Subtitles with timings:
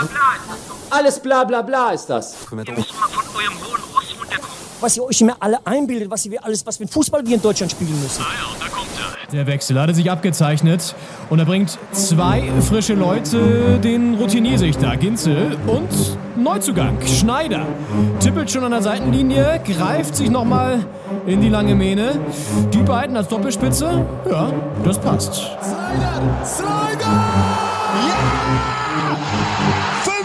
[0.00, 0.96] bla bla ist das doch.
[0.96, 2.34] Alles bla bla bla ist das.
[2.50, 4.50] Ihr müsst mal von eurem hohen Ross runterkommen.
[4.80, 7.72] Was ihr euch immer alle einbildet, was wir alles, was ein Fußball wir in Deutschland
[7.72, 8.24] spielen müssen.
[9.32, 10.94] Der Wechsel hatte sich abgezeichnet
[11.28, 15.88] und er bringt zwei frische Leute, den Routinier-Sichter Ginzel und
[16.36, 17.64] Neuzugang Schneider.
[18.18, 20.84] Tippelt schon an der Seitenlinie, greift sich nochmal
[21.26, 22.18] in die lange Mähne.
[22.72, 24.52] Die beiden als Doppelspitze, ja,
[24.84, 25.34] das passt.
[25.34, 26.44] Slider!
[26.44, 27.24] Slider!
[28.08, 28.69] Ja!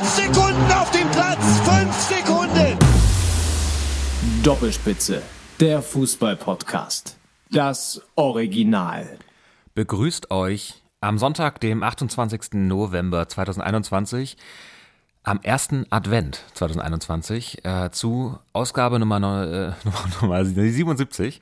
[0.05, 1.61] Fünf Sekunden auf dem Platz!
[1.61, 2.77] Fünf Sekunden!
[4.43, 5.23] Doppelspitze,
[5.59, 7.17] der Fußball-Podcast.
[7.49, 9.17] Das Original.
[9.73, 12.53] begrüßt euch am Sonntag, dem 28.
[12.53, 14.37] November 2021,
[15.23, 19.19] am ersten Advent 2021, äh, zu Ausgabe Nummer, äh,
[19.85, 21.41] Nummer, Nummer 77.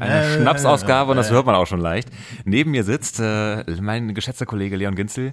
[0.00, 2.08] Eine Schnapsausgabe und das hört man auch schon leicht.
[2.44, 5.32] Neben mir sitzt äh, mein geschätzter Kollege Leon Ginzel.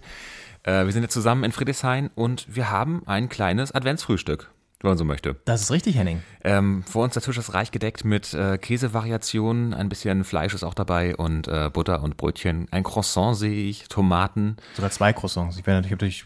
[0.68, 4.98] Äh, wir sind jetzt zusammen in Friedrichshain und wir haben ein kleines Adventsfrühstück, wenn man
[4.98, 5.38] so möchte.
[5.46, 6.22] Das ist richtig, Henning.
[6.44, 10.64] Ähm, vor uns der Tisch ist reich gedeckt mit äh, Käsevariationen, ein bisschen Fleisch ist
[10.66, 12.68] auch dabei und äh, Butter und Brötchen.
[12.72, 14.58] Ein Croissant sehe ich, Tomaten.
[14.76, 15.58] Sogar zwei Croissants.
[15.58, 16.26] Ich, werde natürlich-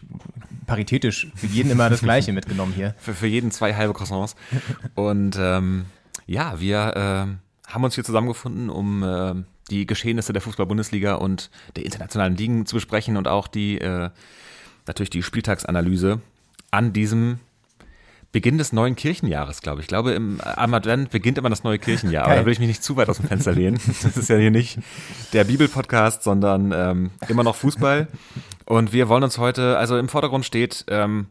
[0.66, 2.94] paritätisch für jeden immer das Gleiche mitgenommen hier.
[2.98, 4.34] Für, für jeden zwei halbe Croissants.
[4.96, 5.84] Und ähm,
[6.26, 7.38] ja, wir ähm,
[7.68, 12.74] haben uns hier zusammengefunden, um ähm, die Geschehnisse der Fußball-Bundesliga und der internationalen Ligen zu
[12.74, 14.10] besprechen und auch die äh,
[14.86, 16.20] natürlich die Spieltagsanalyse
[16.70, 17.38] an diesem
[18.32, 19.84] Beginn des neuen Kirchenjahres, glaube ich.
[19.84, 22.24] Ich glaube, im, am Advent beginnt immer das neue Kirchenjahr.
[22.24, 23.78] Aber da will ich mich nicht zu weit aus dem Fenster lehnen.
[24.02, 24.78] Das ist ja hier nicht
[25.34, 28.08] der Bibelpodcast, sondern ähm, immer noch Fußball.
[28.64, 31.26] Und wir wollen uns heute, also im Vordergrund steht ähm,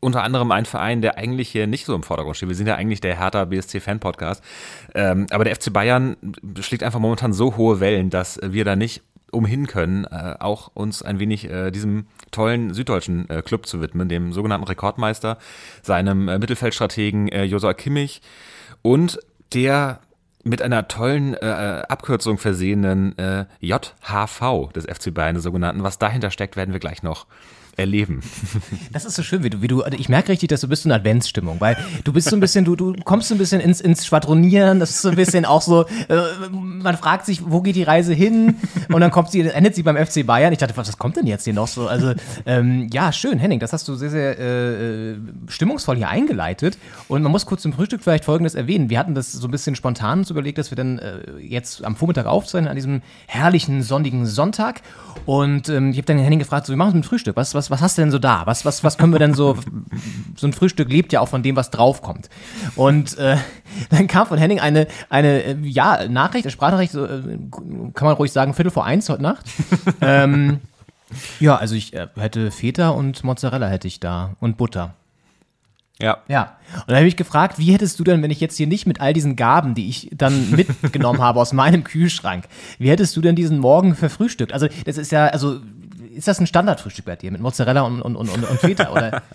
[0.00, 2.50] unter anderem ein Verein, der eigentlich hier nicht so im Vordergrund steht.
[2.50, 4.44] Wir sind ja eigentlich der Hertha BSC Fan Podcast.
[4.94, 6.16] Ähm, aber der FC Bayern
[6.60, 9.02] schlägt einfach momentan so hohe Wellen, dass wir da nicht
[9.32, 14.08] umhin können, äh, auch uns ein wenig äh, diesem tollen süddeutschen äh, Club zu widmen,
[14.08, 15.38] dem sogenannten Rekordmeister,
[15.82, 18.22] seinem äh, Mittelfeldstrategen äh, Josua Kimmich
[18.82, 19.18] und
[19.52, 20.00] der
[20.44, 25.82] mit einer tollen äh, Abkürzung versehenen äh, JHV des FC Bayern, der sogenannten.
[25.82, 27.26] Was dahinter steckt, werden wir gleich noch
[27.76, 28.22] erleben.
[28.92, 30.84] Das ist so schön, wie du, wie du, also ich merke richtig, dass du bist
[30.84, 33.80] in Adventsstimmung, weil du bist so ein bisschen, du, du kommst so ein bisschen ins,
[33.80, 37.76] ins Schwadronieren, das ist so ein bisschen auch so, äh, man fragt sich, wo geht
[37.76, 38.56] die Reise hin?
[38.88, 40.52] Und dann kommt sie, endet sie beim FC Bayern.
[40.52, 41.88] Ich dachte, was kommt denn jetzt hier noch so?
[41.88, 42.12] Also,
[42.46, 45.16] ähm, ja, schön, Henning, das hast du sehr, sehr äh, äh,
[45.48, 46.78] stimmungsvoll hier eingeleitet.
[47.08, 48.90] Und man muss kurz zum Frühstück vielleicht Folgendes erwähnen.
[48.90, 51.96] Wir hatten das so ein bisschen spontan uns überlegt, dass wir dann äh, jetzt am
[51.96, 54.82] Vormittag aufzeichnen, an diesem herrlichen, sonnigen Sonntag.
[55.26, 57.36] Und ähm, ich habe dann Henning gefragt, so, wie machen wir mit dem Frühstück?
[57.36, 58.46] Was, was, was hast du denn so da?
[58.46, 59.56] Was, was, was können wir denn so?
[60.36, 62.28] So ein Frühstück lebt ja auch von dem, was draufkommt.
[62.76, 63.36] Und äh,
[63.90, 67.20] dann kam von Henning eine, eine äh, ja, Nachricht, eine Sprachnachricht, so, äh,
[67.94, 69.46] kann man ruhig sagen, Viertel vor eins heute Nacht.
[70.00, 70.60] ähm,
[71.40, 74.94] ja, also ich äh, hätte Feta und Mozzarella hätte ich da und Butter.
[76.00, 76.18] Ja.
[76.26, 76.56] Ja.
[76.74, 79.00] Und dann habe ich gefragt, wie hättest du denn, wenn ich jetzt hier nicht mit
[79.00, 82.48] all diesen Gaben, die ich dann mitgenommen habe aus meinem Kühlschrank,
[82.78, 84.52] wie hättest du denn diesen Morgen verfrühstückt?
[84.52, 85.60] Also, das ist ja, also,
[86.14, 88.92] ist das ein Standardfrühstück bei dir mit Mozzarella und, und, und, und, und Feta?
[88.92, 89.22] Oder?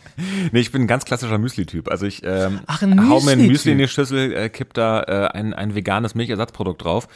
[0.52, 1.92] Nee, ich bin ein ganz klassischer Müsli-Typ.
[1.92, 3.48] Also ich ähm, Ach, hau mir ein.
[3.48, 7.08] Müsli in die Schüssel, äh, kipp da äh, ein, ein veganes Milchersatzprodukt drauf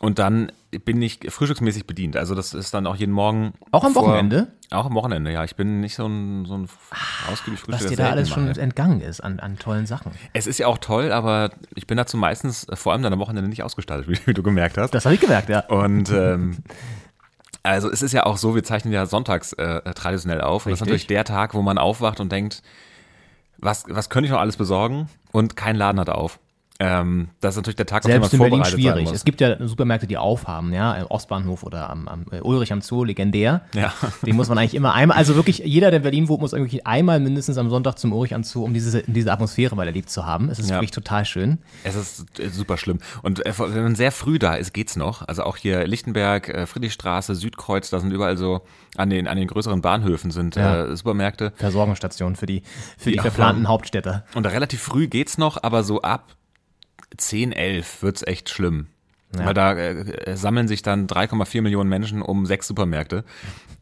[0.00, 0.52] und dann
[0.84, 2.16] bin ich frühstücksmäßig bedient.
[2.16, 3.54] Also das ist dann auch jeden Morgen.
[3.72, 4.48] Auch am Wochenende?
[4.70, 5.42] Auch am Wochenende, ja.
[5.44, 6.68] Ich bin nicht so ein, so ein
[7.32, 7.84] ausgiebig Frühstück.
[7.84, 10.12] Was dir da alles schon entgangen ist an, an tollen Sachen.
[10.34, 13.18] Es ist ja auch toll, aber ich bin dazu meistens, äh, vor allem dann am
[13.18, 14.92] Wochenende, nicht ausgestaltet, wie, wie du gemerkt hast.
[14.94, 15.60] Das habe ich gemerkt, ja.
[15.66, 16.58] Und ähm,
[17.68, 20.66] also es ist ja auch so, wir zeichnen ja sonntags äh, traditionell auf.
[20.66, 22.62] Und das ist natürlich der Tag, wo man aufwacht und denkt,
[23.58, 25.08] was, was könnte ich noch alles besorgen?
[25.32, 26.38] Und kein Laden hat auf.
[26.80, 29.12] Ähm, das ist natürlich der Tag, Selbst auf den man Berlin vorbereitet sein schwierig.
[29.12, 32.82] Es gibt ja Supermärkte, die aufhaben, ja, im Ostbahnhof oder am, am äh, Ulrich am
[32.82, 33.62] Zoo, legendär.
[33.74, 33.92] Ja.
[34.24, 36.86] Den muss man eigentlich immer einmal, also wirklich jeder, der in Berlin wohnt, muss irgendwie
[36.86, 40.24] einmal mindestens am Sonntag zum Ulrich am Zoo, um diese, diese Atmosphäre mal erlebt zu
[40.24, 40.50] haben.
[40.50, 40.76] Es ist Ja.
[40.76, 41.58] wirklich total schön.
[41.82, 43.00] Es ist äh, super schlimm.
[43.22, 45.26] Und äh, wenn man sehr früh da ist, geht's noch.
[45.26, 48.60] Also auch hier Lichtenberg, Friedrichstraße, Südkreuz, da sind überall so
[48.96, 50.94] an den, an den größeren Bahnhöfen sind Ja.
[50.94, 51.52] Supermärkte.
[51.56, 52.62] Versorgungsstation für die,
[52.96, 53.22] für die Ja.
[53.22, 54.24] verplanten Hauptstädter.
[54.36, 56.36] Und da relativ früh geht's noch, aber so ab
[57.16, 58.86] 10, 11 wird's echt schlimm.
[59.30, 63.24] Weil da äh, sammeln sich dann 3,4 Millionen Menschen um sechs Supermärkte.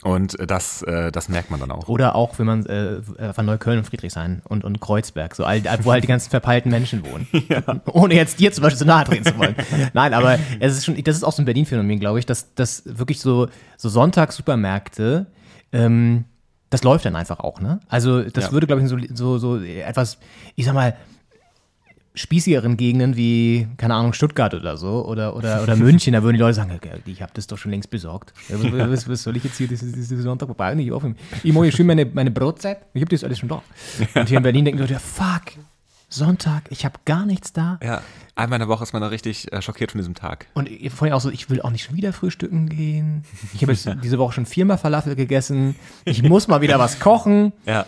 [0.03, 1.87] Und äh, das, äh, das merkt man dann auch.
[1.89, 3.01] Oder auch, wenn man äh,
[3.33, 7.05] von Neukölln und Friedrichshain und, und Kreuzberg, so all, wo halt die ganzen verpeilten Menschen
[7.05, 7.29] wohnen.
[7.93, 9.55] Ohne jetzt dir zum Beispiel so nahe treten zu wollen.
[9.93, 12.83] Nein, aber es ist schon, das ist auch so ein Berlin-Phänomen, glaube ich, dass, dass
[12.85, 13.47] wirklich so,
[13.77, 15.27] so Sonntagssupermärkte,
[15.73, 16.25] ähm,
[16.71, 17.79] das läuft dann einfach auch, ne?
[17.89, 18.53] Also das Ja.
[18.53, 20.19] würde, glaube ich, so, so, so etwas,
[20.57, 20.97] ich sag mal,
[22.17, 26.41] spießigeren Gegenden wie, keine Ahnung, Stuttgart oder so oder, oder, oder München, da würden die
[26.41, 28.33] Leute sagen, "Ja, ich habe das doch schon längst besorgt.
[28.49, 28.57] Ja,
[28.91, 31.17] was, was, soll ich jetzt hier diesen diese Sonntag vorbei nicht aufnehmen?
[31.43, 33.63] Ich mache schön meine, meine Brotzeit, ich habe das alles schon da.
[34.15, 35.43] Und hier in Berlin denken die Leute, ja, fuck,
[36.09, 37.79] Sonntag, ich habe gar nichts da.
[37.83, 38.01] Ja,
[38.35, 40.47] einmal in der Woche ist man da richtig äh, schockiert von diesem Tag.
[40.55, 43.25] Und vorhin auch so, ich will auch nicht schon wieder frühstücken gehen.
[43.55, 45.75] Ich habe jetzt diese Woche schon viermal Falafel gegessen.
[46.05, 47.53] Ich muss mal wieder was kochen.
[47.67, 47.87] Ja.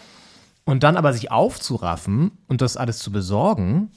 [0.64, 3.90] Und dann aber sich aufzuraffen und das alles zu besorgen,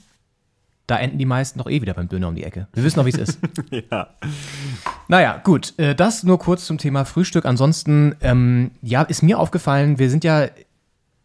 [0.92, 2.68] da enden die meisten doch eh wieder beim Döner um die Ecke.
[2.74, 3.38] Wir wissen noch, wie es ist.
[3.90, 4.08] Ja.
[5.08, 5.72] Naja, gut.
[5.78, 7.46] Äh, das nur kurz zum Thema Frühstück.
[7.46, 10.48] Ansonsten, ähm, ja, ist mir aufgefallen, wir sind ja,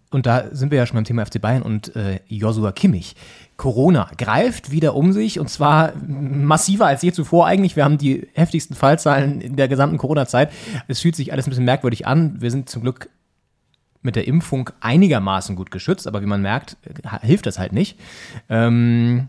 [0.10, 3.18] und da sind wir ja schon beim Thema FC Bayern und äh, Joshua Kimmich.
[3.58, 7.76] Corona greift wieder um sich und zwar massiver als je zuvor eigentlich.
[7.76, 10.50] Wir haben die heftigsten Fallzahlen in der gesamten Corona-Zeit.
[10.88, 12.40] Es fühlt sich alles ein bisschen merkwürdig an.
[12.40, 13.10] Wir sind zum Glück
[14.02, 18.00] mit der Impfung einigermaßen gut geschützt, aber wie man merkt, äh, hilft das halt nicht.
[18.48, 19.28] Ähm,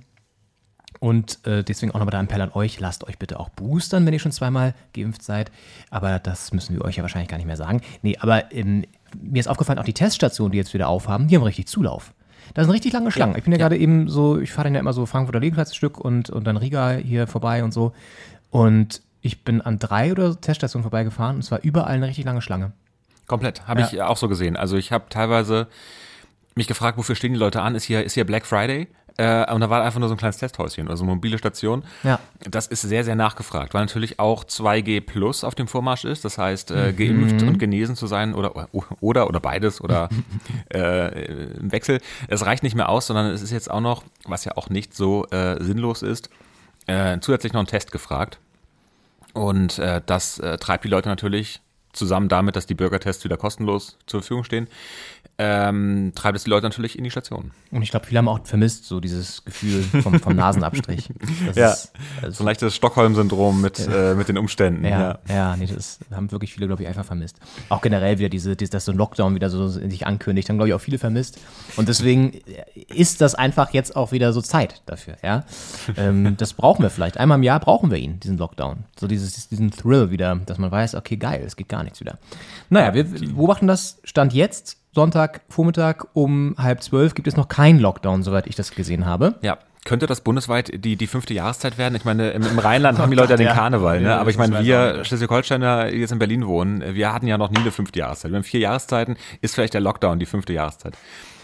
[1.00, 4.12] und äh, deswegen auch nochmal der Appell an euch, lasst euch bitte auch boostern, wenn
[4.12, 5.50] ihr schon zweimal geimpft seid.
[5.91, 7.81] Aber das müssen wir euch ja wahrscheinlich gar nicht mehr sagen.
[8.03, 8.85] Nee, aber ähm,
[9.21, 12.12] mir ist aufgefallen, auch die Teststationen, die jetzt wieder aufhaben, die haben richtig Zulauf.
[12.55, 13.37] Da sind richtig lange Schlangen.
[13.37, 16.31] ich bin ja, gerade eben so, ich fahre dann ja immer so Frankfurter Liegenplatzstück und,
[16.31, 17.93] und dann Riga hier vorbei und so.
[18.50, 22.25] Und ich bin an drei oder so Teststationen vorbeigefahren und es war überall eine richtig
[22.25, 22.73] lange Schlange.
[23.27, 23.89] Komplett, habe Ja.
[23.93, 24.56] ich auch so gesehen.
[24.56, 25.69] Also ich habe teilweise
[26.55, 27.75] mich gefragt, wofür stehen die Leute an?
[27.75, 28.89] Ist hier, ist hier Black Friday?
[29.19, 31.82] Äh, und da war einfach nur so ein kleines Testhäuschen, also eine mobile Station.
[32.05, 32.20] Ja.
[32.49, 36.25] Das ist sehr, sehr nachgefragt, weil natürlich auch 2G Plus auf dem Vormarsch ist.
[36.25, 38.69] Das heißt, äh, geimpft und genesen zu sein oder,
[39.00, 40.09] oder, oder beides oder
[40.73, 41.25] äh,
[41.56, 42.00] im Wechsel.
[42.29, 44.94] Es reicht nicht mehr aus, sondern es ist jetzt auch noch, was ja auch nicht
[44.94, 46.31] so äh, sinnlos ist,
[46.87, 48.38] äh, zusätzlich noch ein Test gefragt.
[49.35, 51.61] Und äh, das treibt die Leute natürlich
[51.93, 54.69] zusammen damit, dass die Bürgertests wieder kostenlos zur Verfügung stehen,
[55.40, 57.52] ähm, treibt es die Leute natürlich in die Station.
[57.70, 61.11] Und ich glaube, viele haben auch vermisst, so dieses Gefühl vom, vom Nasenabstrich.
[61.46, 61.70] Das Ja.
[61.70, 64.85] ist, das So ein leichtes Stockholm-Syndrom mit, äh, mit den Umständen.
[64.85, 67.37] Ja, ja, nee, das haben wirklich viele, glaube ich, einfach vermisst.
[67.69, 70.69] Auch generell wieder diese, diese dass so ein Lockdown wieder so sich ankündigt, haben, glaube
[70.70, 71.38] ich, auch viele vermisst.
[71.76, 72.32] Und deswegen
[72.88, 75.44] ist das einfach jetzt auch wieder so Zeit dafür, ja.
[75.96, 77.19] ähm, das brauchen wir vielleicht.
[77.19, 78.85] Einmal im Jahr brauchen wir ihn, diesen Lockdown.
[78.99, 82.19] So dieses, diesen Thrill wieder, dass man weiß, okay, geil, es geht gar nichts wieder.
[82.70, 84.76] Naja, wir beobachten das Stand jetzt.
[84.99, 89.37] Sonntag, Vormittag um halb zwölf gibt es noch keinen Lockdown, soweit ich das gesehen habe.
[89.43, 89.59] Ja.
[89.85, 91.95] Könnte das bundesweit die, die fünfte Jahreszeit werden?
[91.95, 93.47] Ich meine, im, im Rheinland haben die Leute ja den.
[93.55, 94.17] Karneval, ne?
[94.17, 97.59] Aber ich meine, wir Schleswig-Holsteiner, die jetzt in Berlin wohnen, wir hatten ja noch nie
[97.59, 98.33] eine fünfte Jahreszeit.
[98.33, 100.95] Wir haben vier Jahreszeiten, ist vielleicht der Lockdown die fünfte Jahreszeit.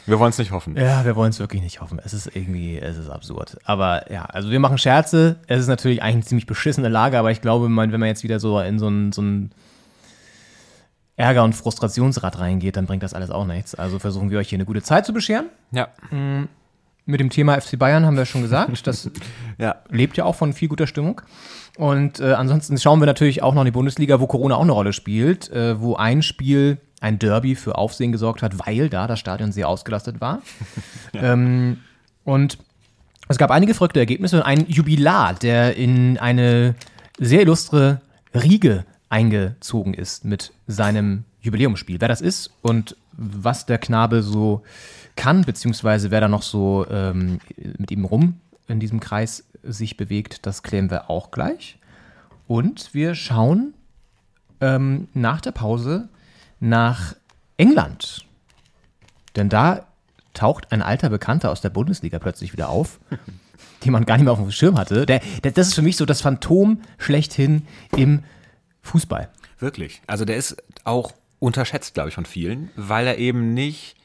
[0.06, 0.76] Wir wollen es nicht hoffen.
[0.76, 2.00] Ja, wir wollen es wirklich nicht hoffen.
[2.04, 3.56] Es ist irgendwie, es ist absurd.
[3.62, 5.36] Aber ja, also wir machen Scherze.
[5.46, 8.40] Es ist natürlich eigentlich eine ziemlich beschissene Lage, aber ich glaube, wenn man jetzt wieder
[8.40, 9.52] so in so ein, so ein
[11.16, 13.74] Ärger- und Frustrationsrad reingeht, dann bringt das alles auch nichts.
[13.74, 15.46] Also versuchen wir euch hier eine gute Zeit zu bescheren.
[15.70, 15.88] Ja,
[17.06, 18.86] Mit dem Thema FC Bayern haben wir schon gesagt.
[18.86, 19.10] Das
[19.58, 19.76] ja.
[19.90, 21.20] lebt ja auch von viel guter Stimmung.
[21.76, 24.72] Und äh, ansonsten schauen wir natürlich auch noch in die Bundesliga, wo Corona auch eine
[24.72, 29.20] Rolle spielt, äh, wo ein Spiel, ein Derby für Aufsehen gesorgt hat, weil da das
[29.20, 30.42] Stadion sehr ausgelastet war.
[31.14, 31.78] ähm,
[32.24, 32.58] und
[33.28, 36.74] es gab einige verrückte Ergebnisse und ein Jubilar, der in eine
[37.18, 38.00] sehr illustre
[38.34, 38.84] Riege
[39.14, 42.00] eingezogen ist mit seinem Jubiläumsspiel.
[42.00, 44.64] Wer das ist und was der Knabe so
[45.14, 47.38] kann, beziehungsweise wer da noch so ähm,
[47.78, 51.78] mit ihm rum in diesem Kreis sich bewegt, das klären wir auch gleich.
[52.48, 53.74] Und wir schauen
[54.60, 56.08] ähm, nach der Pause
[56.58, 57.14] nach
[57.56, 58.26] England.
[59.36, 59.86] Denn da
[60.32, 62.98] taucht ein alter Bekannter aus der Bundesliga plötzlich wieder auf,
[63.84, 65.06] den man gar nicht mehr auf dem Schirm hatte.
[65.06, 67.62] Der, der, das ist für mich so das Phantom schlechthin
[67.96, 68.24] im
[68.84, 69.28] Fußball.
[69.58, 70.00] Wirklich.
[70.06, 73.96] Also der ist auch unterschätzt, glaube ich, von vielen, weil er eben nicht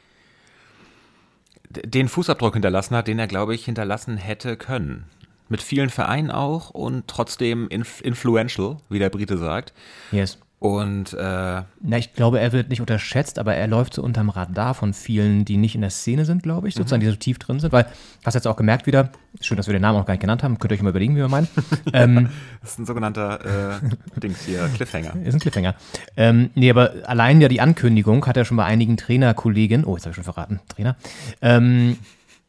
[1.69, 5.05] den Fußabdruck hinterlassen hat, den er, glaube ich, hinterlassen hätte können.
[5.49, 9.73] Mit vielen Vereinen auch und trotzdem inf influential, wie der Brite sagt.
[10.11, 10.39] Yes.
[10.59, 14.73] Und äh, Na, ich glaube, er wird nicht unterschätzt, aber er läuft so unterm Radar
[14.73, 17.61] von vielen, die nicht in der Szene sind, glaube ich, sozusagen, die so tief drin
[17.61, 17.85] sind, weil,
[18.25, 20.59] hast jetzt auch gemerkt wieder, schön, dass wir den Namen auch gar nicht genannt haben,
[20.59, 21.47] könnt ihr euch mal überlegen, wie wir meinen.
[21.93, 25.15] ähm, das ist ein sogenannter äh, Dings hier, Cliffhanger.
[25.23, 25.75] ist ein Cliffhanger.
[26.17, 30.03] Ähm, nee, aber allein ja die Ankündigung hat er schon bei einigen Trainerkollegen, oh, jetzt
[30.03, 30.97] habe ich schon verraten, Trainer,
[31.41, 31.95] ähm,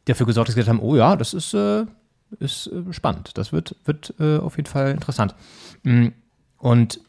[0.03, 1.85] dafür gesorgt, dass sie gesagt haben, oh ja, das ist, äh,
[2.39, 3.37] ist äh, spannend.
[3.37, 5.33] Das wird, wird äh, auf jeden Fall interessant.
[5.83, 6.07] Mm,
[6.57, 6.99] Und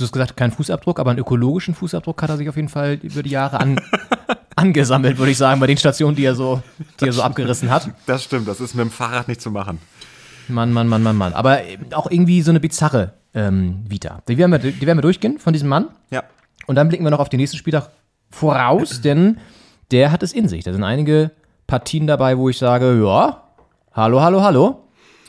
[0.00, 2.98] du hast gesagt, kein Fußabdruck, aber einen ökologischen Fußabdruck hat er sich auf jeden Fall
[3.02, 3.80] über die Jahre an,
[4.56, 6.62] angesammelt, würde ich sagen, bei den Stationen, die er so,
[7.00, 7.90] die er so abgerissen hat.
[8.06, 9.78] Das stimmt, das ist mit dem Fahrrad nicht zu machen.
[10.48, 11.32] Mann, Mann, Mann, Mann, Mann.
[11.32, 14.22] Aber eben auch irgendwie so eine bizarre ähm, Vita.
[14.28, 15.88] Die werden, wir, die werden wir durchgehen von diesem Mann.
[16.10, 16.24] Ja.
[16.66, 17.90] Und dann blicken wir noch auf den nächsten Spieltag
[18.30, 19.38] voraus, denn
[19.90, 20.64] der hat es in sich.
[20.64, 21.30] Da sind einige
[21.66, 23.44] Partien dabei, wo ich sage, ja,
[23.92, 24.84] hallo, hallo, hallo.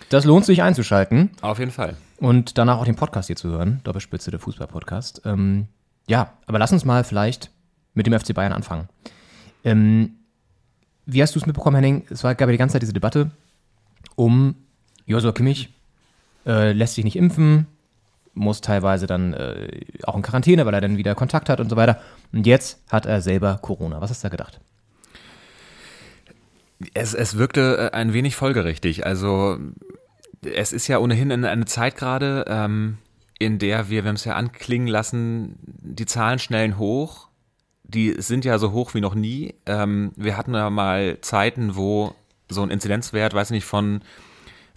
[0.09, 1.95] Das lohnt sich einzuschalten Auf jeden Fall.
[2.21, 3.81] Und danach auch den Podcast hier zu hören.
[3.83, 5.23] Doppelspitze, der Fußball-Podcast.
[5.25, 5.67] Ähm,
[6.07, 7.49] ja, aber lass uns mal vielleicht
[7.95, 8.87] mit dem FC Bayern anfangen.
[9.63, 10.11] Ähm,
[11.07, 12.05] wie hast du es mitbekommen, Henning?
[12.09, 13.31] Es war, gab ja die ganze Zeit diese Debatte
[14.15, 14.55] um
[15.07, 15.69] Josua Kimmich,
[16.45, 17.65] äh, lässt sich nicht impfen,
[18.35, 21.75] muss teilweise dann äh, auch in Quarantäne, weil er dann wieder Kontakt hat und so
[21.75, 21.99] weiter.
[22.31, 23.99] Und jetzt hat er selber Corona.
[23.99, 24.61] Was hast du da gedacht?
[26.93, 29.07] Es, es wirkte äh, ein wenig folgerichtig.
[29.07, 29.57] Also
[30.43, 32.97] es ist ja ohnehin eine, Zeit gerade, ähm,
[33.39, 37.27] in der wir, wir haben es ja anklingen lassen, die Zahlen schnellen hoch.
[37.83, 39.55] Die sind ja so hoch wie noch nie.
[39.65, 42.15] Ähm, wir hatten ja mal Zeiten, wo
[42.49, 44.01] so ein Inzidenzwert, weiß nicht, von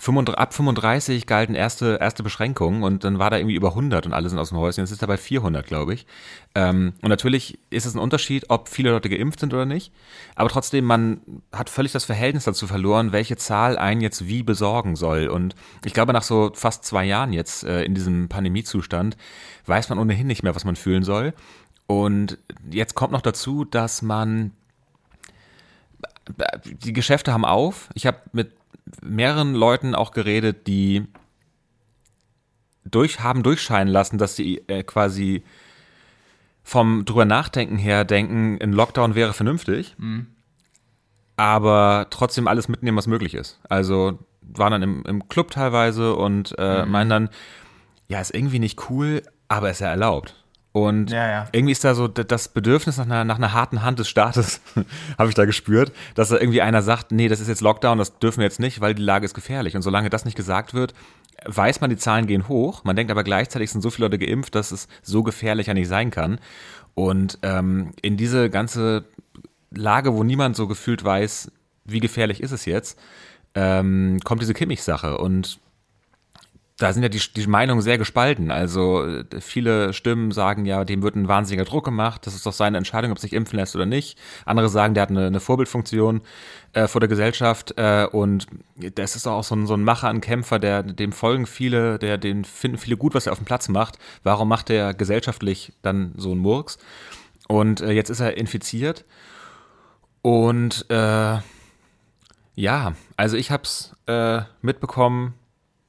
[0.04, 4.12] 35, ab 35 galten erste, erste Beschränkungen und dann war da irgendwie über 100 und
[4.12, 4.82] alle sind aus dem Häuschen.
[4.84, 6.06] Jetzt ist er bei 400, glaube ich.
[6.54, 9.92] Ähm, und natürlich ist es ein Unterschied, ob viele Leute geimpft sind oder nicht.
[10.34, 11.20] Aber trotzdem, man
[11.52, 15.28] hat völlig das Verhältnis dazu verloren, welche Zahl einen jetzt wie besorgen soll.
[15.28, 15.54] Und
[15.86, 19.16] ich glaube, nach so fast zwei Jahren jetzt äh, in diesem Pandemiezustand
[19.64, 21.32] weiß man ohnehin nicht mehr, was man fühlen soll.
[21.86, 22.36] Und
[22.70, 24.50] jetzt kommt noch dazu, dass man
[26.82, 27.88] die Geschäfte haben auf.
[27.94, 28.52] Ich habe mit
[29.02, 31.06] mehreren Leuten auch geredet, die
[32.84, 35.42] durch, haben durchscheinen lassen, dass sie äh, quasi
[36.62, 39.96] vom drüber nachdenken her denken, ein Lockdown wäre vernünftig,
[41.36, 43.60] aber trotzdem alles mitnehmen, was möglich ist.
[43.68, 47.28] Also waren dann im, im Club teilweise und äh, meinen dann,
[48.08, 50.43] ja, ist irgendwie nicht cool, aber ist ja erlaubt.
[50.76, 51.48] Und Ja, ja.
[51.52, 54.60] irgendwie ist da so das Bedürfnis nach einer, nach einer harten Hand des Staates,
[55.18, 58.18] habe ich da gespürt, dass da irgendwie einer sagt, nee, das ist jetzt Lockdown, das
[58.18, 59.76] dürfen wir jetzt nicht, weil die Lage ist gefährlich.
[59.76, 60.92] Und solange das nicht gesagt wird,
[61.44, 62.82] weiß man, die Zahlen gehen hoch.
[62.82, 65.86] Man denkt aber gleichzeitig sind so viele Leute geimpft, dass es so gefährlich ja nicht
[65.86, 66.40] sein kann.
[66.94, 69.04] Und ähm, in diese ganze
[69.70, 71.52] Lage, wo niemand so gefühlt weiß,
[71.84, 72.98] wie gefährlich ist es jetzt,
[73.54, 75.18] ähm, kommt diese Kimmich-Sache.
[75.18, 75.60] Und
[76.76, 78.50] da sind ja die, die Meinungen sehr gespalten.
[78.50, 82.26] Also äh, viele Stimmen sagen ja, dem wird ein wahnsinniger Druck gemacht.
[82.26, 84.18] Das ist doch seine Entscheidung, ob sich impfen lässt oder nicht.
[84.44, 86.22] Andere sagen, der hat eine, eine Vorbildfunktion
[86.72, 87.74] äh, vor der Gesellschaft.
[87.76, 88.48] Äh, und
[88.96, 92.18] das ist auch so ein, so ein Macher, ein Kämpfer, der dem folgen viele, der
[92.18, 93.98] den finden viele gut, was er auf dem Platz macht.
[94.24, 96.78] Warum macht er gesellschaftlich dann so einen Murks?
[97.46, 99.04] Und äh, jetzt ist er infiziert.
[100.22, 101.38] Und äh,
[102.56, 105.34] ja, also ich habe es äh, mitbekommen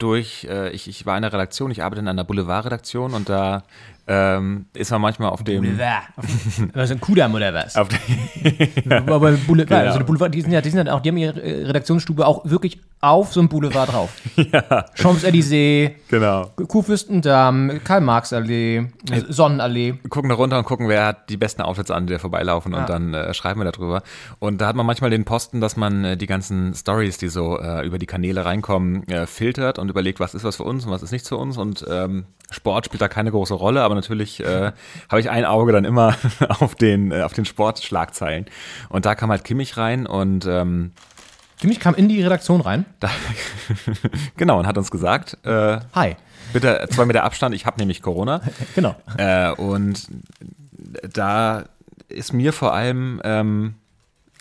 [0.05, 3.63] durch, äh, ich, ich war in der Redaktion, ich arbeite in einer Boulevardredaktion und da
[4.07, 5.79] ähm, ist man manchmal auf dem...
[6.73, 7.75] Was ein Kudam oder was?
[7.75, 9.81] Auf dem Aber Boulevard, Genau.
[9.81, 12.25] also der Boulevard, die sind ja, die sind ja auch, die haben ihre äh, Redaktionsstube
[12.25, 14.09] auch wirklich auf so einem Boulevard drauf.
[14.35, 14.85] ja.
[14.95, 16.51] Champs-Élysées, genau.
[16.67, 18.87] Kurfürstendamm, Karl-Marx-Allee,
[19.29, 19.93] Sonnenallee.
[20.09, 22.87] gucken da runter und gucken, wer hat die besten Outfits an, die da vorbeilaufen und
[22.89, 24.01] dann äh, schreiben wir darüber.
[24.39, 27.59] Und da hat man manchmal den Posten, dass man äh, die ganzen Stories, die so
[27.59, 30.91] äh, über die Kanäle reinkommen, äh, filtert und überlegt, was ist was für uns und
[30.91, 31.57] was ist nicht für uns.
[31.57, 34.71] Und ähm, Sport spielt da keine große Rolle, aber natürlich äh,
[35.09, 36.15] habe ich ein Auge dann immer
[36.59, 38.45] auf den, äh, auf den Sportschlagzeilen.
[38.89, 40.91] Und da kam halt Kimmich rein und ähm,
[41.59, 42.85] Kimmich kam in die Redaktion rein.
[42.99, 43.09] da,
[44.37, 46.15] genau, und hat uns gesagt, äh, Hi.
[46.53, 48.41] bitte zwei Meter Abstand, ich habe nämlich Corona.
[48.75, 48.95] Genau.
[49.17, 50.07] Äh, und
[51.13, 51.63] da
[52.09, 53.75] ist mir vor allem ähm,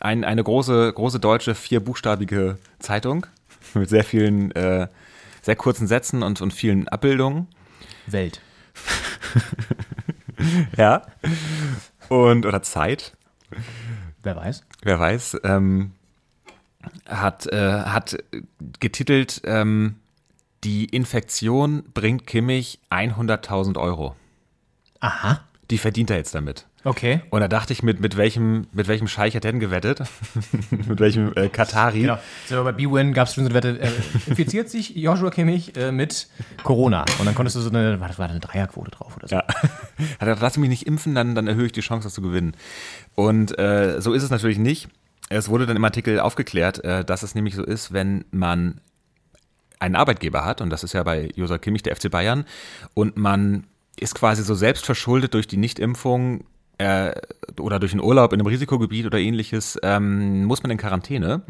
[0.00, 3.26] ein, eine große, große deutsche vierbuchstabige Zeitung
[3.74, 4.88] mit sehr vielen, äh,
[5.42, 7.48] sehr kurzen Sätzen und, und vielen Abbildungen.
[8.06, 8.40] Welt.
[10.76, 11.02] Ja.
[12.08, 13.16] Und, oder Zeit,
[14.22, 14.64] Wer weiß.
[14.82, 15.92] wer weiß, ähm,
[17.06, 18.18] hat, äh, hat
[18.80, 19.96] getitelt, ähm,
[20.64, 24.16] die Infektion bringt Kimmich 100.000 Euro.
[25.00, 25.40] Aha.
[25.70, 26.66] Die verdient er jetzt damit.
[26.84, 27.22] Okay.
[27.30, 30.02] Und da dachte ich, mit, mit welchem, mit welchem Scheich hat er denn gewettet?
[30.70, 32.02] mit welchem äh, Katari?
[32.02, 32.18] Genau.
[32.46, 33.90] So, bei B-Win gab es schon so eine Wette, äh,
[34.26, 36.28] infiziert sich Joshua Kimmich äh, mit
[36.62, 37.06] Corona.
[37.18, 39.36] Und dann konntest du so eine, war das war eine Dreierquote drauf oder so.
[39.36, 39.44] Ja.
[40.20, 42.54] Hat er, lass mich nicht impfen, dann, dann erhöhe ich die Chance, das zu gewinnen.
[43.14, 44.88] Und äh, so ist es natürlich nicht.
[45.30, 48.82] Es wurde dann im Artikel aufgeklärt, äh, dass es nämlich so ist, wenn man
[49.78, 52.44] einen Arbeitgeber hat, und das ist ja bei Josa Kimmich der FC Bayern,
[52.92, 53.66] und man
[53.98, 56.44] ist quasi so selbst verschuldet durch die Nichtimpfung
[56.78, 57.12] äh,
[57.60, 61.42] oder durch einen Urlaub in einem Risikogebiet oder ähnliches, ähm, muss man in Quarantäne.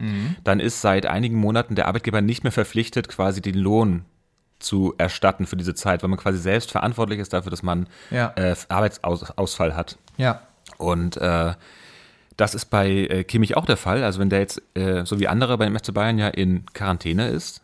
[0.45, 4.05] Dann ist seit einigen Monaten der Arbeitgeber nicht mehr verpflichtet, quasi den Lohn
[4.59, 8.33] zu erstatten für diese Zeit, weil man quasi selbst verantwortlich ist dafür, dass man Ja.
[8.37, 9.97] äh, Arbeitsausfall hat.
[10.17, 10.43] Ja.
[10.79, 11.55] Und äh,
[12.37, 14.03] das ist bei äh, Kimmich auch der Fall.
[14.05, 17.63] Also wenn der jetzt, äh, so wie andere beim FC Bayern ja in Quarantäne ist,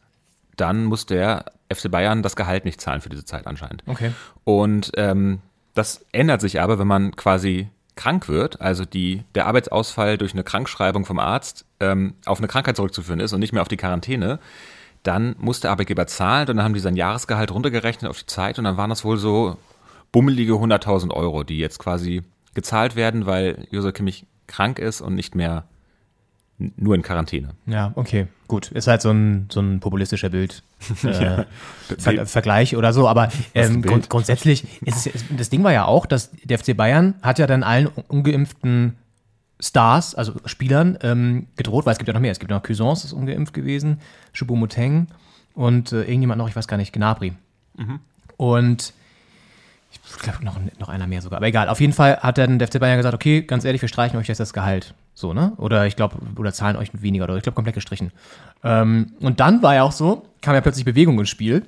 [0.60, 3.82] dann muss der FC Bayern das Gehalt nicht zahlen für diese Zeit anscheinend.
[3.86, 4.12] Okay.
[4.44, 5.40] Und ähm,
[5.74, 10.44] das ändert sich aber, wenn man quasi krank wird, also die, der Arbeitsausfall durch eine
[10.44, 14.38] Krankschreibung vom Arzt ähm, auf eine Krankheit zurückzuführen ist und nicht mehr auf die Quarantäne,
[15.02, 18.58] dann muss der Arbeitgeber zahlen und dann haben die sein Jahresgehalt runtergerechnet auf die Zeit
[18.58, 19.56] und dann waren das wohl so
[20.12, 22.22] bummelige 100.000 Euro, die jetzt quasi
[22.54, 25.64] gezahlt werden, weil Josef Kimmich krank ist und nicht mehr
[26.76, 27.50] nur in Quarantäne.
[27.66, 28.70] Ja, okay, gut.
[28.72, 30.62] Ist halt so ein, so ein populistischer Bild.
[31.04, 31.44] Äh,
[31.98, 36.06] Ver Vergleich oder so, aber ähm, grund grundsätzlich ist es, das Ding war ja auch,
[36.06, 38.96] dass der FC Bayern hat ja dann allen ungeimpften
[39.58, 42.32] Stars, also Spielern, ähm, gedroht, weil es gibt ja noch mehr.
[42.32, 44.00] Es gibt ja noch Cuisance, ist ungeimpft gewesen,
[44.32, 45.08] Choupo-Moteng
[45.54, 47.34] und äh, irgendjemand noch, ich weiß gar nicht, Gnabry.
[48.36, 48.94] Und
[49.92, 51.38] ich glaube, noch, noch einer mehr sogar.
[51.38, 53.88] Aber egal, auf jeden Fall hat dann der FC Bayern gesagt, okay, ganz ehrlich, wir
[53.88, 54.94] streichen euch jetzt das Gehalt.
[55.14, 55.52] So, ne?
[55.56, 58.12] Oder ich glaube, oder zahlen euch weniger oder ich glaube, komplett gestrichen.
[58.62, 61.64] Ähm, und dann war ja auch so, kam ja plötzlich Bewegung ins Spiel.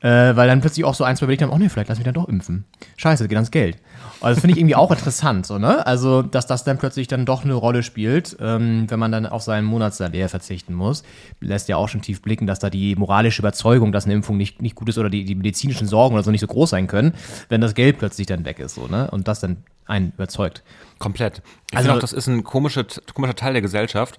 [0.00, 2.04] Äh, weil dann plötzlich auch so ein, zwei überlegt haben, oh nee, vielleicht lass mich
[2.04, 2.64] dann doch impfen.
[2.98, 3.78] Scheiße, geht ans Geld.
[4.26, 5.86] Also das finde ich irgendwie auch interessant, so, ne?
[5.86, 9.42] Also, dass das dann plötzlich dann doch eine Rolle spielt, ähm, wenn man dann auf
[9.42, 11.04] seinen Monatssalär verzichten muss,
[11.40, 14.60] lässt ja auch schon tief blicken, dass da die moralische Überzeugung, dass eine Impfung nicht,
[14.60, 17.14] nicht gut ist oder die, die medizinischen Sorgen oder so nicht so groß sein können,
[17.48, 19.10] wenn das Geld plötzlich dann weg ist, so, ne?
[19.10, 20.62] Und das dann einen überzeugt.
[20.98, 21.40] Komplett.
[21.70, 24.18] Ich Also- finde auch, das ist ein komischer, komischer Teil der Gesellschaft.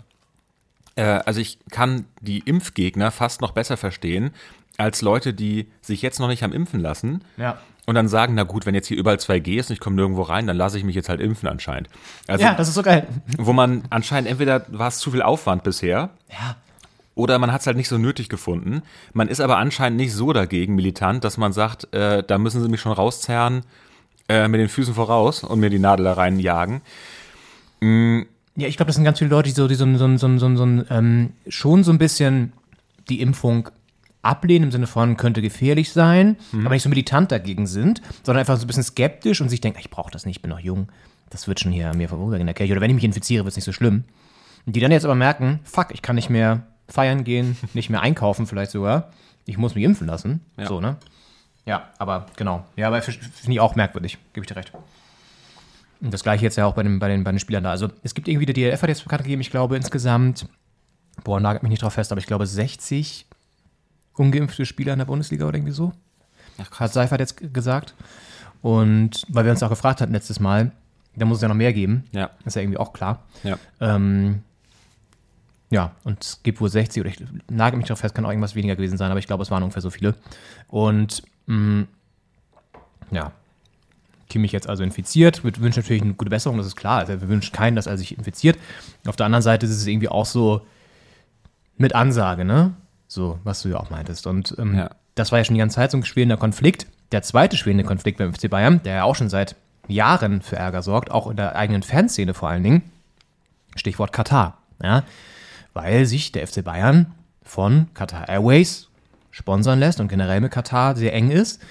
[0.96, 4.32] Äh, also ich kann die Impfgegner fast noch besser verstehen,
[4.78, 7.58] als Leute, die sich jetzt noch nicht haben impfen lassen Ja.
[7.88, 10.22] Und dann sagen, na gut, wenn jetzt hier überall 2G ist und ich komme nirgendwo
[10.22, 11.90] rein, dann lasse ich mich jetzt halt impfen anscheinend.
[12.28, 13.08] Also Ja, das ist so geil.
[13.38, 16.58] wo man anscheinend entweder war es zu viel Aufwand bisher Ja.
[17.16, 18.82] oder man hat es halt nicht so nötig gefunden.
[19.14, 22.68] Man ist aber anscheinend nicht so dagegen militant, dass man sagt, äh, da müssen sie
[22.70, 23.64] mich schon rauszerren
[24.28, 26.82] äh, mit den Füßen voraus und mir die Nadel da reinjagen.
[27.82, 30.56] Ja, ich glaube, das sind ganz viele Leute, die so, die so, so, so, so,
[30.56, 32.52] so ähm, schon so ein bisschen
[33.08, 33.70] die Impfung
[34.28, 38.58] ablehnen im Sinne von könnte gefährlich sein, aber nicht so militant dagegen sind, sondern einfach
[38.58, 40.90] so ein bisschen skeptisch und sich denken, ich brauche das nicht, ich bin noch jung,
[41.30, 43.52] das wird schon hier mir vorübergehen in der Kirche oder wenn ich mich infiziere, wird
[43.54, 44.04] es nicht so schlimm.
[44.66, 48.02] Und die dann jetzt aber merken, fuck, ich kann nicht mehr feiern gehen, nicht mehr
[48.02, 49.12] einkaufen vielleicht sogar,
[49.46, 50.68] ich muss mich impfen lassen, Ja.
[50.68, 50.98] so, ne?
[51.66, 52.66] Ja, aber genau.
[52.78, 54.72] Ja, aber finde ich auch merkwürdig, gebe ich dir recht.
[56.00, 57.72] Und das gleiche jetzt ja auch bei den, bei den, bei den Spielern da.
[57.72, 60.48] Also es gibt irgendwie, der DLF hat jetzt bekannt gegeben, ich glaube insgesamt,
[61.24, 63.27] boah, nagelt mich nicht drauf fest, aber ich glaube 60
[64.18, 65.94] ungeimpfte Spieler in der Bundesliga oder irgendwie so.
[66.72, 67.94] hat Seifert jetzt gesagt.
[68.62, 70.72] Und weil wir uns auch gefragt hatten letztes Mal,
[71.16, 72.06] da muss es ja noch mehr geben.
[72.12, 72.32] Ja.
[72.46, 73.24] Ist ja irgendwie auch klar.
[73.44, 73.58] Ja.
[73.80, 74.44] Ähm,
[75.70, 77.18] ja, und es gibt wohl 60 oder ich
[77.50, 79.64] nagel mich drauf fest, kann auch irgendwas weniger gewesen sein, aber ich glaube, es waren
[79.64, 80.16] ungefähr so viele.
[80.70, 81.86] Und mh,
[83.12, 83.32] ja,
[84.30, 85.44] Kimmich jetzt also infiziert.
[85.44, 87.00] Wir wünschen natürlich eine gute Besserung, das ist klar.
[87.00, 88.58] Also wir wünschen keinen, dass er sich infiziert.
[89.06, 90.66] Auf der anderen Seite ist es irgendwie auch so
[91.78, 92.74] mit Ansage, ne?
[93.08, 94.28] So, was du ja auch meintest.
[94.28, 94.90] Und ähm, Ja.
[95.16, 96.88] das war ja schon die ganze Zeit so ein schwelender Konflikt.
[97.12, 99.56] Der zweite schwelende Konflikt beim FC Bayern, der ja auch schon seit
[99.88, 102.82] Jahren für Ärger sorgt, auch in der eigenen Fanszene vor allen Dingen.
[103.76, 104.58] Stichwort Katar.
[104.84, 105.04] Ja?
[105.74, 108.90] Weil sich der FC Bayern von Qatar Airways
[109.32, 111.62] sponsern lässt und generell mit Katar sehr eng ist.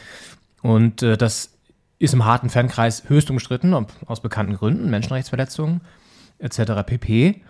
[0.62, 1.50] Und äh, das
[1.98, 3.74] ist im harten Fankreis höchst umstritten,
[4.06, 5.80] aus bekannten Gründen, Menschenrechtsverletzungen
[6.38, 6.82] etc.
[6.86, 7.42] pp.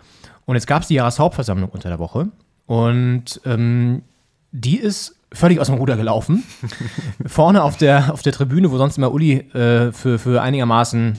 [0.45, 2.29] Und jetzt gab es die Jahreshauptversammlung unter der Woche
[2.67, 4.03] und ähm,
[4.51, 6.43] die ist völlig aus dem Ruder gelaufen.
[7.25, 11.17] Vorne auf der, auf der Tribüne, wo sonst immer Uli äh, für, für einigermaßen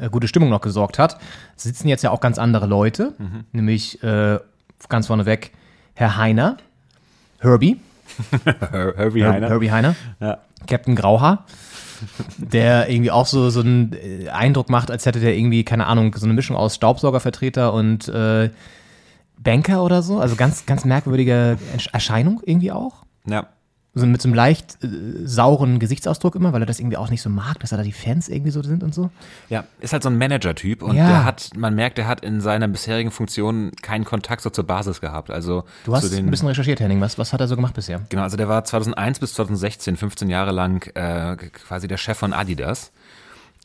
[0.00, 1.18] äh, gute Stimmung noch gesorgt hat,
[1.56, 3.12] sitzen jetzt ja auch ganz andere Leute,
[3.52, 4.38] nämlich äh,
[4.88, 5.52] ganz vorneweg
[5.94, 6.56] Herr Heiner,
[7.38, 7.76] Herbie,
[8.72, 9.48] Herbie Her- Heiner.
[9.48, 10.38] Herbie Heiner, Ja.
[10.66, 11.44] Captain Grauhaar,
[12.38, 16.14] der irgendwie auch so, so einen äh, Eindruck macht, als hätte der irgendwie, keine Ahnung,
[16.16, 18.50] so eine Mischung aus Staubsaugervertreter und äh,
[19.44, 20.18] Banker oder so.
[20.18, 23.04] Also ganz, ganz merkwürdige Ersch- Erscheinung irgendwie auch.
[23.26, 23.46] Ja.
[23.96, 24.88] So mit so einem leicht äh,
[25.24, 28.28] sauren Gesichtsausdruck immer, weil er das irgendwie auch nicht so mag, dass da die Fans
[28.28, 29.08] irgendwie so sind und so.
[29.48, 31.06] Ja, ist halt so ein Manager-Typ und Ja.
[31.06, 35.00] der hat, man merkt, der hat in seiner bisherigen Funktion keinen Kontakt so zur Basis
[35.00, 35.30] gehabt.
[35.30, 37.00] Also Du hast den, ein bisschen recherchiert, Henning.
[37.00, 38.00] Was, was hat er so gemacht bisher?
[38.08, 42.32] Genau, also der war 2001 bis 2016, 15 Jahre lang äh, quasi der Chef von
[42.32, 42.90] Adidas.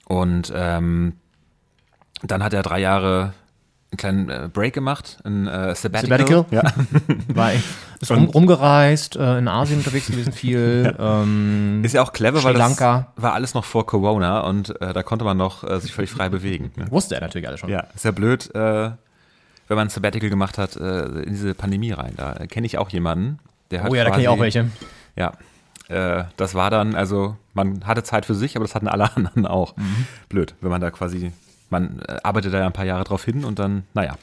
[0.06, 1.13] Und ähm,
[2.22, 3.34] dann hat er drei Jahre
[3.91, 6.19] einen kleinen äh, Break gemacht, ein äh, Sabbatical.
[6.19, 6.45] Sabbatical?
[6.52, 6.63] Ja.
[7.36, 7.52] War,
[7.99, 10.95] ist rum, rumgereist, äh, in Asien unterwegs gewesen viel.
[10.99, 14.93] Ähm, Ist ja auch clever, Sri weil das war alles noch vor Corona und äh,
[14.93, 16.71] da konnte man noch äh, sich völlig frei bewegen.
[16.75, 16.86] Ne?
[16.91, 17.69] wusste er natürlich alles schon.
[17.69, 18.60] Ja, ist ja blöd, äh,
[19.67, 22.13] wenn man ein Sabbatical gemacht hat, äh, in diese Pandemie rein.
[22.17, 23.39] Da kenne ich auch jemanden,
[23.71, 24.69] der hat Oh ja, da kenne ich quasi- auch welche.
[25.15, 25.34] Ja,
[26.38, 29.75] das war dann, also man hatte Zeit für sich, aber das hatten alle anderen auch.
[29.78, 30.06] Mhm.
[30.30, 31.32] Blöd, wenn man da quasi,
[31.69, 34.17] man äh, arbeitet da ja ein paar Jahre drauf hin und dann, naja,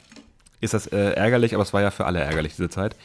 [0.61, 2.95] ist das äh, ärgerlich, aber es war ja für alle ärgerlich, diese Zeit.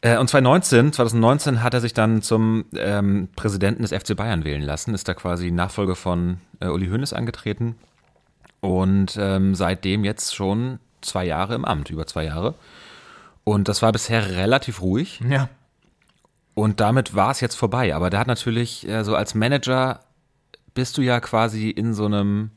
[0.00, 4.62] Äh, und 2019, 2019 hat er sich dann zum ähm, Präsidenten des FC Bayern wählen
[4.62, 7.76] lassen, ist da quasi Nachfolger von äh, Uli Hoeneß angetreten
[8.60, 12.54] und ähm, seitdem jetzt schon zwei Jahre im Amt, über zwei Jahre.
[13.44, 15.20] Und das war bisher relativ ruhig.
[15.28, 15.48] Ja.
[16.54, 17.94] Und damit war es jetzt vorbei.
[17.94, 20.00] Aber der hat natürlich, äh, so als Manager
[20.74, 22.50] bist du ja quasi in so einem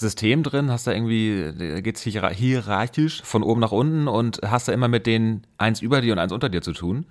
[0.00, 4.72] System drin, hast da irgendwie, geht es hierarchisch von oben nach unten und hast da
[4.72, 7.06] immer mit denen eins über dir und eins unter dir zu tun.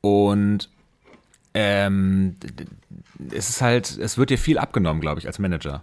[0.00, 0.68] Und
[1.54, 2.36] ähm,
[3.32, 5.82] es ist halt, es wird dir viel abgenommen, glaube ich, als Manager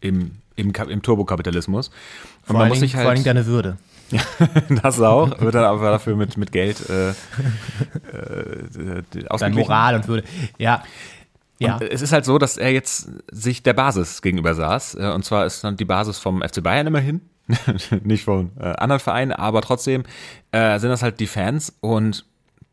[0.00, 1.88] im, im, im Turbokapitalismus.
[1.88, 1.94] Und
[2.46, 3.78] Vor, man muss sich vor allen Dingen halt, deine Würde.
[4.82, 7.14] das auch, wird dann aber dafür mit, mit Geld äh, äh,
[9.10, 9.60] Deine ausgeglichen.
[9.60, 10.24] Moral und Würde.
[10.58, 10.82] Ja.
[11.62, 11.74] Ja.
[11.76, 14.94] Und es ist halt so, dass er jetzt sich der Basis gegenüber saß.
[14.96, 17.20] äh, Und zwar ist dann die Basis vom FC Bayern immerhin.
[18.04, 20.04] Nicht von äh, anderen Vereinen, aber trotzdem
[20.52, 22.24] äh, sind das halt die Fans und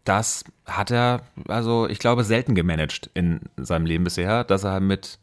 [0.06, 5.20] das hat er, also ich glaube, selten gemanagt in seinem Leben bisher, dass er mit,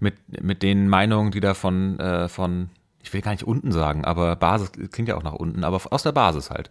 [0.00, 2.70] mit, mit den Meinungen, die da von, äh, von,
[3.02, 6.02] ich will gar nicht unten sagen, aber Basis klingt ja auch nach unten, aber aus
[6.02, 6.70] der Basis halt.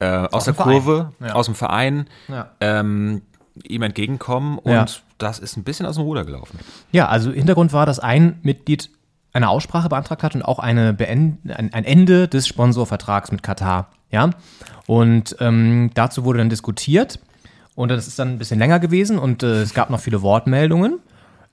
[0.00, 0.72] Äh, aus, der dem Verein.
[0.82, 1.32] Kurve, Ja.
[1.34, 2.50] aus dem Verein, Ja.
[2.60, 3.22] ähm,
[3.64, 4.86] ihm entgegenkommen und Ja.
[5.18, 6.58] Das ist ein bisschen aus dem Ruder gelaufen.
[6.92, 8.90] Ja, also Hintergrund war, dass ein Mitglied
[9.32, 13.90] eine Aussprache beantragt hat und auch eine ein, Ende des Sponsorvertrags mit Katar.
[14.10, 14.30] Ja,
[14.86, 17.18] und ähm, dazu wurde dann diskutiert
[17.74, 21.00] und das ist dann ein bisschen länger gewesen und äh, es gab noch viele Wortmeldungen.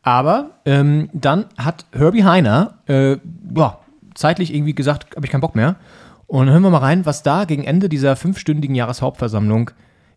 [0.02, 3.18] Aber ähm, dann hat Herbie Heiner äh,
[3.56, 3.80] ja,
[4.16, 5.76] zeitlich irgendwie gesagt, habe ich keinen Bock mehr.
[6.28, 9.72] Und hören wir mal rein, was da gegen Ende dieser fünfstündigen Jahreshauptversammlung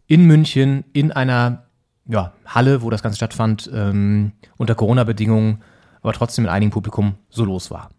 [0.06, 1.65] in München in einer
[2.08, 5.62] ja, Halle, wo das Ganze stattfand, ähm, unter Corona-Bedingungen,
[6.02, 7.90] aber trotzdem mit einigem Publikum so los war.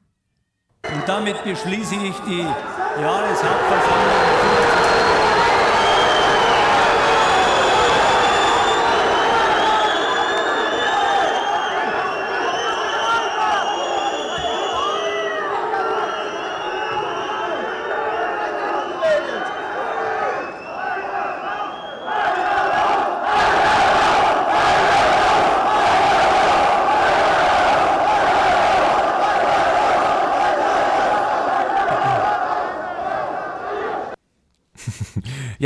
[0.93, 2.45] Und damit beschließe ich die
[3.01, 5.26] Jahreshauptversammlung.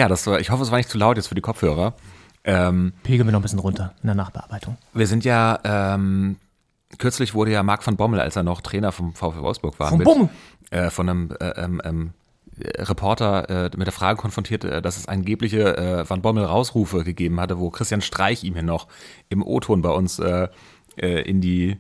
[0.02, 1.94] Ja, das war, ich hoffe, es war nicht zu laut jetzt für die Kopfhörer.
[2.44, 4.76] Ähm, Pegeln wir noch ein bisschen runter in der Nachbearbeitung.
[4.96, 6.38] wir sind ja, ähm,
[6.98, 10.00] kürzlich wurde ja Marc van Bommel, als er noch Trainer vom VfL Wolfsburg war, Von
[10.00, 12.14] mit, äh, von einem äh, ähm, ähm,
[12.60, 17.04] äh, Reporter äh, mit der Frage konfrontiert, äh, dass es angebliche äh, Van Bommel Rausrufe
[17.04, 18.88] gegeben hatte, wo Christian Streich ihm hier noch
[19.30, 20.48] im O-Ton bei uns äh,
[20.98, 21.78] in die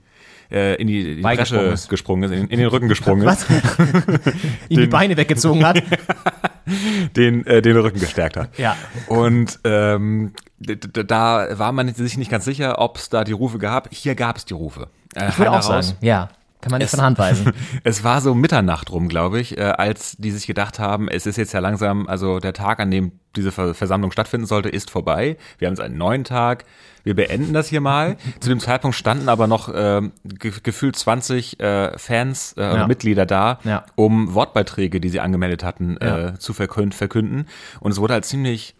[0.51, 4.33] in die, die Bresche gesprungen ist, in, in den Rücken gesprungen ist, Was?
[4.67, 5.81] Ihm die Beine weggezogen hat?
[7.15, 8.57] den, äh, den Rücken gestärkt hat.
[8.57, 8.75] Ja.
[9.07, 13.89] Und ähm, da war man sich nicht ganz sicher, ob es da die Rufe gab.
[13.91, 14.87] Hier gab es die Rufe.
[15.15, 15.95] Äh, Ich würde auch sagen, raus.
[16.01, 16.29] ja.
[16.61, 17.53] Kann man nicht Es- von Hand weisen.
[17.83, 21.37] Es war so Mitternacht rum, glaube ich, äh, als die sich gedacht haben, es ist
[21.37, 25.37] jetzt ja langsam, also der Tag, an dem diese Ver Versammlung stattfinden sollte, ist vorbei.
[25.57, 26.65] Wir haben jetzt einen neuen Tag.
[27.03, 28.17] Wir beenden das hier mal.
[28.41, 32.87] Zu dem Zeitpunkt standen aber noch ähm, ge gefühlt 20 äh, Fans äh, oder Ja.
[32.87, 33.85] Mitglieder da, Ja.
[33.95, 36.27] um Wortbeiträge, die sie angemeldet hatten, Ja.
[36.29, 37.47] äh, zu verkünden, verkünden.
[37.79, 38.75] Und es wurde halt ziemlich,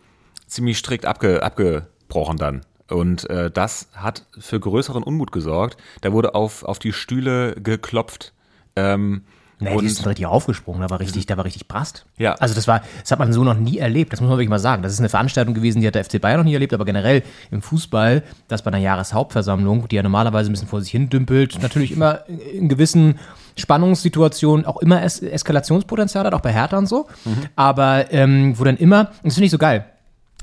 [0.48, 2.62] ziemlich strikt abge abgebrochen dann.
[2.92, 5.78] Und äh, das hat für größeren Unmut gesorgt.
[6.02, 8.34] Da wurde auf, auf die Stühle geklopft.
[8.76, 9.24] Ähm,
[9.62, 12.08] Nee, die ist richtig aufgesprungen, da war richtig, da war richtig Brast.
[12.18, 12.34] Ja.
[12.34, 14.58] Also das war, das hat man so noch nie erlebt, das muss man wirklich mal
[14.58, 14.82] sagen.
[14.82, 17.22] Das ist eine Veranstaltung gewesen, die hat der FC Bayern noch nie erlebt, aber generell
[17.52, 21.62] im Fußball, dass bei einer Jahreshauptversammlung, die ja normalerweise ein bisschen vor sich hin dümpelt,
[21.62, 23.20] natürlich immer in gewissen
[23.56, 27.08] Spannungssituationen auch immer es Eskalationspotenzial hat, auch bei Hertha und so.
[27.56, 29.86] Aber ähm, wo dann immer, und das finde ich so geil,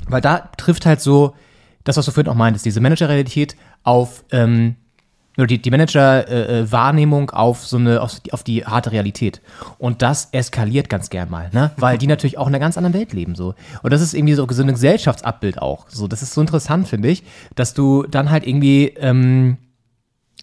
[0.08, 1.34] weil da trifft halt so
[1.88, 4.76] das, was du vorhin auch meintest, diese Managerrealität auf ähm,
[5.38, 9.40] oder die, die Manager-Wahrnehmung auf so eine, auf die, auf die harte Realität.
[9.78, 11.70] Und das eskaliert ganz gern mal, ne?
[11.76, 13.54] Weil die natürlich auch in einer ganz anderen Welt leben, so.
[13.82, 15.86] Und das ist irgendwie so, so ein Gesellschaftsabbild auch.
[15.88, 17.22] So, das ist so interessant, finde ich,
[17.54, 19.58] dass du dann halt irgendwie, ähm,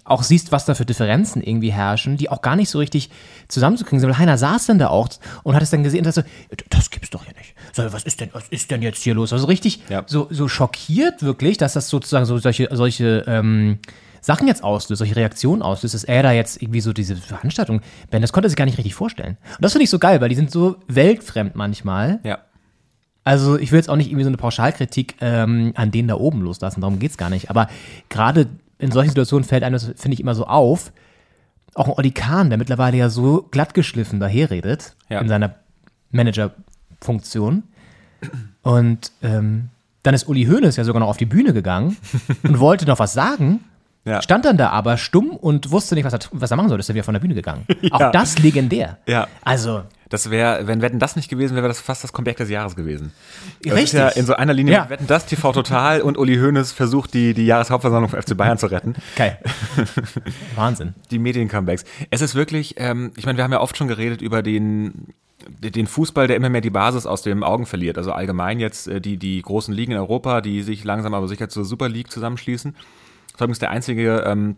[0.03, 3.09] auch siehst, was da für Differenzen irgendwie herrschen, die auch gar nicht so richtig
[3.47, 4.09] zusammenzukriegen sind.
[4.09, 5.09] Weil Heiner saß dann da auch
[5.43, 7.55] und hat es dann gesehen und dachte so, das gibt's doch hier nicht.
[7.73, 9.33] So, was ist denn, was ist denn jetzt hier los?
[9.33, 10.03] Also richtig Ja.
[10.05, 13.79] so, so schockiert wirklich, dass das sozusagen so solche, solche ähm,
[14.21, 17.81] Sachen jetzt auslöst, solche Reaktionen auslöst, dass er da jetzt irgendwie so diese Veranstaltung,
[18.11, 19.37] Ben, das konnte er sich gar nicht richtig vorstellen.
[19.51, 22.19] Und das finde ich so geil, weil die sind so weltfremd manchmal.
[22.23, 22.39] ja.
[23.27, 26.41] Also ich will jetzt auch nicht irgendwie so eine Pauschalkritik ähm, an denen da oben
[26.41, 27.49] loslassen, darum geht's gar nicht.
[27.49, 27.67] Aber
[28.07, 28.45] gerade
[28.79, 30.91] in solchen Situationen fällt einem das, finde ich, immer so auf.
[31.73, 35.19] Auch ein Olli Kahn, der mittlerweile ja so glattgeschliffen daherredet Ja.
[35.19, 35.55] in seiner
[36.11, 37.63] Managerfunktion.
[38.61, 39.69] Und ähm,
[40.03, 41.97] dann ist Uli Hoeneß ja sogar noch auf die Bühne gegangen
[42.43, 43.61] und wollte noch was sagen.
[44.07, 44.21] Ja.
[44.21, 46.79] stand dann da aber stumm und wusste nicht, was er, was er machen soll.
[46.79, 47.65] Ist er wieder von der Bühne gegangen.
[47.91, 48.99] Auch das legendär.
[49.07, 49.27] Ja.
[49.43, 52.49] Also, Das wäre, wenn Wetten das nicht gewesen wäre, wäre das fast das Comeback des
[52.49, 53.11] Jahres gewesen.
[53.63, 53.83] Das Richtig.
[53.83, 54.89] Ist ja in so einer Linie Ja.
[54.89, 58.67] Wetten das, TV Total und Uli Hoeneß versucht, die, die Jahreshauptversammlung von FC Bayern zu
[58.67, 58.95] retten.
[59.15, 59.39] geil.
[60.55, 60.93] Wahnsinn.
[61.11, 61.85] Die Mediencomebacks.
[62.11, 65.07] Es ist wirklich, ähm, ich meine, wir haben ja oft schon geredet über den,
[65.59, 67.97] den Fußball, der immer mehr die Basis aus den Augen verliert.
[67.97, 71.49] Also allgemein jetzt äh, die, die großen Ligen in Europa, die sich langsam aber sicher
[71.49, 72.75] zur Super League zusammenschließen.
[73.31, 74.55] Das war übrigens der einzige, ähm,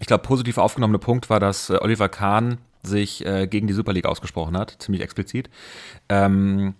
[0.00, 2.58] ich glaube, positiv aufgenommene Punkt war, dass äh, Oliver Kahn
[2.88, 5.48] sich äh, gegen die Super League ausgesprochen hat, ziemlich explizit.
[6.08, 6.74] Ähm,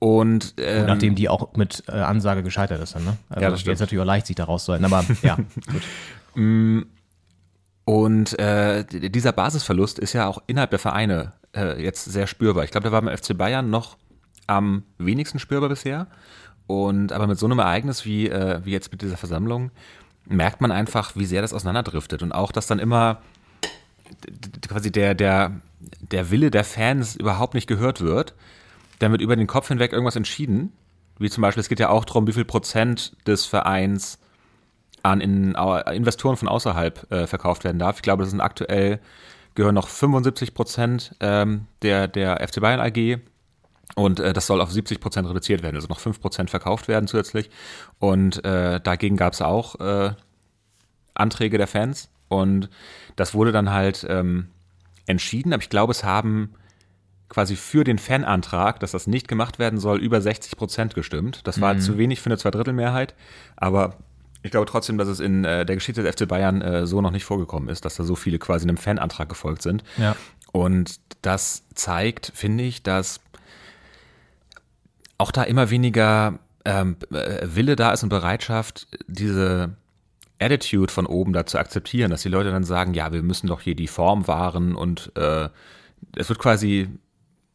[0.00, 3.16] und ähm, Nachdem die auch mit äh, Ansage gescheitert ist dann, ne?
[3.28, 3.72] Also Ja, das stimmt.
[3.72, 5.82] Jetzt natürlich auch leicht, sich da rauszuhalten, aber ja, gut.
[7.84, 12.64] Und äh, dieser Basisverlust ist ja auch innerhalb der Vereine äh, jetzt sehr spürbar.
[12.64, 13.96] Ich glaube, der war beim FC Bayern noch
[14.46, 16.06] am wenigsten spürbar bisher.
[16.66, 19.70] Und aber mit so einem Ereignis wie, äh, wie jetzt mit dieser Versammlung
[20.26, 22.22] merkt man einfach, wie sehr das auseinanderdriftet.
[22.22, 23.22] Und auch, dass dann immer
[24.68, 25.60] quasi der, der,
[26.00, 28.34] der Wille der Fans überhaupt nicht gehört wird.
[28.98, 30.72] Dann wird über den Kopf hinweg irgendwas entschieden.
[31.18, 34.18] Wie zum Beispiel, es geht ja auch darum, wie viel Prozent des Vereins
[35.02, 35.54] an in,
[35.92, 37.96] Investoren von außerhalb äh, verkauft werden darf.
[37.96, 39.00] Ich glaube, das sind aktuell
[39.54, 43.18] gehören noch 75 Prozent ähm, der, der FC Bayern AG
[43.96, 47.08] und äh, das soll auf 70 Prozent reduziert werden, also noch 5 Prozent verkauft werden
[47.08, 47.50] zusätzlich.
[47.98, 50.12] Und äh, dagegen gab es auch äh,
[51.14, 52.68] Anträge der Fans und
[53.16, 54.48] das wurde dann halt ähm,
[55.06, 56.54] entschieden, aber ich glaube, es haben
[57.28, 61.46] quasi für den Fanantrag, dass das nicht gemacht werden soll, über 60 Prozent gestimmt.
[61.46, 63.14] Das war zu wenig für eine Zweidrittelmehrheit,
[63.56, 63.98] aber
[64.42, 67.10] ich glaube trotzdem, dass es in äh, der Geschichte des FC Bayern äh, so noch
[67.10, 69.82] nicht vorgekommen ist, dass da so viele quasi einem Fanantrag gefolgt sind.
[69.96, 70.16] Ja.
[70.52, 73.20] Und das zeigt, finde ich, dass
[75.18, 79.76] auch da immer weniger ähm, äh, Wille da ist und Bereitschaft, diese
[80.40, 83.60] Attitude von oben da zu akzeptieren, dass die Leute dann sagen, ja, wir müssen doch
[83.60, 85.48] hier die Form wahren und äh,
[86.16, 86.88] es wird quasi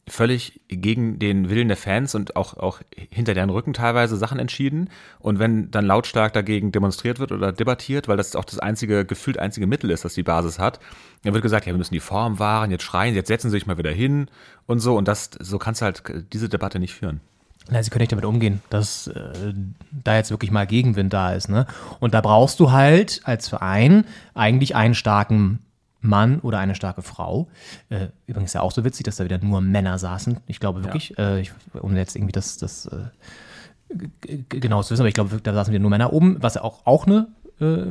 [0.07, 4.89] völlig gegen den Willen der Fans und auch, auch hinter deren Rücken teilweise Sachen entschieden.
[5.19, 9.39] Und wenn dann lautstark dagegen demonstriert wird oder debattiert, weil das auch das einzige, gefühlt
[9.39, 10.79] einzige Mittel ist, das die Basis hat,
[11.23, 13.65] dann wird gesagt, ja, wir müssen die Form wahren, jetzt schreien, jetzt setzen sie sich
[13.65, 14.27] mal wieder hin
[14.65, 14.97] und so.
[14.97, 17.21] Und das, so kannst du halt diese Debatte nicht führen.
[17.69, 19.54] Na, sie können nicht damit umgehen, dass äh,
[19.91, 21.49] da jetzt wirklich mal Gegenwind da ist.
[21.49, 21.65] Ne?
[21.99, 25.60] Und da brauchst du halt als Verein eigentlich einen starken
[26.02, 27.47] Mann oder eine starke Frau.
[27.89, 30.38] Äh, übrigens ja auch so witzig, dass da wieder nur Männer saßen.
[30.47, 35.08] Ich glaube wirklich, äh, ich, um jetzt irgendwie das, das äh, genau zu wissen, aber
[35.08, 37.28] ich glaube, da saßen wieder nur Männer oben, was ja auch, auch eine,
[37.62, 37.86] äh,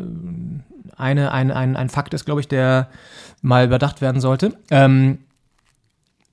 [0.97, 2.89] eine, ein, ein, ein Fakt ist, glaube ich, der
[3.41, 4.57] mal überdacht werden sollte.
[4.71, 5.19] Ähm,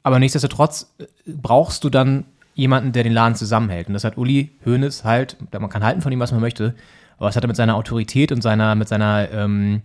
[0.04, 2.26] aber nichtsdestotrotz äh, brauchst du dann
[2.60, 3.88] jemanden, der den Laden zusammenhält.
[3.88, 6.76] Und das hat Uli Hoeneß halt, man kann halten von ihm, was man möchte,
[7.18, 9.82] aber das hat er mit seiner Autorität und seiner, mit seiner, ähm,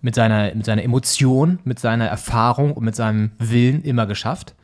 [0.00, 4.54] mit seiner, mit seiner Emotion, mit seiner Erfahrung und mit seinem Willen immer geschafft.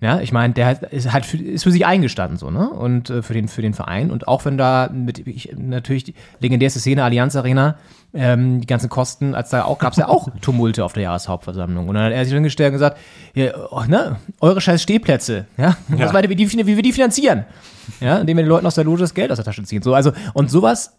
[0.00, 2.68] Ja, ich meine, der ist halt für, ist für sich eingestanden so, ne?
[2.68, 6.14] Und äh, für den für den Verein und auch wenn da mit ich, natürlich die
[6.40, 7.78] legendärste Szene Allianz Arena
[8.14, 11.88] ähm, die ganzen Kosten, als da auch gab es ja auch Tumulte auf der Jahreshauptversammlung
[11.88, 12.98] und dann hat er sich hingestellt und gesagt,
[13.34, 17.44] ja, oh, ne, eure scheiß Stehplätze, ja, was weiter, wie, die, wie wir die finanzieren,
[18.00, 19.94] ja, indem wir den Leuten aus der Loge das Geld aus der Tasche ziehen, so
[19.94, 20.94] also und sowas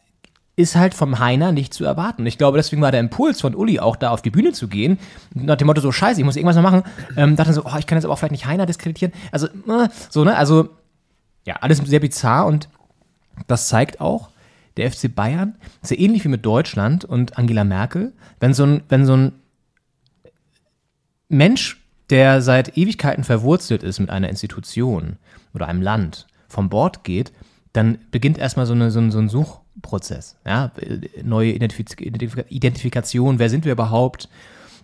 [0.58, 2.26] ist halt vom Heiner nicht zu erwarten.
[2.26, 5.00] Ich glaube, deswegen war der Impuls von Uli auch da auf die Bühne zu gehen,
[5.34, 6.84] nach dem Motto so, scheiße, ich muss irgendwas noch machen.
[7.18, 9.14] Ähm, dachte so, oh, ich kann jetzt aber auch vielleicht nicht Heiner diskreditieren.
[9.32, 10.70] Also, äh, so, ne, also,
[11.46, 12.70] ja, alles sehr bizarr und
[13.48, 14.30] das zeigt auch,
[14.78, 18.84] der FC Bayern ist ja ähnlich wie mit Deutschland und Angela Merkel, wenn so ein,
[18.90, 19.32] wenn so ein
[21.30, 25.18] Mensch, der seit Ewigkeiten verwurzelt ist mit einer Institution
[25.54, 27.32] oder einem Land, vom Bord geht,
[27.74, 30.38] dann beginnt erstmal so, eine, so, ein, so ein Suchprozess.
[30.46, 30.72] Ja?
[31.24, 34.30] Neue Identifiz Identifik Identifikation, wer sind wir überhaupt?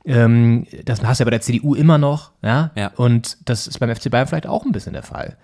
[0.03, 2.31] Ähm, das hast du ja bei der CDU immer noch.
[2.41, 2.71] Ja?
[2.75, 2.91] Ja.
[2.95, 5.37] Und das ist beim FC Bayern vielleicht auch ein bisschen der Fall.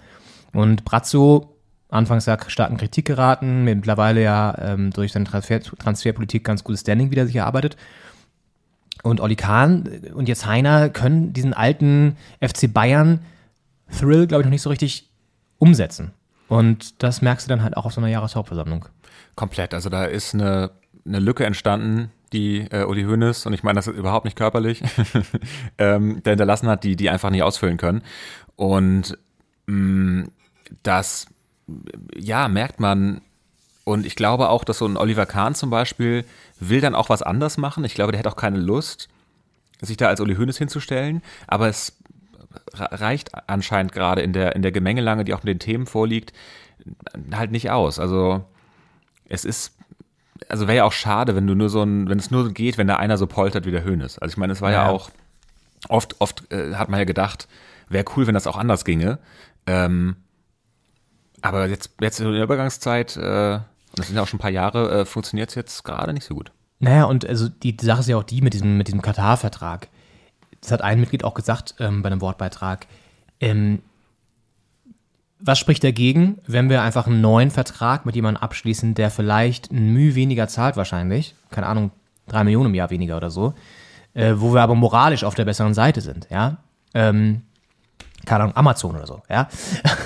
[0.54, 1.57] Und Brazzo,
[1.90, 7.12] anfangs ja starken Kritik geraten, mittlerweile ja ähm, durch seine Transfer Transferpolitik ganz gutes Standing
[7.12, 7.78] wieder sich erarbeitet.
[9.04, 13.20] Und Oli Kahn und jetzt Heiner können diesen alten FC Bayern
[13.98, 15.10] Thrill, glaube ich, noch nicht so richtig
[15.60, 16.12] umsetzen.
[16.48, 18.86] Und das merkst du dann halt auch auf so einer Jahreshauptversammlung.
[19.36, 19.74] Komplett.
[19.74, 20.72] Also da ist eine,
[21.06, 24.82] eine Lücke entstanden, die äh, Uli Hoeneß, und ich meine, das ist überhaupt nicht körperlich,
[25.78, 28.02] ähm, der hinterlassen hat, die die einfach nicht ausfüllen können.
[28.56, 29.18] Und
[29.68, 30.28] mh,
[30.84, 31.28] das,
[32.16, 33.22] ja, merkt man.
[33.84, 36.26] Und ich glaube auch, dass so ein Oliver Kahn zum Beispiel
[36.60, 37.86] will dann auch was anders machen.
[37.86, 39.08] Ich glaube, der hat auch keine Lust,
[39.82, 41.22] sich da als Uli Hoeneß hinzustellen.
[41.48, 41.96] Aber es
[42.74, 46.34] reicht anscheinend gerade in der, in der Gemengelange, die auch mit den Themen vorliegt,
[47.32, 48.00] halt nicht aus.
[48.00, 48.44] Also
[49.30, 49.74] es ist
[50.50, 52.88] also wäre ja auch schade, wenn du nur so ein, wenn es nur geht, wenn
[52.88, 54.18] da einer so poltert wie der Höhnes.
[54.20, 54.90] Also ich meine, es war ja, Ja.
[54.90, 55.10] auch
[55.90, 57.48] oft, oft äh, hat man ja gedacht,
[57.90, 59.18] wäre cool, wenn das auch anders ginge.
[59.66, 60.16] Ähm,
[61.42, 63.60] aber jetzt, jetzt in der Übergangszeit, äh,
[63.96, 66.36] das sind ja auch schon ein paar Jahre, äh, funktioniert es jetzt gerade nicht so
[66.36, 66.52] gut.
[66.80, 69.88] Naja, und also die Sache ist ja auch die mit diesem, mit diesem Katar-Vertrag.
[70.62, 72.88] Das hat ein Mitglied auch gesagt ähm, bei einem Wortbeitrag.
[73.40, 73.82] Ähm,
[75.40, 79.94] was spricht dagegen, wenn wir einfach einen neuen Vertrag mit jemandem abschließen, der vielleicht ein
[79.94, 81.92] Mühe weniger zahlt wahrscheinlich, keine Ahnung,
[82.28, 83.54] drei Millionen im Jahr weniger oder so,
[84.14, 86.58] äh, wo wir aber moralisch auf der besseren Seite sind, ja?
[86.94, 87.44] Ähm,
[88.28, 89.48] keine Ahnung, Amazon oder so, ja.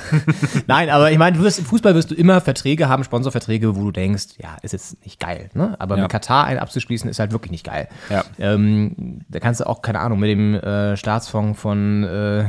[0.68, 3.84] Nein, aber ich meine, du wirst, im Fußball wirst du immer Verträge haben, Sponsorverträge, wo
[3.84, 5.76] du denkst, ja, ist jetzt nicht geil, ne?
[5.80, 6.04] Aber Ja.
[6.04, 7.88] mit Katar einen abzuschließen, ist halt wirklich nicht geil.
[8.10, 8.24] Ja.
[8.40, 12.46] Ähm, da kannst du auch, keine Ahnung, mit dem äh, Staatsfonds von, äh,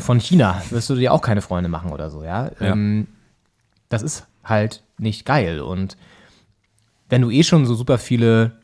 [0.00, 2.50] von China wirst du dir auch keine Freunde machen oder so, ja.
[2.60, 2.72] Ja.
[2.72, 3.06] Ähm,
[3.88, 5.60] das ist halt nicht geil.
[5.60, 5.96] Und
[7.08, 8.57] wenn du eh schon so super viele,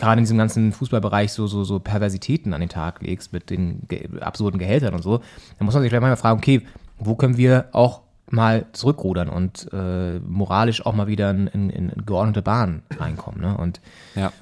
[0.00, 3.82] gerade in diesem ganzen Fußballbereich, so, so, so Perversitäten an den Tag legst mit den
[3.86, 5.18] ge absurden Gehältern und so,
[5.58, 6.62] dann muss man sich vielleicht mal fragen, okay,
[6.98, 11.92] wo können wir auch mal zurückrudern und äh, moralisch auch mal wieder in, in, in
[12.06, 13.40] geordnete Bahnen reinkommen.
[13.40, 13.56] Ne?
[13.56, 13.80] Und
[14.14, 14.32] Ja.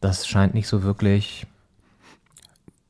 [0.00, 1.46] das scheint nicht so wirklich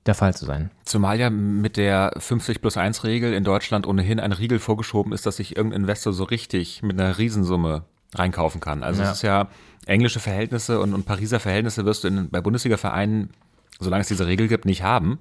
[0.07, 0.71] der Fall zu sein.
[0.85, 5.27] Zumal ja mit der 50 plus 1 Regel in Deutschland ohnehin ein Riegel vorgeschoben ist,
[5.27, 7.83] dass sich irgendein Investor so richtig mit einer Riesensumme
[8.15, 8.83] reinkaufen kann.
[8.83, 9.11] Also Ja.
[9.11, 9.49] es ist ja
[9.87, 13.31] englische Verhältnisse und, und Pariser Verhältnisse wirst du in, bei Bundesliga-Vereinen,
[13.79, 15.19] solange es diese Regel gibt, nicht haben.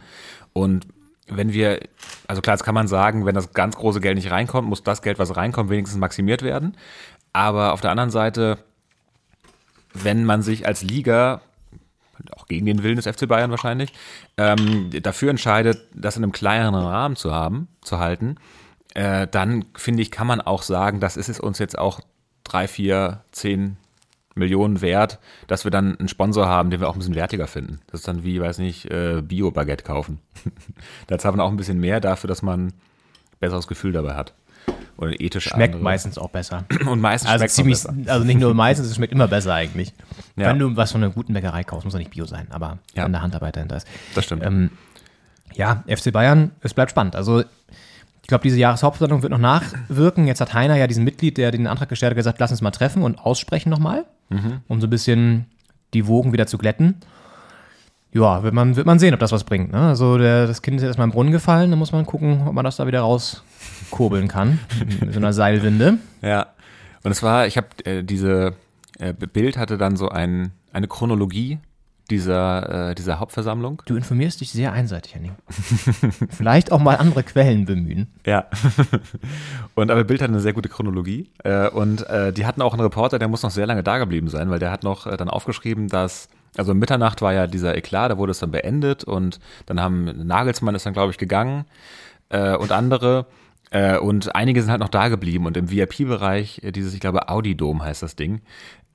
[0.54, 0.88] Und
[1.28, 1.80] wenn wir,
[2.28, 5.02] also klar, jetzt kann man sagen, wenn das ganz große Geld nicht reinkommt, muss das
[5.02, 6.78] Geld, was reinkommt, wenigstens maximiert werden.
[7.34, 8.58] Aber auf der anderen Seite,
[9.94, 11.42] wenn man sich als Liga
[12.38, 13.92] auch gegen den Willen des FC Bayern wahrscheinlich,
[14.38, 18.38] ähm, dafür entscheidet, das in einem kleineren Rahmen zu haben, zu halten,
[18.94, 22.00] äh, dann finde ich, kann man auch sagen, das ist es uns jetzt auch
[22.46, 23.76] drei, vier, zehn
[24.36, 27.80] Millionen wert, dass wir dann einen Sponsor haben, den wir auch ein bisschen wertiger finden.
[27.88, 30.20] Das ist dann wie, weiß nicht, äh, Bio-Baguette kaufen.
[31.08, 32.74] da zahlt man auch ein bisschen mehr dafür, dass man ein
[33.40, 34.34] besseres Gefühl dabei hat.
[34.98, 35.84] Oder ethisch Schmeckt andere.
[35.84, 36.66] meistens auch besser.
[36.86, 37.94] Und meistens Also schmeckt ziemlich, besser.
[38.08, 39.94] also nicht nur meistens, es schmeckt immer besser eigentlich.
[40.36, 40.48] Ja.
[40.50, 43.06] Wenn du was von einer guten Bäckerei kaufst, muss ja nicht Bio sein, aber Ja.
[43.06, 43.88] wenn da Handarbeit dahinter ist.
[44.16, 44.44] Das stimmt.
[44.46, 44.70] Ähm,
[45.54, 47.16] ja, FC Bayern, es bleibt spannend.
[47.16, 47.44] Also
[48.26, 50.26] ich glaube, diese Jahreshauptversammlung wird noch nachwirken.
[50.26, 52.72] Jetzt hat Heiner ja diesen Mitglied, der den Antrag gestellt hat, gesagt, lass uns mal
[52.72, 54.62] treffen und aussprechen nochmal, Mhm.
[54.68, 55.46] um so ein bisschen
[55.94, 56.96] die Wogen wieder zu glätten.
[58.14, 59.72] Ja, wird man, wird man sehen, ob das was bringt.
[59.72, 59.80] Ne?
[59.80, 62.66] Also der, das Kind ist erstmal im Brunnen gefallen, dann muss man gucken, ob man
[62.66, 64.58] das da wieder rauskurbeln kann.
[65.02, 66.00] Mit so einer Seilwinde.
[66.24, 66.48] Ja.
[67.04, 68.54] Und es war, ich habe äh, diese
[68.98, 71.60] äh, Bild hatte dann so ein, eine Chronologie
[72.10, 73.82] dieser, äh, dieser Hauptversammlung.
[73.86, 75.36] Du informierst dich sehr einseitig, Henning.
[76.30, 78.08] Vielleicht auch mal andere Quellen bemühen.
[78.26, 78.46] Ja.
[79.76, 81.32] und aber Bild hat eine sehr gute Chronologie.
[81.44, 84.30] Äh, und äh, die hatten auch einen Reporter, der muss noch sehr lange da geblieben
[84.30, 87.76] sein, weil der hat noch äh, dann aufgeschrieben, dass, also um Mitternacht war ja dieser
[87.76, 91.66] Eklat, da wurde es dann beendet und dann haben Nagelsmann ist dann, glaube ich, gegangen
[92.30, 93.26] äh, und andere.
[93.72, 97.30] Äh, und einige sind halt noch da geblieben und im VIP-Bereich, äh, dieses, ich glaube,
[97.30, 98.42] Audi-Dom heißt das Ding.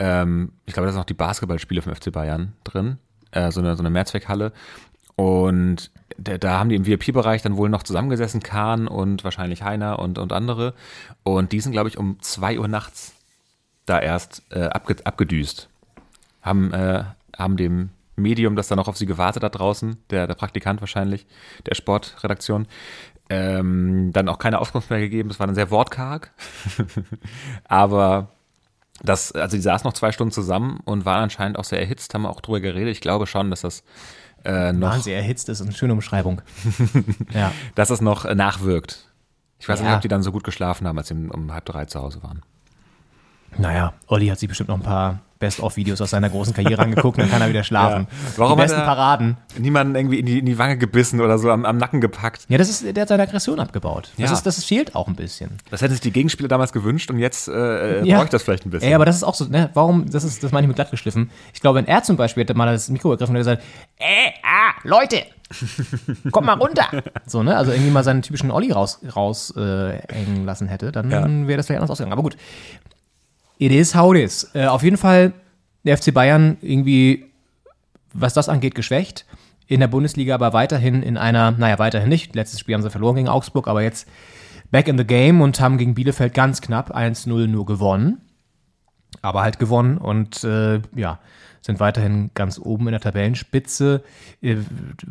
[0.00, 2.98] Ähm, ich glaube, da sind noch die Basketballspiele vom FC Bayern drin.
[3.30, 4.52] Äh, so eine, so eine Mehrzweckhalle.
[5.14, 9.98] Und da, da haben die im VIP-Bereich dann wohl noch zusammengesessen, Kahn und wahrscheinlich Heiner
[9.98, 10.74] und, und andere.
[11.22, 13.12] Und die sind, glaube ich, um zwei Uhr nachts
[13.84, 15.68] da erst äh, abge, abgedüst.
[16.40, 17.04] Haben, äh,
[17.36, 21.26] haben dem Medium, das dann noch auf sie gewartet hat draußen, der, der Praktikant wahrscheinlich,
[21.66, 22.66] der Sportredaktion,
[23.28, 25.28] ähm, dann auch keine Auskunft mehr gegeben.
[25.28, 26.32] Das war dann sehr wortkarg.
[27.64, 28.30] Aber
[29.02, 32.26] das, also die saßen noch zwei Stunden zusammen und waren anscheinend auch sehr erhitzt, haben
[32.26, 32.92] auch drüber geredet.
[32.92, 33.82] Ich glaube schon, dass das
[34.44, 36.40] äh, noch, Waren sehr erhitzt, ist eine schöne Umschreibung.
[37.34, 37.52] ja.
[37.74, 39.06] dass das noch äh, nachwirkt.
[39.58, 39.86] Ich weiß Ja.
[39.86, 42.00] nicht, ob die dann so gut geschlafen haben, als sie um, um halb drei zu
[42.00, 42.42] Hause waren.
[43.58, 47.28] Naja, Olli hat sich bestimmt noch ein paar Best-of-Videos aus seiner großen Karriere angeguckt, dann
[47.30, 48.06] kann er wieder schlafen.
[48.10, 48.16] Ja.
[48.36, 49.36] Warum Die hat besten er- Paraden.
[49.58, 52.44] Niemanden irgendwie in die, in die Wange gebissen oder so am, am Nacken gepackt.
[52.48, 54.10] Ja, das ist, der hat seine Aggression abgebaut.
[54.18, 54.36] Das, Ja.
[54.36, 55.50] ist, das fehlt auch ein bisschen.
[55.70, 58.16] Das hätten sich die Gegenspieler damals gewünscht und jetzt äh, Ja.
[58.16, 58.88] brauche ich das vielleicht ein bisschen.
[58.88, 60.90] Ey, aber das ist auch so, ne, warum, das ist, das meine ich mit glatt
[60.90, 61.30] geschliffen.
[61.54, 63.62] Ich glaube, wenn er zum Beispiel hätte mal das Mikro ergriffen und gesagt,
[63.98, 64.04] äh,
[64.44, 65.22] ah, Leute,
[66.32, 66.86] kommt mal runter.
[67.26, 71.10] So, ne, also irgendwie mal seinen typischen Olli raus, raus äh, hängen lassen hätte, dann
[71.10, 71.24] Ja.
[71.48, 72.12] wäre das vielleicht anders ausgegangen.
[72.12, 72.36] Aber gut.
[73.60, 74.50] It is how it is.
[74.54, 75.34] Äh, auf jeden Fall
[75.84, 77.26] der FC Bayern irgendwie,
[78.14, 79.26] was das angeht, geschwächt.
[79.66, 82.34] In der Bundesliga aber weiterhin in einer, naja, weiterhin nicht.
[82.34, 84.08] Letztes Spiel haben sie verloren gegen Augsburg, aber jetzt
[84.70, 88.22] back in the game und haben gegen Bielefeld ganz knapp 1-0 nur gewonnen.
[89.20, 91.18] Aber halt gewonnen und äh, ja,
[91.60, 94.02] sind weiterhin ganz oben in der Tabellenspitze.
[94.40, 94.56] Äh,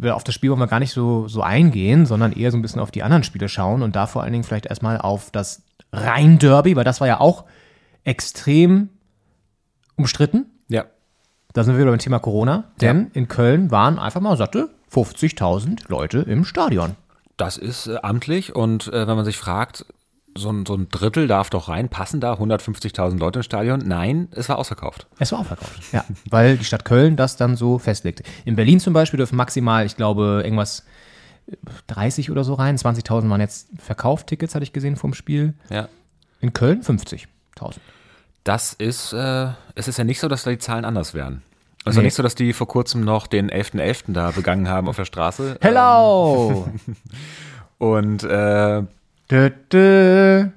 [0.10, 2.82] auf das Spiel wollen wir gar nicht so, so eingehen, sondern eher so ein bisschen
[2.82, 5.62] auf die anderen Spiele schauen und da vor allen Dingen vielleicht erstmal auf das
[5.94, 7.46] Rhein-Derby, weil das war ja auch
[8.10, 8.90] extrem
[9.96, 10.48] umstritten.
[10.68, 10.86] Ja.
[11.54, 12.72] Da sind wir wieder beim Thema Corona.
[12.82, 16.96] Denn in Köln waren einfach mal satte 50.000 Leute im Stadion.
[17.38, 19.86] Das ist äh, amtlich und äh, wenn man sich fragt,
[20.36, 23.80] so ein, so ein Drittel darf doch rein, passen da 150.000 Leute ins Stadion?
[23.86, 25.08] Nein, es war ausverkauft.
[25.20, 25.80] Es war ausverkauft.
[25.92, 28.24] Ja, weil die Stadt Köln das dann so festlegt.
[28.46, 30.86] In Berlin zum Beispiel dürfen maximal, ich glaube, irgendwas
[31.46, 31.56] äh,
[31.88, 32.76] 30 oder so rein.
[32.78, 35.54] 20.000 waren jetzt verkauft, Tickets hatte ich gesehen vom Spiel.
[35.70, 35.90] Ja.
[36.42, 37.28] In Köln 50.000.
[38.50, 41.44] Das ist, äh, es ist ja nicht so, dass da die Zahlen anders wären.
[41.86, 42.08] Es ist ja Nee.
[42.08, 44.14] nicht so, dass die vor kurzem noch den 11.11.
[44.14, 45.58] da begangen haben auf der Straße.
[45.62, 46.68] Hello!
[47.78, 48.82] Und äh,
[49.30, 50.48] dö, dö.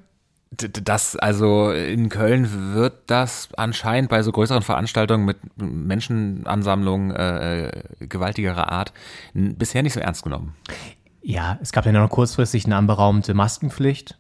[0.84, 7.82] Das, also in Köln wird das anscheinend bei so größeren Veranstaltungen mit Menschenansammlungen äh, äh,
[8.06, 8.94] gewaltigerer Art
[9.34, 10.54] bisher nicht so ernst genommen.
[11.20, 14.16] Ja, es gab ja noch kurzfristig eine anberaumte Maskenpflicht.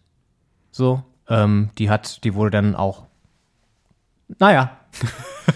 [0.70, 3.04] So, ähm, die hat, die wurde dann auch,
[4.38, 4.78] naja,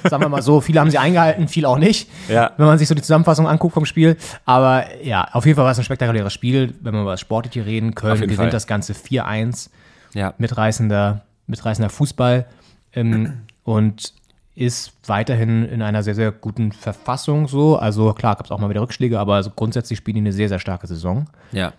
[0.04, 2.08] sagen wir mal so, viele haben sie eingehalten, viele auch nicht.
[2.28, 2.52] Ja.
[2.56, 4.16] Wenn man sich so die Zusammenfassung anguckt vom Spiel.
[4.44, 7.66] Aber ja, auf jeden Fall war es ein spektakuläres Spiel, wenn wir über das Sportliche
[7.66, 7.94] reden.
[7.94, 8.50] Köln gewinnt Fall.
[8.50, 9.70] das Ganze 4-1
[10.14, 12.46] Ja, mitreißender, mitreißender Fußball
[12.94, 14.12] ähm, und
[14.54, 17.76] ist weiterhin in einer sehr, sehr guten Verfassung so.
[17.76, 20.48] Also klar, gab es auch mal wieder Rückschläge, aber so grundsätzlich spielen die eine sehr,
[20.48, 21.26] sehr starke Saison.
[21.52, 21.72] ja.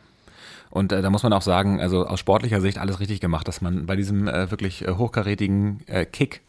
[0.69, 3.61] Und äh, da muss man auch sagen, also aus sportlicher Sicht alles richtig gemacht, dass
[3.61, 6.41] man bei diesem äh, wirklich äh, hochkarätigen äh, Kick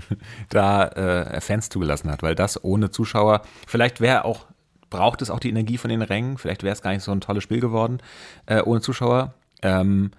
[0.48, 4.46] da äh, Fans zugelassen hat, weil das ohne Zuschauer, vielleicht wäre auch,
[4.90, 7.20] braucht es auch die Energie von den Rängen, vielleicht wäre es gar nicht so ein
[7.20, 7.98] tolles Spiel geworden
[8.46, 9.34] äh, ohne Zuschauer.
[9.62, 10.12] Ähm,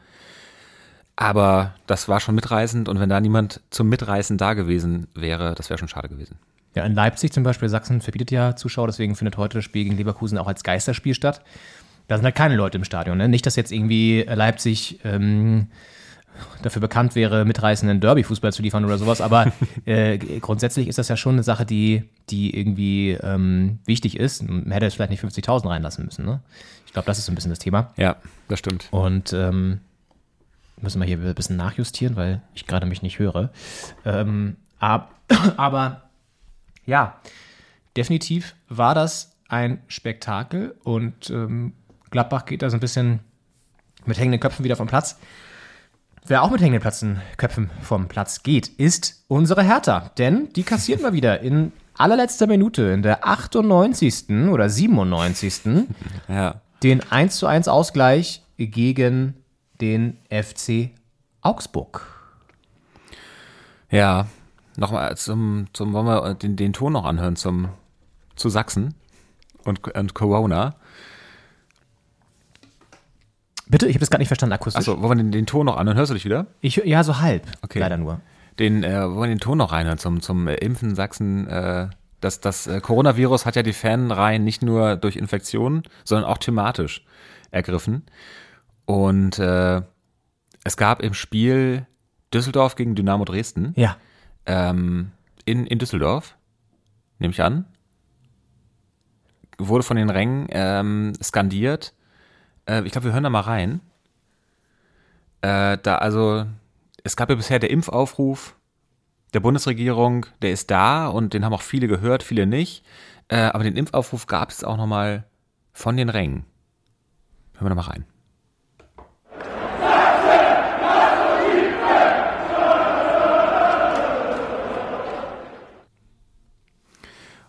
[1.16, 5.70] aber das war schon mitreißend und wenn da niemand zum Mitreißen da gewesen wäre, das
[5.70, 6.38] wäre schon schade gewesen.
[6.76, 9.95] Ja, in Leipzig zum Beispiel, Sachsen verbietet ja Zuschauer, deswegen findet heute das Spiel gegen
[9.95, 11.41] Leverkusen auch als Geisterspiel statt.
[12.08, 13.18] Da sind halt keine Leute im Stadion.
[13.18, 13.28] Ne?
[13.28, 15.68] Nicht, dass jetzt irgendwie Leipzig ähm,
[16.62, 19.51] dafür bekannt wäre, mitreißenden Derby-Fußball zu liefern oder sowas, aber
[19.86, 24.47] äh, grundsätzlich ist das ja schon eine Sache, die, die irgendwie ähm, wichtig ist.
[24.47, 26.26] Man hätte jetzt vielleicht nicht 50.000 reinlassen müssen.
[26.26, 26.41] Ne?
[26.86, 27.93] Ich glaube, das ist so ein bisschen das Thema.
[27.97, 28.88] Ja, das stimmt.
[28.91, 29.82] Und ähm,
[30.82, 33.51] müssen wir hier ein bisschen nachjustieren, weil ich gerade mich nicht höre.
[34.06, 35.14] Ähm, ab,
[35.58, 36.03] aber
[36.86, 37.20] ja,
[37.95, 41.74] definitiv war das ein Spektakel und ähm,
[42.12, 43.20] Gladbach geht da so ein bisschen
[44.06, 45.18] mit hängenden Köpfen wieder vom Platz.
[46.28, 50.12] Wer auch mit hängenden Platzen, Köpfen vom Platz geht, ist unsere Hertha.
[50.18, 54.30] Denn die kassiert mal wieder in allerletzter Minute, in der 98.
[54.49, 55.62] oder 97
[56.28, 56.62] Ja.
[56.82, 59.36] den 1 zu 1 Ausgleich gegen
[59.82, 60.89] den FC
[61.41, 62.08] Augsburg.
[63.91, 64.28] Ja,
[64.78, 67.70] nochmal zum, zum, wollen wir den, den Ton noch anhören zum,
[68.36, 68.95] zu Sachsen
[69.64, 70.76] und, und Corona.
[73.68, 74.80] Bitte, ich habe das gar nicht verstanden akustisch.
[74.80, 75.97] Achso, wollen wir den, den Ton noch anhören?
[75.97, 76.47] Hörst du dich wieder?
[76.61, 77.47] Ich, ja, so halb.
[77.61, 77.80] Okay.
[77.80, 78.22] Leider nur.
[78.59, 81.47] Den, äh, wollen wir den Ton noch reinhören zum, zum äh, Impfen Sachsen?
[81.47, 81.89] Äh,
[82.22, 87.03] das, das äh, Coronavirus hat ja die Fanreihen nicht nur durch Infektionen, sondern auch thematisch
[87.51, 88.03] ergriffen.
[88.86, 89.82] Und äh,
[90.63, 91.86] es gab im Spiel
[92.34, 93.97] Düsseldorf gegen Dynamo Dresden Ja.
[94.45, 95.11] ähm,
[95.45, 96.36] in, in Düsseldorf,
[97.20, 97.66] nehme ich an,
[99.57, 101.93] wurde von den Rängen ähm, skandiert.
[102.68, 103.82] Äh, ich glaube, wir hören da mal rein.
[105.41, 106.45] Äh, da also,
[107.03, 108.55] es gab ja bisher der Impfaufruf
[109.34, 112.86] der Bundesregierung, der ist da und den haben auch viele gehört, viele nicht.
[113.28, 115.26] Äh, aber den Impfaufruf gab es auch nochmal
[115.74, 116.45] von den Rängen.
[117.53, 118.05] Hören wir da mal rein.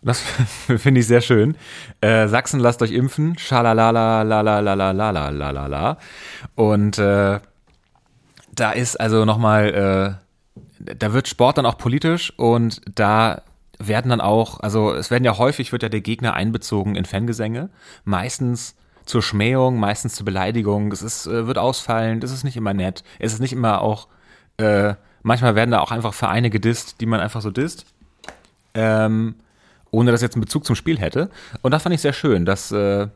[0.06, 0.20] Das
[0.78, 1.56] finde ich sehr schön.
[2.00, 3.36] Äh, Sachsen, lasst euch impfen.
[3.36, 5.98] Schalalala, lalala,
[6.54, 7.40] Und äh,
[8.54, 10.20] da ist also nochmal,
[10.78, 13.42] äh, da wird Sport dann auch politisch und da
[13.78, 17.68] werden dann auch, also es werden ja häufig, wird ja der Gegner einbezogen in Fangesänge.
[18.04, 18.76] Meistens
[19.06, 20.92] zur Schmähung, meistens zur Beleidigung.
[20.92, 24.06] Es ist, äh, wird ausfallend, es ist nicht immer nett, es ist nicht immer auch,
[24.58, 27.86] äh, manchmal werden da auch einfach Vereine gedisst, die man einfach so disst.
[28.72, 29.34] Ähm,
[29.90, 31.30] ohne dass jetzt einen Bezug zum Spiel hätte.
[31.62, 33.08] Und das fand ich sehr schön, dass, äh,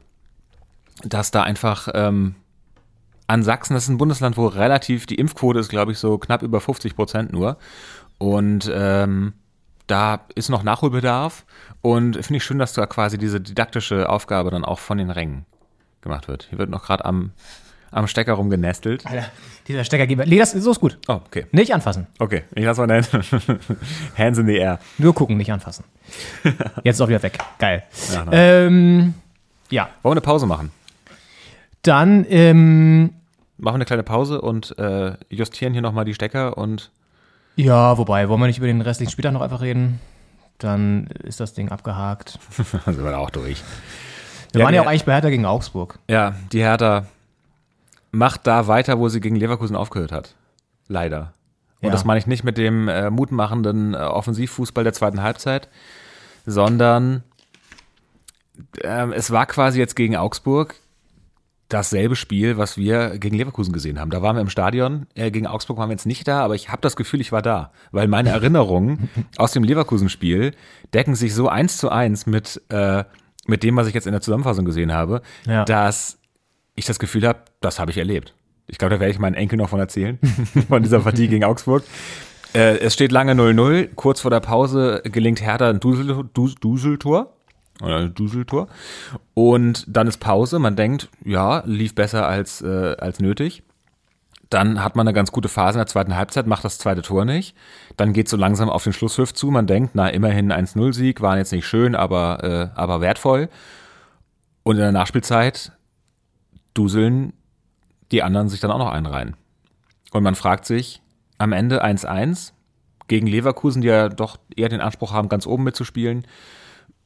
[1.03, 2.35] dass da einfach ähm,
[3.27, 6.43] an Sachsen, das ist ein Bundesland, wo relativ die Impfquote ist, glaube ich, so knapp
[6.43, 7.59] über 50 Prozent nur.
[8.19, 9.35] Und ähm,
[9.87, 11.45] da ist noch Nachholbedarf.
[11.83, 15.47] Und finde ich schön, dass da quasi diese didaktische Aufgabe dann auch von den Rängen
[16.03, 16.47] gemacht wird.
[16.51, 17.33] Hier wird noch gerade am,
[17.91, 19.07] am Stecker rumgenestelt.
[19.07, 19.27] Alter,
[19.69, 20.19] dieser Stecker geht.
[20.27, 20.99] Nee, das so ist gut.
[21.09, 21.47] Oh, okay.
[21.53, 22.07] Nicht anfassen.
[22.19, 23.05] Okay, ich lasse mal dein
[24.19, 24.79] Hands in the air.
[24.99, 25.85] Nur gucken, nicht anfassen.
[26.85, 27.39] Jetzt ist auch wieder weg.
[27.59, 27.83] Geil.
[28.13, 28.27] Ja.
[28.33, 29.15] Ähm,
[29.71, 30.71] ja, Wollen wir eine Pause machen?
[31.83, 33.11] dann, ähm,
[33.59, 36.91] Machen wir eine kleine Pause und äh, justieren hier nochmal die Stecker und
[37.57, 40.01] Ja, wobei, wollen wir nicht über den restlichen Spieltag noch einfach reden?
[40.59, 42.39] Dann ist das Ding abgehakt.
[42.87, 43.63] Dann sind wir da auch durch.
[44.53, 45.99] Wir Ja, waren ja auch eigentlich bei Hertha gegen Augsburg.
[46.09, 47.05] Ja, die Hertha
[48.11, 50.35] macht da weiter, wo sie gegen Leverkusen aufgehört hat.
[50.89, 51.33] Leider.
[51.81, 51.91] Und Ja.
[51.93, 55.69] das meine ich nicht mit dem äh, mutmachenden äh, Offensivfußball der zweiten Halbzeit,
[56.47, 57.23] sondern
[58.83, 60.75] ähm, es war quasi jetzt gegen Augsburg
[61.69, 64.11] dasselbe Spiel, was wir gegen Leverkusen gesehen haben.
[64.11, 66.69] Da waren wir im Stadion, äh, gegen Augsburg waren wir jetzt nicht da, aber ich
[66.69, 70.53] habe das Gefühl, ich war da, weil meine Erinnerungen aus dem Leverkusen-Spiel
[70.93, 73.05] decken sich so eins zu eins mit, äh,
[73.47, 75.65] mit dem, was ich jetzt in der Zusammenfassung gesehen habe, Ja.
[75.65, 76.19] dass
[76.75, 78.35] ich das Gefühl habe, das habe ich erlebt.
[78.67, 80.19] Ich glaube, da werde ich meinen Enkel noch von erzählen,
[80.69, 81.83] von dieser Partie gegen Augsburg.
[82.55, 83.91] Äh, es steht lange 0-0.
[83.95, 87.35] Kurz vor der Pause gelingt Hertha ein Dusel, Dus- Duseltor.
[87.83, 88.69] Oder Duseltor.
[89.35, 90.59] Und dann ist Pause.
[90.59, 93.63] Man denkt, ja, lief besser als, äh, als nötig.
[94.51, 97.25] Dann hat man eine ganz gute Phase in der zweiten Halbzeit, macht das zweite Tor
[97.25, 97.55] nicht.
[97.97, 99.47] Dann geht so langsam auf den Schlusspfiff zu.
[99.51, 103.49] Man denkt, na, immerhin ein 1-0-Sieg, war jetzt nicht schön, aber, äh, aber wertvoll.
[104.65, 105.73] Und in der Nachspielzeit
[106.75, 107.33] duseln
[108.13, 109.37] die anderen sich dann auch noch einen rein.
[110.13, 111.01] Und man fragt sich,
[111.39, 112.53] am Ende 1-1
[113.09, 116.27] gegen Leverkusen, die ja doch eher den Anspruch haben, ganz oben mitzuspielen,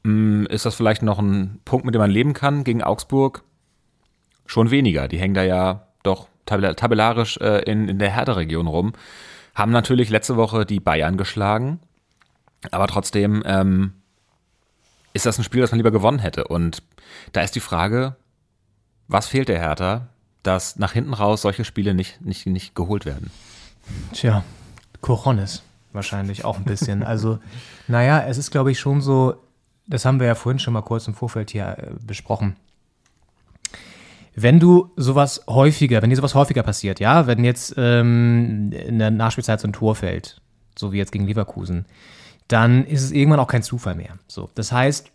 [0.03, 2.63] mh, ist das vielleicht noch ein Punkt, mit dem man leben kann.
[2.63, 3.43] Gegen Augsburg
[4.45, 5.07] schon weniger.
[5.07, 8.93] Die hängen da ja doch tabella- tabellarisch äh, in, in der Hertha-Region rum.
[9.53, 11.79] Haben natürlich letzte Woche die Bayern geschlagen,
[12.71, 13.93] aber trotzdem ähm,
[15.13, 16.45] ist das ein Spiel, das man lieber gewonnen hätte.
[16.45, 16.83] Und
[17.31, 18.17] da ist die Frage,
[19.07, 20.07] was fehlt der Hertha,
[20.43, 23.31] dass nach hinten raus solche Spiele nicht, nicht, nicht geholt werden?
[24.13, 24.43] Tja,
[25.01, 25.63] Coronis
[25.95, 27.01] wahrscheinlich auch ein bisschen.
[27.03, 27.39] Also,
[27.87, 29.35] naja, es ist, glaube ich, schon so,
[29.87, 32.55] das haben wir ja vorhin schon mal kurz im Vorfeld hier äh, besprochen.
[34.35, 39.09] Wenn du sowas häufiger, wenn dir sowas häufiger passiert, ja, wenn jetzt ähm, in der
[39.09, 40.41] Nachspielzeit so ein Tor fällt,
[40.77, 41.85] so wie jetzt gegen Leverkusen,
[42.49, 44.17] dann ist es irgendwann auch kein Zufall mehr.
[44.27, 45.09] So, das heißt,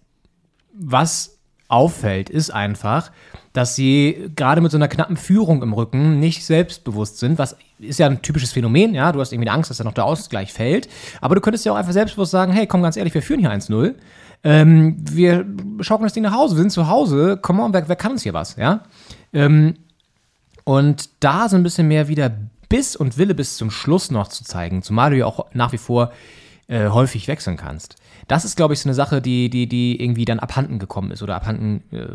[0.72, 1.38] was
[1.68, 3.12] auffällt, ist einfach,
[3.52, 7.98] dass sie gerade mit so einer knappen Führung im Rücken nicht selbstbewusst sind, was ist
[7.98, 10.88] ja ein typisches Phänomen, ja, du hast irgendwie Angst, dass da noch der Ausgleich fällt,
[11.20, 13.50] aber du könntest ja auch einfach selbstbewusst sagen, hey, komm, ganz ehrlich, wir führen hier
[13.50, 13.94] 1-0,
[14.44, 15.44] ähm, wir
[15.80, 18.22] schaukeln das Ding nach Hause, wir sind zu Hause, come on, wer, wer kann uns
[18.22, 18.84] hier was, ja?
[19.32, 19.74] Ähm,
[20.64, 22.30] und da so ein bisschen mehr wieder
[22.68, 25.78] Biss und Wille bis zum Schluss noch zu zeigen, zumal du ja auch nach wie
[25.78, 26.12] vor
[26.70, 27.96] äh, häufig wechseln kannst.
[28.28, 31.20] Das ist, glaube ich, so eine Sache, die, die, die irgendwie dann abhanden gekommen ist
[31.20, 32.06] oder abhanden äh,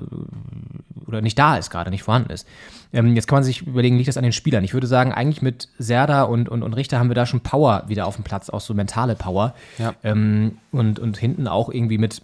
[1.05, 2.47] oder nicht da ist gerade, nicht vorhanden ist.
[2.93, 4.63] Ähm, jetzt kann man sich überlegen, liegt das an den Spielern?
[4.63, 7.83] Ich würde sagen, eigentlich mit Serda und, und, und Richter haben wir da schon Power
[7.87, 9.53] wieder auf dem Platz, auch so mentale Power.
[9.77, 9.93] Ja.
[10.03, 12.21] Ähm, und, und hinten auch irgendwie mit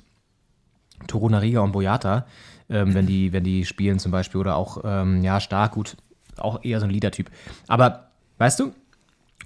[1.07, 2.25] Toruna Riga und Boyata,
[2.69, 5.97] ähm, wenn, die, wenn die spielen zum Beispiel oder auch, ähm, ja, stark, gut,
[6.37, 7.29] auch eher so ein Leader-Typ.
[7.67, 8.07] Aber,
[8.37, 8.71] weißt du,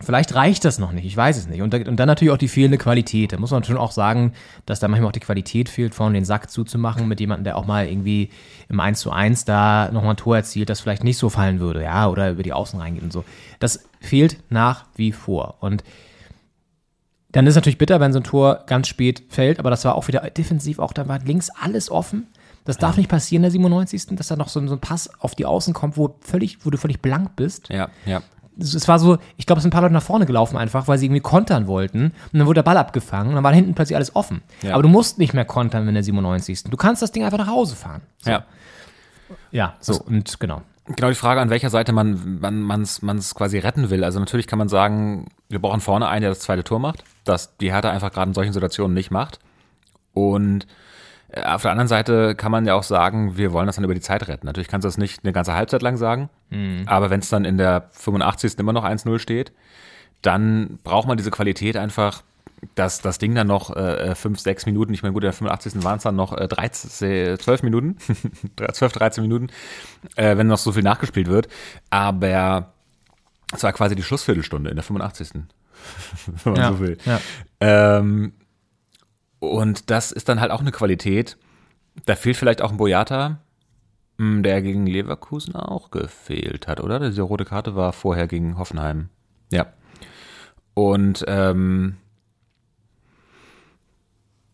[0.02, 1.62] vielleicht reicht das noch nicht, ich weiß es nicht.
[1.62, 3.32] Und, da, und dann natürlich auch die fehlende Qualität.
[3.34, 4.34] Da muss man schon auch sagen,
[4.66, 7.66] dass da manchmal auch die Qualität fehlt, vorne den Sack zuzumachen mit jemandem, der auch
[7.66, 8.30] mal irgendwie
[8.70, 11.84] im 1 zu 1 da nochmal ein Tor erzielt, das vielleicht nicht so fallen würde,
[11.84, 13.24] ja, oder über die Außen reingeht und so.
[13.60, 15.56] Das fehlt nach wie vor.
[15.62, 15.84] Und
[17.32, 19.96] dann ist es natürlich bitter, wenn so ein Tor ganz spät fällt, aber das war
[19.96, 22.28] auch wieder defensiv, auch da war links alles offen.
[22.64, 24.16] Das darf nicht passieren, der 97.
[24.16, 26.72] dass da noch so, ein- so ein Pass auf die Außen kommt, wo, völlig, wo
[26.72, 27.70] du völlig blank bist.
[27.70, 28.24] Ja, ja.
[28.60, 30.88] Es es war so, ich glaube, es sind ein paar Leute nach vorne gelaufen einfach,
[30.88, 32.06] weil sie irgendwie kontern wollten.
[32.32, 34.42] Und dann wurde der Ball abgefangen und dann war hinten plötzlich alles offen.
[34.62, 34.74] Ja.
[34.74, 36.66] Aber du musst nicht mehr kontern, wenn der 97.
[36.66, 38.02] Du kannst das Ding einfach nach Hause fahren.
[38.24, 38.32] So.
[38.32, 38.46] ja.
[39.52, 40.62] Ja, so und genau.
[40.88, 44.04] Genau die Frage, an welcher Seite man man man's, man's quasi retten will.
[44.04, 47.58] Also natürlich kann man sagen, wir brauchen vorne einen, der das zweite Tor macht, das
[47.58, 49.40] die Hertha einfach gerade in solchen Situationen nicht macht.
[50.14, 50.68] Und
[51.44, 54.02] auf der anderen Seite kann man ja auch sagen, wir wollen das dann über die
[54.02, 54.46] Zeit retten.
[54.46, 56.30] Natürlich kannst du das nicht eine ganze Halbzeit lang sagen,
[56.86, 58.58] aber wenn es dann in der 85.
[58.60, 59.52] immer noch 1-0 steht,
[60.22, 62.24] dann braucht man diese Qualität einfach,
[62.76, 65.84] dass das Ding dann noch äh, 5, 6 Minuten, ich meine, gut, in der 85.
[65.84, 67.98] waren es dann noch äh, 13, 12 Minuten,
[68.72, 69.50] 12, 13 Minuten,
[70.16, 71.48] äh, wenn noch so viel nachgespielt wird.
[71.90, 72.72] Aber
[73.54, 75.32] es war quasi die Schlussviertelstunde in der 85.
[76.44, 76.98] wenn man Ja, so will.
[77.06, 77.20] ja.
[77.60, 78.34] Ähm,
[79.50, 81.38] und das ist dann halt auch eine Qualität.
[82.06, 83.40] Da fehlt vielleicht auch ein Boyata,
[84.18, 87.00] mh, der gegen Leverkusen auch gefehlt hat, oder?
[87.00, 89.10] Diese rote Karte war vorher gegen Hoffenheim.
[89.52, 89.68] Ja.
[90.74, 91.98] Und ähm,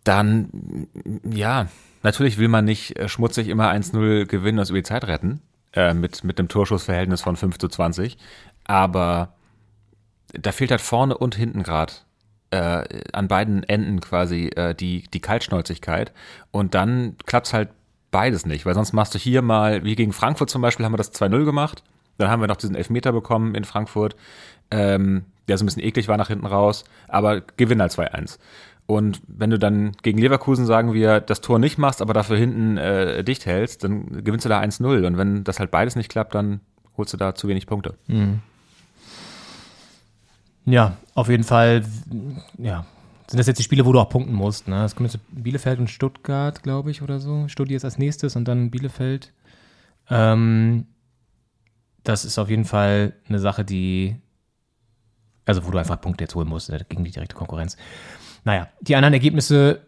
[0.04, 0.88] dann,
[1.24, 1.68] ja,
[2.04, 5.42] natürlich will man nicht äh, schmutzig immer 1-0 gewinnen und über die Zeit retten,
[5.74, 8.18] äh, mit, mit einem Torschussverhältnis von 5 zu 20.
[8.66, 9.34] Aber
[10.34, 11.94] da fehlt halt vorne und hinten gerade
[12.52, 12.84] äh,
[13.14, 16.12] an beiden Enden quasi äh, die, die Kaltschnäuzigkeit.
[16.52, 17.70] Und dann klappt's halt
[18.12, 20.97] beides nicht, weil sonst machst du hier mal, wie gegen Frankfurt zum Beispiel, haben wir
[20.97, 21.84] das 2-0 gemacht.
[22.18, 24.16] Dann haben wir noch diesen Elfmeter bekommen in Frankfurt.
[24.70, 28.38] Ähm, der so ein bisschen eklig war nach hinten raus, aber gewinnt halt 2-1.
[28.86, 32.78] Und wenn du dann gegen Leverkusen, sagen wir, das Tor nicht machst, aber dafür hinten
[32.78, 35.06] äh, dicht hältst, dann gewinnst du da 1-0.
[35.06, 36.62] Und wenn das halt beides nicht klappt, dann
[36.97, 37.95] holst du da zu wenig Punkte.
[40.66, 41.84] Ja, auf jeden Fall,
[42.57, 42.86] ja.
[43.28, 44.68] Sind das jetzt die Spiele, wo du auch punkten musst?
[44.68, 44.84] Ne?
[44.84, 47.47] Es kommt jetzt Bielefeld und Stuttgart, glaube ich, oder so.
[47.47, 49.32] Studi ist als nächstes und dann Bielefeld.
[50.09, 50.86] Ähm,
[52.03, 54.18] das ist auf jeden Fall eine Sache, die,
[55.45, 57.78] also wo du einfach Punkte jetzt holen musst ne, gegen die direkte Konkurrenz.
[58.43, 59.80] Naja, die anderen Ergebnisse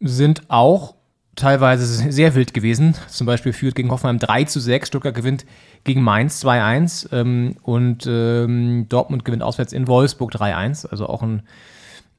[0.00, 0.94] sind auch
[1.38, 2.94] teilweise sehr wild gewesen.
[3.08, 5.46] Zum Beispiel führt gegen Hoffenheim 3 zu 6, Stuttgart gewinnt
[5.84, 10.86] gegen Mainz 2-1 ähm, und ähm, Dortmund gewinnt auswärts in Wolfsburg 3-1.
[10.86, 11.42] Also auch ein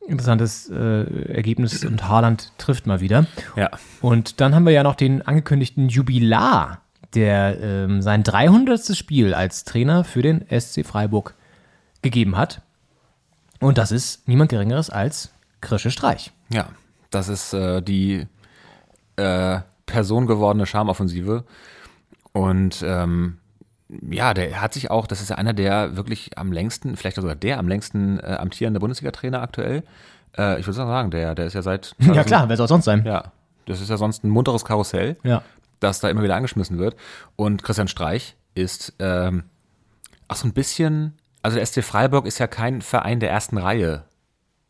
[0.07, 3.27] interessantes äh, Ergebnis und Haaland trifft mal wieder.
[3.55, 3.69] Ja.
[4.01, 6.81] Und dann haben wir ja noch den angekündigten Jubilar,
[7.13, 8.95] der ähm, sein 300.
[8.95, 11.35] Spiel als Trainer für den SC Freiburg
[12.01, 12.61] gegeben hat.
[13.59, 16.31] Und das ist niemand Geringeres als Krische Streich.
[16.49, 16.69] Ja,
[17.11, 18.25] das ist äh, die
[19.19, 21.43] äh, personengewordene Charmoffensive.
[22.31, 23.37] Und ähm,
[24.09, 27.35] ja, der hat sich auch, das ist ja einer der wirklich am längsten, vielleicht sogar
[27.35, 29.83] der am längsten äh, amtierende Bundesliga-Trainer aktuell.
[30.37, 31.95] Äh, ich würde sagen, der, der ist ja seit.
[31.99, 33.03] Ja klar, wer soll es sonst sein?
[33.05, 33.31] Ja,
[33.65, 35.41] das ist ja sonst ein munteres Karussell, Ja.
[35.79, 36.95] das da immer wieder angeschmissen wird.
[37.35, 39.43] Und Christian Streich ist ähm,
[40.27, 44.03] auch so ein bisschen, also der SC Freiburg ist ja kein Verein der ersten Reihe,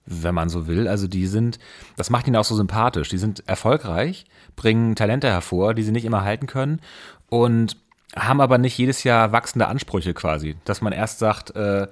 [0.09, 0.87] wenn man so will.
[0.87, 1.59] Also die sind,
[1.95, 3.09] das macht ihn auch so sympathisch.
[3.09, 6.81] Die sind erfolgreich, bringen Talente hervor, die sie nicht immer halten können
[7.29, 7.77] und
[8.15, 10.57] haben aber nicht jedes Jahr wachsende Ansprüche quasi.
[10.65, 11.87] Dass man erst sagt, äh,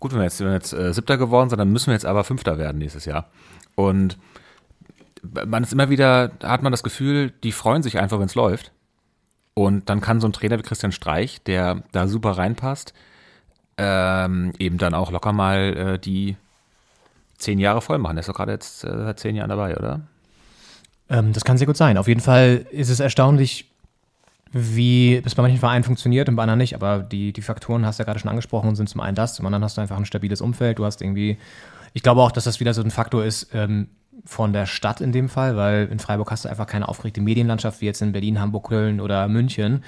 [0.00, 2.06] gut, wenn wir jetzt, wenn wir jetzt äh, Siebter geworden sind, dann müssen wir jetzt
[2.06, 3.30] aber Fünfter werden nächstes Jahr.
[3.76, 4.18] Und
[5.22, 8.72] man ist immer wieder, hat man das Gefühl, die freuen sich einfach, wenn es läuft.
[9.54, 12.94] Und dann kann so ein Trainer wie Christian Streich, der da super reinpasst,
[13.76, 16.36] ähm, eben dann auch locker mal äh, die
[17.40, 18.16] zehn Jahre voll machen.
[18.16, 20.00] Der ist doch gerade jetzt äh, seit zehn Jahren dabei, oder?
[21.08, 21.98] Ähm, das kann sehr gut sein.
[21.98, 23.66] Auf jeden Fall ist es erstaunlich,
[24.52, 26.74] wie es bei manchen Vereinen funktioniert und bei anderen nicht.
[26.74, 29.34] Aber die, die Faktoren hast du ja gerade schon angesprochen und sind zum einen das,
[29.34, 30.78] zum anderen hast du einfach ein stabiles Umfeld.
[30.78, 31.38] Du hast irgendwie,
[31.92, 33.88] ich glaube auch, dass das wieder so ein Faktor ist ähm,
[34.24, 37.80] von der Stadt in dem Fall, weil in Freiburg hast du einfach keine aufgeregte Medienlandschaft
[37.80, 39.84] wie jetzt in Berlin, Hamburg, Köln oder München.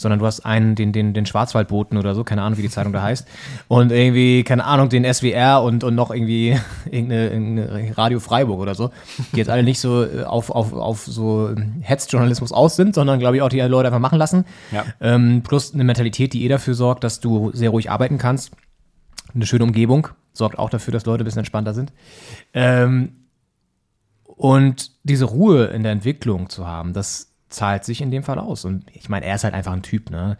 [0.00, 2.92] Sondern du hast einen, den, den, den Schwarzwaldboten oder so, keine Ahnung, wie die Zeitung
[2.92, 3.28] da heißt.
[3.68, 6.58] Und irgendwie, keine Ahnung, den SWR und, und noch irgendwie
[6.90, 8.90] irgendeine, irgendeine Radio Freiburg oder so,
[9.32, 13.36] die jetzt alle nicht so äh, auf, auf, auf so Hetzjournalismus aus sind, sondern glaube
[13.36, 14.44] ich auch die Leute einfach machen lassen.
[14.72, 14.84] Ja.
[15.00, 18.52] Ähm, plus eine Mentalität, die eh dafür sorgt, dass du sehr ruhig arbeiten kannst.
[19.34, 21.92] Eine schöne Umgebung sorgt auch dafür, dass Leute ein bisschen entspannter sind.
[22.54, 23.12] Ähm,
[24.24, 28.64] und diese Ruhe in der Entwicklung zu haben, das zahlt sich in dem Fall aus.
[28.64, 30.38] Und ich meine, er ist halt einfach ein Typ, ne?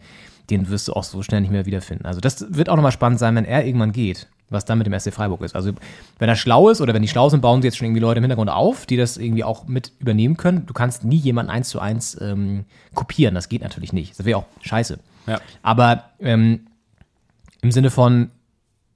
[0.49, 2.05] Den wirst du auch so schnell nicht mehr wiederfinden.
[2.05, 4.99] Also das wird auch nochmal spannend sein, wenn er irgendwann geht, was dann mit dem
[4.99, 5.55] SC Freiburg ist.
[5.55, 5.71] Also
[6.19, 8.17] wenn er schlau ist oder wenn die schlau sind, bauen sie jetzt schon irgendwie Leute
[8.17, 10.65] im Hintergrund auf, die das irgendwie auch mit übernehmen können.
[10.65, 13.35] Du kannst nie jemanden eins zu eins ähm, kopieren.
[13.35, 14.17] Das geht natürlich nicht.
[14.19, 14.99] Das wäre auch scheiße.
[15.27, 15.39] Ja.
[15.61, 16.67] Aber ähm,
[17.61, 18.31] im Sinne von,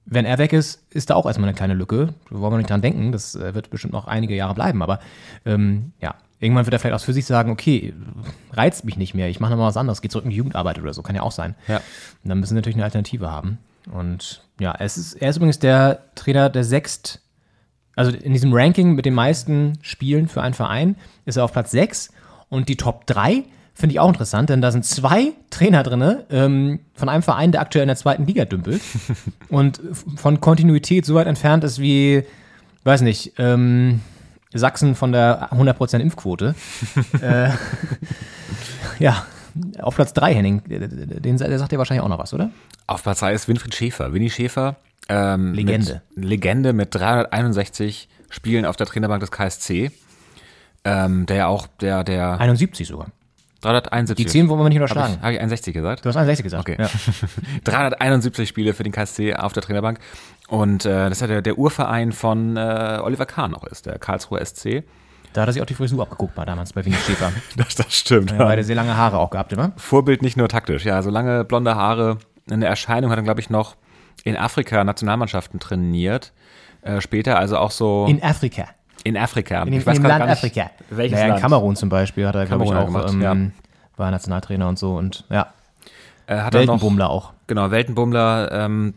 [0.04, 2.14] wenn er weg ist, ist da auch erstmal eine kleine Lücke.
[2.28, 3.12] Da wollen wir nicht dran denken.
[3.12, 4.82] Das äh, wird bestimmt noch einige Jahre bleiben.
[4.82, 5.00] Aber
[5.46, 7.94] ähm, ja, irgendwann wird er vielleicht auch für sich sagen, okay,
[8.52, 9.28] reizt mich nicht mehr.
[9.28, 10.02] Ich mache nochmal was anderes.
[10.02, 11.02] Geht zurück in die Jugendarbeit oder so.
[11.02, 11.54] Kann ja auch sein.
[11.68, 11.76] Ja.
[11.76, 13.58] Und dann müssen sie natürlich eine Alternative haben.
[13.92, 17.20] Und ja, es ist, er ist übrigens der Trainer der sechst,
[17.94, 21.70] also in diesem Ranking mit den meisten Spielen für einen Verein ist er auf Platz
[21.70, 22.10] 6
[22.48, 26.80] und die Top 3 finde ich auch interessant, denn da sind zwei Trainer drin ähm,
[26.94, 28.80] von einem Verein, der aktuell in der zweiten Liga dümpelt
[29.50, 29.80] und
[30.16, 32.24] von Kontinuität so weit entfernt ist wie,
[32.84, 34.00] weiß nicht, ähm,
[34.58, 36.54] Sachsen von der 100% Impfquote.
[37.20, 37.50] äh,
[38.98, 39.26] ja,
[39.80, 42.50] auf Platz 3, Henning, den, der sagt dir wahrscheinlich auch noch was, oder?
[42.86, 44.12] Auf Platz 2 ist Winfried Schäfer.
[44.12, 44.76] Winnie Schäfer.
[45.08, 46.02] Ähm, Legende.
[46.14, 49.90] Mit, Legende mit 361 Spielen auf der Trainerbank des KSC.
[50.84, 53.08] Ähm, der ja auch, der, der 71 sogar.
[53.62, 54.24] 371.
[54.24, 55.14] Die 10 wollen wir nicht Habe unterschlagen.
[55.14, 56.04] ich, hab ich 61 gesagt?
[56.04, 56.68] Du hast 61 gesagt.
[56.68, 56.76] Okay.
[56.78, 56.88] Ja.
[57.64, 59.98] 371 Spiele für den KSC auf der Trainerbank.
[60.48, 63.98] Und äh, das ist ja der, der Urverein von äh, Oliver Kahn auch ist, der
[63.98, 64.84] Karlsruher SC.
[65.32, 67.32] Da hat er sich auch die Frisur abgeguckt mal damals bei Winnie Schäfer.
[67.56, 68.30] Das, das stimmt.
[68.30, 69.72] Ja, beide sehr lange Haare auch gehabt immer.
[69.76, 72.18] Vorbild nicht nur taktisch, ja, so lange blonde Haare.
[72.48, 73.76] In der Erscheinung hat er, glaube ich, noch
[74.24, 76.32] in Afrika Nationalmannschaften trainiert.
[76.82, 78.66] Äh, später also auch so In Afrika.
[79.04, 79.62] in Afrika.
[79.64, 80.70] In, dem- ich weiß in dem Land gar nicht, Afrika.
[80.90, 81.42] welches naja, in Land.
[81.42, 83.52] Kamerun zum Beispiel hat er, glaube ich, Kamerun auch, gemacht, ähm,
[83.96, 85.48] war Nationaltrainer und so und ja,
[86.28, 87.32] Äh, hat er Weltenbummler auch.
[87.48, 88.94] genau, Weltenbummler ähm,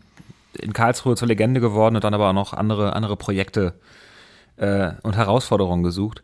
[0.58, 3.74] in Karlsruhe zur Legende geworden und dann aber auch noch andere, andere Projekte
[4.56, 6.22] äh, und Herausforderungen gesucht.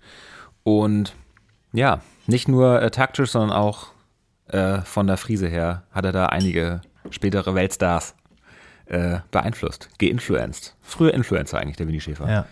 [0.62, 1.14] Und
[1.72, 3.88] ja, nicht nur äh, taktisch, sondern auch
[4.48, 8.14] äh, von der Frise her hat er da einige spätere Weltstars
[8.86, 10.74] äh, beeinflusst, geinfluenced.
[10.82, 12.28] Früher Influencer eigentlich, der Winnie Schäfer.
[12.28, 12.46] Ja.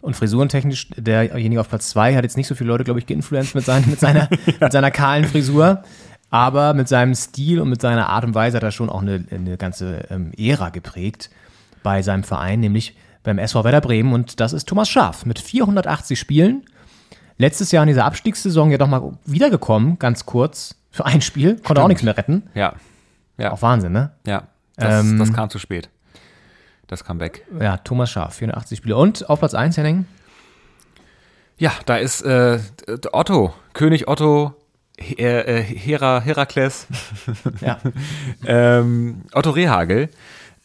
[0.00, 3.56] Und frisurentechnisch, derjenige auf Platz zwei hat jetzt nicht so viele Leute, glaube ich, geinfluenced
[3.56, 4.28] mit, seinen, mit, seiner,
[4.60, 5.82] mit seiner kahlen Frisur.
[6.30, 9.24] Aber mit seinem Stil und mit seiner Art und Weise hat er schon auch eine,
[9.30, 11.30] eine ganze ähm, Ära geprägt
[11.82, 14.12] bei seinem Verein, nämlich beim SV Werder Bremen.
[14.12, 16.64] Und das ist Thomas Schaaf mit 480 Spielen.
[17.38, 21.56] Letztes Jahr in dieser Abstiegssaison ja doch mal wiedergekommen, ganz kurz, für ein Spiel.
[21.60, 22.42] Konnte auch nichts mehr retten.
[22.54, 22.74] Ja.
[23.38, 23.52] Ja.
[23.52, 24.10] Auch Wahnsinn, ne?
[24.26, 24.48] Ja.
[24.76, 25.88] Das, Ähm, das kam zu spät.
[26.88, 27.44] Das Comeback.
[27.60, 28.96] Ja, Thomas Schaaf, 480 Spiele.
[28.96, 30.06] Und auf Platz 1, Henning?
[31.58, 32.58] Ja, da ist äh,
[33.12, 34.54] Otto, König Otto,
[34.98, 36.86] He äh, Hera, Herakles,
[37.60, 37.78] Ja.
[38.46, 40.08] ähm, Otto Rehagel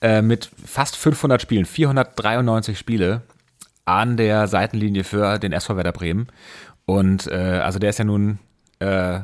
[0.02, 3.22] äh, mit fast 500 Spielen, 493 Spiele
[3.86, 6.28] an der Seitenlinie für den SV Werder Bremen.
[6.86, 8.40] Und äh, also der ist ja nun
[8.80, 9.22] äh,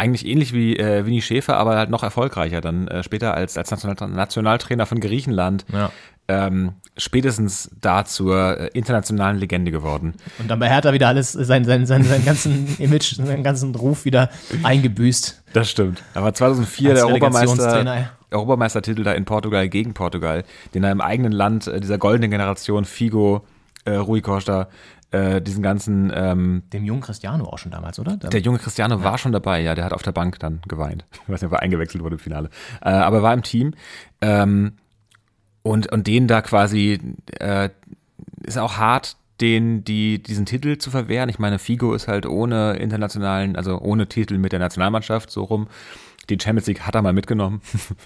[0.00, 3.70] eigentlich ähnlich wie äh, Winnie Schäfer, aber halt noch erfolgreicher dann äh, später als, als
[3.70, 5.64] National Nationaltrainer von Griechenland.
[5.72, 5.92] Ja.
[6.26, 10.14] Ähm, spätestens da zur äh, internationalen Legende geworden.
[10.38, 14.04] Und dann bei Hertha wieder alles, sein, sein, sein, seinen ganzen Image, seinen ganzen Ruf
[14.04, 14.30] wieder
[14.62, 15.42] eingebüßt.
[15.52, 16.02] Das stimmt.
[16.14, 21.32] Aber 2004 Als der Europameister, Europameistertitel da in Portugal gegen Portugal, den er im eigenen
[21.32, 23.44] Land, äh, dieser goldenen Generation, Figo,
[23.84, 24.68] äh, Rui Costa,
[25.10, 28.16] äh, diesen ganzen, ähm, Dem jungen Cristiano auch schon damals, oder?
[28.16, 31.04] der junge Cristiano war schon dabei, ja, der hat auf der Bank dann geweint.
[31.22, 32.50] Ich weiß nicht, ob er eingewechselt wurde im Finale.
[32.80, 33.74] Äh, aber er war im Team.
[34.20, 34.72] Ähm,
[35.62, 37.00] und, und den da quasi,
[37.38, 37.70] äh,
[38.44, 41.28] ist auch hart, den, die, diesen Titel zu verwehren.
[41.28, 45.68] Ich meine, Figo ist halt ohne internationalen, also ohne Titel mit der Nationalmannschaft so rum.
[46.28, 47.60] Die Champions League hat er mal mitgenommen.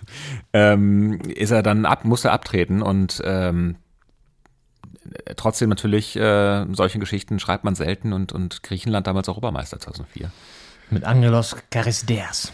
[0.53, 3.77] ähm, ist er dann ab, musste abtreten und ähm,
[5.37, 10.31] trotzdem natürlich äh, solche Geschichten schreibt man selten und, und Griechenland damals Europameister 2004.
[10.91, 12.53] Mit Angelos Charisdeas.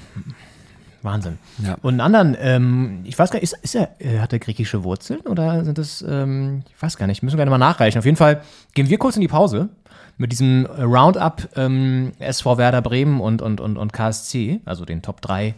[1.03, 1.39] Wahnsinn.
[1.65, 1.77] Ja.
[1.83, 4.85] Und einen anderen, ähm, ich weiß gar nicht, ist, ist er, äh, hat er griechische
[4.85, 7.99] Wurzeln oder sind das, ähm, ich weiß gar nicht, müssen wir gerne mal nachreichen.
[7.99, 8.43] Auf jeden Fall
[8.75, 9.71] gehen wir kurz in die Pause
[10.19, 15.23] mit diesem Roundup ähm, SV Werder Bremen und, und, und, und KSC, also den Top
[15.23, 15.55] 3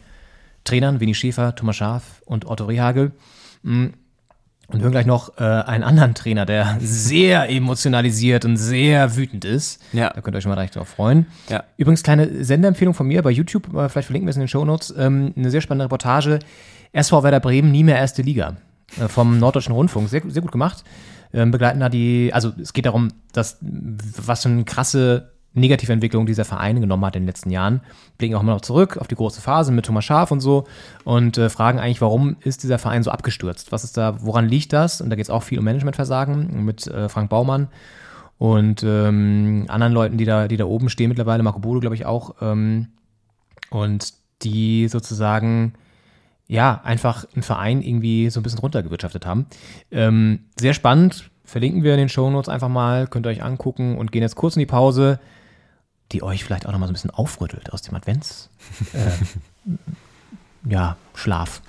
[0.64, 3.12] Trainern, Winnie Schäfer, Thomas Schaaf und Otto Rehagel.
[3.62, 3.88] Mm.
[4.72, 9.82] Und hören gleich noch äh, einen anderen Trainer, der sehr emotionalisiert und sehr wütend ist.
[9.92, 10.10] Ja.
[10.10, 11.26] Da könnt ihr euch schon mal recht drauf freuen.
[11.48, 11.64] Ja.
[11.76, 14.94] Übrigens, kleine Sendeempfehlung von mir bei YouTube, äh, vielleicht verlinken wir es in den Shownotes,
[14.96, 16.38] ähm, eine sehr spannende Reportage.
[16.92, 18.56] SV Werder Bremen, nie mehr erste Liga.
[19.00, 20.08] Äh, vom Norddeutschen Rundfunk.
[20.08, 20.84] Sehr, sehr gut gemacht.
[21.34, 26.44] Ähm, begleiten da die, also es geht darum, dass, was für eine krasse Negativentwicklung dieser
[26.44, 27.80] Verein genommen hat in den letzten Jahren.
[28.18, 30.64] Blicken auch immer noch zurück auf die große Phase mit Thomas Schaaf und so
[31.05, 33.72] und äh, fragen eigentlich, warum ist dieser Verein so abgestürzt?
[33.72, 35.00] Was ist da, woran liegt das?
[35.00, 37.68] Und da geht es auch viel um Managementversagen mit äh, Frank Baumann
[38.42, 42.07] und ähm, anderen Leuten, die da, die da oben stehen mittlerweile, Marco Bodo, glaube ich,
[42.07, 42.34] auch.
[42.40, 42.88] Ähm,
[43.70, 45.74] und die sozusagen
[46.48, 49.46] ja einfach einen Verein irgendwie so ein bisschen runtergewirtschaftet haben.
[49.92, 54.11] Ähm, sehr spannend, verlinken wir in den Shownotes einfach mal, könnt ihr euch angucken und
[54.11, 55.20] gehen jetzt kurz in die Pause,
[56.12, 58.48] die euch vielleicht auch noch mal so ein bisschen aufrüttelt aus dem Advents.
[58.94, 61.62] Äh, ja, Schlaf.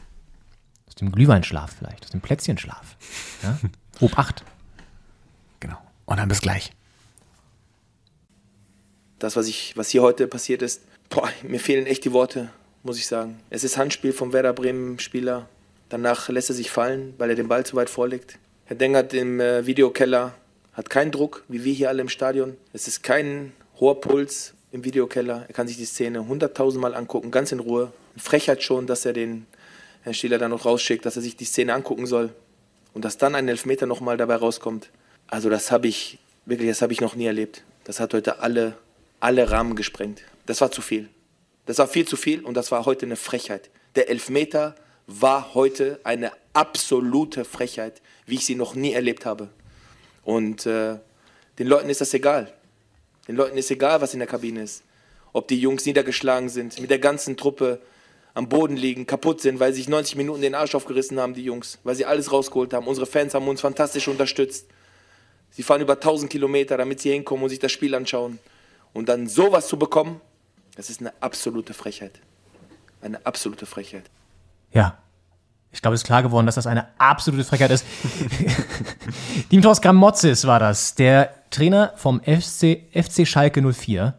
[0.87, 2.97] Aus dem Glühweinschlaf vielleicht, aus dem Plätzchenschlaf.
[3.43, 3.59] Ja?
[3.99, 4.43] Obacht.
[5.59, 5.77] Genau.
[6.05, 6.71] Und dann bis gleich.
[9.19, 12.49] das, was, ich, was hier heute passiert ist, boah, mir fehlen echt die Worte,
[12.83, 13.39] muss ich sagen.
[13.49, 15.47] Es ist Handspiel vom Werder Bremen Spieler.
[15.89, 18.39] Danach lässt er sich fallen, weil er den Ball zu weit vorlegt.
[18.65, 20.33] Herr Dengert im äh, Videokeller
[20.73, 22.57] hat keinen Druck, wie wir hier alle im Stadion.
[22.73, 25.45] Es ist kein hoher Puls im Videokeller.
[25.47, 27.91] Er kann sich die Szene hunderttausendmal angucken, ganz in Ruhe.
[28.17, 29.45] Frechheit schon, dass er den
[30.01, 32.33] Herrn Stieler dann noch rausschickt, dass er sich die Szene angucken soll.
[32.93, 34.89] Und dass dann ein Elfmeter nochmal dabei rauskommt.
[35.27, 37.63] Also das habe ich, wirklich, das habe ich noch nie erlebt.
[37.85, 38.77] Das hat heute alle,
[39.19, 40.21] alle Rahmen gesprengt.
[40.45, 41.09] Das war zu viel.
[41.65, 43.69] Das war viel zu viel und das war heute eine Frechheit.
[43.95, 44.75] Der Elfmeter
[45.07, 49.49] war heute eine absolute Frechheit, wie ich sie noch nie erlebt habe.
[50.23, 50.97] Und äh,
[51.59, 52.53] den Leuten ist das egal.
[53.27, 54.83] Den Leuten ist egal, was in der Kabine ist.
[55.31, 57.81] Ob die Jungs niedergeschlagen sind, mit der ganzen Truppe
[58.33, 61.43] am Boden liegen, kaputt sind, weil sie sich 90 Minuten den Arsch aufgerissen haben, die
[61.43, 62.87] Jungs, weil sie alles rausgeholt haben.
[62.87, 64.67] Unsere Fans haben uns fantastisch unterstützt.
[65.51, 68.39] Sie fahren über 1000 Kilometer, damit sie hinkommen und sich das Spiel anschauen.
[68.91, 70.19] Und dann sowas zu bekommen,
[70.75, 72.19] das ist eine absolute Frechheit.
[73.01, 74.09] Eine absolute Frechheit.
[74.71, 74.97] Ja.
[75.73, 77.85] Ich glaube, es ist klar geworden, dass das eine absolute Frechheit ist.
[79.51, 84.13] Dimitros Gramotzis war das, der Trainer vom FC, FC Schalke 04.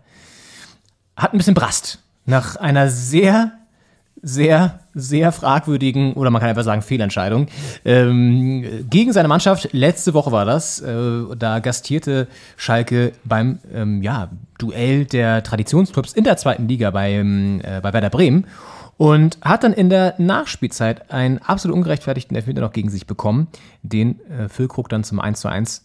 [1.17, 2.01] Hat ein bisschen Brast.
[2.27, 3.53] Nach einer sehr,
[4.21, 7.47] sehr, sehr fragwürdigen, oder man kann einfach sagen Fehlentscheidung,
[7.85, 9.69] ähm, gegen seine Mannschaft.
[9.73, 10.81] Letzte Woche war das.
[10.81, 12.27] Äh, da gastierte
[12.57, 14.29] Schalke beim ähm, ja,
[14.59, 18.47] Duell der Traditionsclubs in der zweiten Liga beim, äh, bei Werder Bremen.
[18.97, 23.49] Und hat dann in der Nachspielzeit einen absolut ungerechtfertigten Elfmeter noch gegen sich bekommen,
[23.83, 25.85] den äh, Füllkrug dann zum 1 zu 1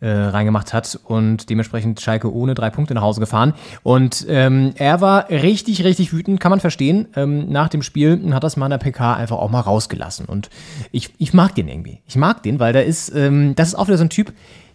[0.00, 3.54] äh, reingemacht hat und dementsprechend Schalke ohne drei Punkte nach Hause gefahren.
[3.82, 7.08] Und ähm, er war richtig, richtig wütend, kann man verstehen.
[7.16, 10.26] Ähm, nach dem Spiel hat das mal in der PK einfach auch mal rausgelassen.
[10.26, 10.48] Und
[10.90, 12.00] ich, ich mag den irgendwie.
[12.06, 14.32] Ich mag den, weil da ist, ähm, das ist auch wieder so ein Typ,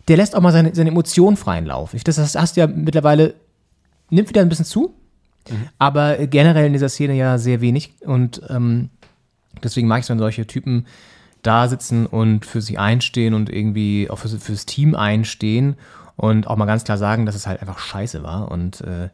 [0.07, 1.95] der lässt auch mal seine, seine Emotionen freien Lauf.
[1.95, 3.33] Ich, das hast du ja mittlerweile,
[4.11, 4.93] nimmt wieder ein bisschen zu,
[5.77, 7.93] aber generell in dieser Szene ja sehr wenig.
[8.01, 8.89] Und ähm,
[9.63, 10.85] deswegen mag ich es, wenn solche Typen
[11.41, 15.75] da sitzen und für sich einstehen und irgendwie auch für, fürs Team einstehen
[16.15, 18.51] und auch mal ganz klar sagen, dass es halt einfach scheiße war.
[18.51, 19.09] Und äh,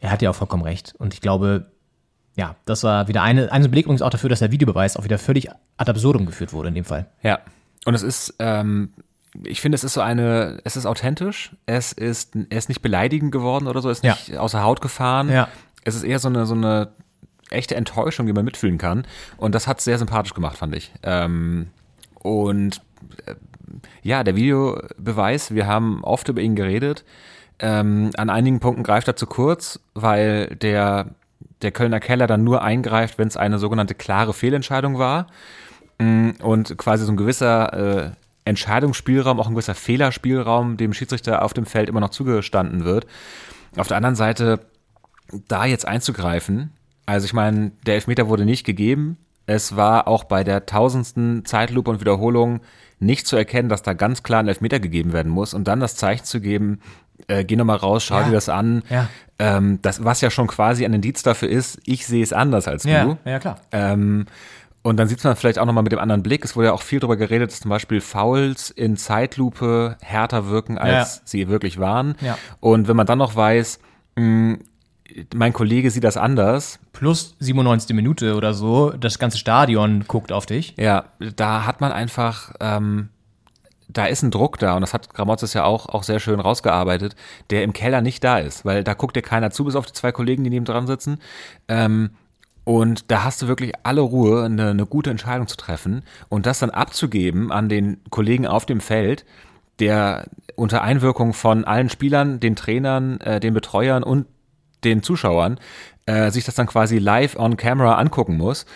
[0.00, 0.94] er hat ja auch vollkommen recht.
[0.98, 1.70] Und ich glaube,
[2.36, 5.18] ja, das war wieder eine, eine Beleg übrigens auch dafür, dass der Videobeweis auch wieder
[5.18, 7.06] völlig ad absurdum geführt wurde in dem Fall.
[7.22, 7.40] Ja.
[7.84, 8.92] Und es ist, ähm,
[9.44, 13.30] ich finde, es ist so eine, es ist authentisch, es ist, er ist nicht beleidigend
[13.32, 14.12] geworden oder so, es ist Ja.
[14.12, 15.30] nicht außer Haut gefahren.
[15.30, 15.48] Ja.
[15.84, 16.88] Es ist eher so eine, so eine
[17.50, 19.06] echte Enttäuschung, die man mitfühlen kann.
[19.36, 20.92] Und das hat sehr sympathisch gemacht, fand ich.
[21.02, 21.68] Ähm,
[22.14, 22.82] und
[23.26, 23.34] äh,
[24.02, 27.04] ja, der Videobeweis, wir haben oft über ihn geredet.
[27.58, 31.06] Ähm, an einigen Punkten greift er zu kurz, weil der,
[31.62, 35.26] der Kölner Keller dann nur eingreift, wenn es eine sogenannte klare Fehlentscheidung war.
[35.98, 37.72] Mm, Und quasi so ein gewisser
[38.06, 38.10] äh,
[38.48, 43.06] Entscheidungsspielraum, auch ein gewisser Fehlerspielraum dem Schiedsrichter auf dem Feld immer noch zugestanden wird.
[43.76, 44.60] Auf der anderen Seite,
[45.46, 46.70] da jetzt einzugreifen,
[47.06, 49.16] also ich meine, der Elfmeter wurde nicht gegeben.
[49.46, 52.60] Es war auch bei der tausendsten Zeitlupe und Wiederholung
[53.00, 55.96] nicht zu erkennen, dass da ganz klar ein Elfmeter gegeben werden muss und dann das
[55.96, 56.80] Zeichen zu geben,
[57.28, 58.24] äh, geh nochmal raus, schau Ja.
[58.26, 58.82] dir das an.
[58.90, 59.08] Ja.
[59.38, 62.82] Ähm, das, was ja schon quasi ein Indiz dafür ist, ich sehe es anders als
[62.82, 63.16] du.
[63.24, 63.60] ja klar.
[63.72, 64.26] Ähm,
[64.88, 66.44] und dann sieht man vielleicht auch nochmal mit dem anderen Blick.
[66.44, 70.78] Es wurde ja auch viel darüber geredet, dass zum Beispiel Fouls in Zeitlupe härter wirken,
[70.78, 71.22] als Ja.
[71.24, 72.14] sie wirklich waren.
[72.20, 72.36] Ja.
[72.60, 73.78] Und wenn man dann noch weiß,
[74.16, 74.58] mh,
[75.34, 77.94] mein Kollege sieht das anders, Plus 97.
[77.96, 80.74] Minute oder so, das ganze Stadion guckt auf dich.
[80.76, 81.04] ja,
[81.36, 83.08] da hat man einfach, ähm,
[83.88, 87.16] da ist ein Druck da und das hat Gramotzes ja auch, auch sehr schön rausgearbeitet,
[87.50, 89.92] der im Keller nicht da ist, weil da guckt dir keiner zu, bis auf die
[89.94, 91.18] zwei Kollegen, die neben dran sitzen.
[91.68, 92.10] Ähm,
[92.68, 96.58] und da hast du wirklich alle Ruhe, eine, eine gute Entscheidung zu treffen und das
[96.58, 99.24] dann abzugeben an den Kollegen auf dem Feld,
[99.78, 104.26] der unter Einwirkung von allen Spielern, den Trainern, äh, den Betreuern und
[104.84, 105.58] den Zuschauern
[106.04, 108.66] äh, sich das dann quasi live on camera angucken muss.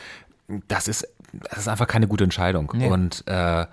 [0.69, 1.07] Das ist,
[1.51, 2.73] das ist einfach keine gute Entscheidung.
[2.75, 2.89] Nee.
[2.89, 3.67] Und äh,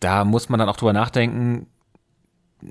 [0.00, 1.68] da muss man dann auch drüber nachdenken.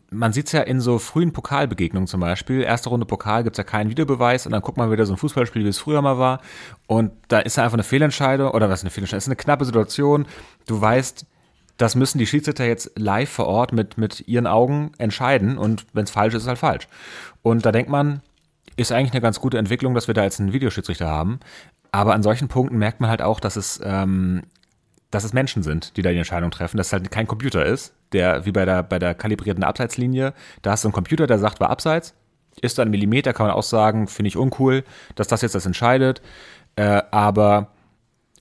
[0.10, 2.62] Man sieht es ja in so frühen Pokalbegegnungen zum Beispiel.
[2.62, 5.64] Erste Runde Pokal gibt's ja keinen Videobeweis und dann guckt man wieder so ein Fußballspiel,
[5.64, 6.42] wie es früher mal war.
[6.88, 9.18] Und da ist einfach eine Fehlentscheidung oder was ist eine Fehlentscheidung?
[9.20, 10.26] Es ist eine knappe Situation.
[10.66, 11.26] Du weißt,
[11.78, 16.04] das müssen die Schiedsrichter jetzt live vor Ort mit, mit ihren Augen entscheiden und wenn
[16.04, 16.88] es falsch ist, ist es halt falsch.
[17.42, 18.22] Und da denkt man,
[18.76, 21.40] ist eigentlich eine ganz gute Entwicklung, dass wir da jetzt einen Videoschiedsrichter haben.
[21.92, 24.44] Aber an solchen Punkten merkt man halt auch, dass es, ähm,
[25.12, 27.94] dass es Menschen sind, die da die Entscheidung treffen, dass es halt kein Computer ist,
[28.14, 31.60] der wie bei der, bei der kalibrierten Abseitslinie, da hast du einen Computer, der sagt,
[31.60, 32.14] war Abseits,
[32.62, 34.84] ist dann ein Millimeter, kann man auch sagen, finde ich uncool,
[35.16, 36.22] dass das jetzt das entscheidet.
[36.76, 37.70] Äh, aber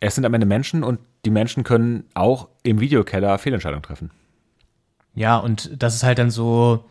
[0.01, 4.11] es sind am Ende Menschen und die Menschen können auch im Videokeller Fehlentscheidungen treffen.
[5.15, 6.85] Ja, und das ist halt dann so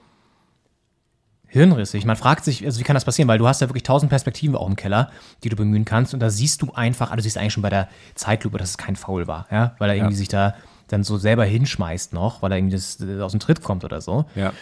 [1.47, 2.05] hirnrissig.
[2.05, 3.27] Man fragt sich, also wie kann das passieren?
[3.27, 5.11] Weil du hast ja wirklich tausend Perspektiven auch im Keller,
[5.43, 6.13] die du bemühen kannst.
[6.13, 8.77] Und da siehst du einfach, also du siehst eigentlich schon bei der Zeitlupe, dass es
[8.77, 10.55] kein Foul war, ja, weil er irgendwie sich da
[10.91, 14.01] dann so selber hinschmeißt noch, weil er irgendwie das, das aus dem Tritt kommt oder
[14.01, 14.25] so.
[14.35, 14.53] Ja.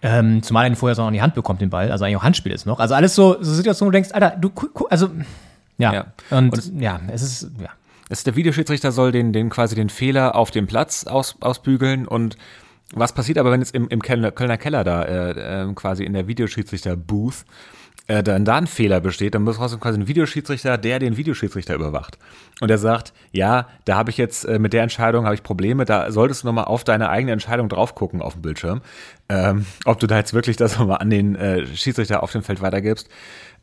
[0.00, 1.90] Ähm, zumal er ihn vorher so noch in die Hand bekommt, den Ball.
[1.90, 2.78] Also eigentlich auch Handspiel ist noch.
[2.78, 4.52] Also alles so, so Situationen, wo du denkst, Alter, du,
[4.90, 5.10] also,
[5.76, 5.92] ja.
[5.92, 6.06] Ja.
[6.30, 7.70] Und, Und ja, es ist, ja.
[8.08, 12.38] Es der Videoschiedsrichter soll den, den quasi den Fehler auf dem Platz aus, ausbügeln und
[12.94, 16.14] was passiert aber, wenn jetzt im, im Kölner, Kölner Keller da äh, äh, quasi in
[16.14, 17.44] der Videoschiedsrichter-Booth
[18.08, 21.74] äh, dann da ein Fehler besteht, dann muss trotzdem quasi ein Videoschiedsrichter, der den Videoschiedsrichter
[21.74, 22.18] überwacht.
[22.60, 25.84] Und der sagt, ja, da habe ich jetzt äh, mit der Entscheidung habe ich Probleme,
[25.84, 28.80] da solltest du nochmal auf deine eigene Entscheidung drauf gucken auf dem Bildschirm,
[29.28, 32.60] ähm, ob du da jetzt wirklich das nochmal an den äh, Schiedsrichter auf dem Feld
[32.62, 33.08] weitergibst.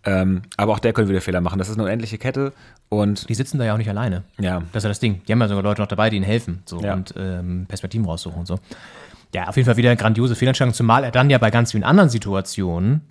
[0.07, 1.57] Ähm, aber auch der könnte wieder Fehler machen.
[1.57, 2.53] Das ist eine unendliche Kette
[2.89, 4.23] und Die sitzen da ja auch nicht alleine.
[4.39, 5.21] ja, Das ist ja das Ding.
[5.27, 6.93] Die haben ja sogar Leute noch dabei, die ihnen helfen so, Ja.
[6.93, 8.59] und ähm, Perspektiven raussuchen und so.
[9.33, 11.83] Ja, auf jeden Fall wieder eine grandiose Fehlentscheidung, zumal er dann ja bei ganz vielen
[11.83, 13.01] anderen Situationen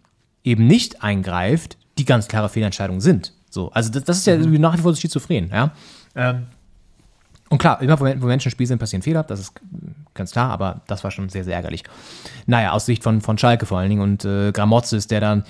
[0.45, 3.33] eben nicht eingreift, die ganz klare Fehlentscheidungen sind.
[3.51, 4.61] So, also das, das ist ja Mhm.
[4.61, 5.73] nach wie vor so schizophren, ja.
[6.15, 6.47] Ähm,
[7.49, 9.53] und klar, immer wo, wo Menschen im Spiel sind, passieren Fehler, das ist
[10.13, 11.85] ganz klar, aber das war schon sehr, sehr ärgerlich.
[12.47, 15.45] Naja, aus Sicht von, von Schalke vor allen Dingen und äh, Gramozis, der dann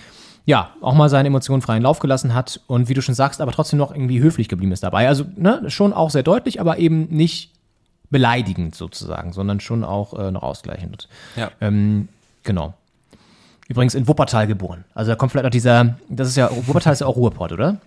[0.47, 3.53] ja, auch mal seine Emotionen freien Lauf gelassen hat und wie du schon sagst, aber
[3.53, 5.09] trotzdem noch irgendwie höflich geblieben ist dabei.
[5.09, 7.51] Also, ne, schon auch sehr deutlich, aber eben nicht
[8.11, 11.09] beleidigend sozusagen, sondern schon auch äh, noch ausgleichend.
[11.37, 11.51] Ja.
[11.63, 12.09] Ähm,
[12.43, 12.75] genau.
[13.69, 14.85] Übrigens in Wuppertal geboren.
[14.95, 17.79] Also da kommt vielleicht auch dieser, das ist ja, Wuppertal ist ja auch Ruhrport, oder?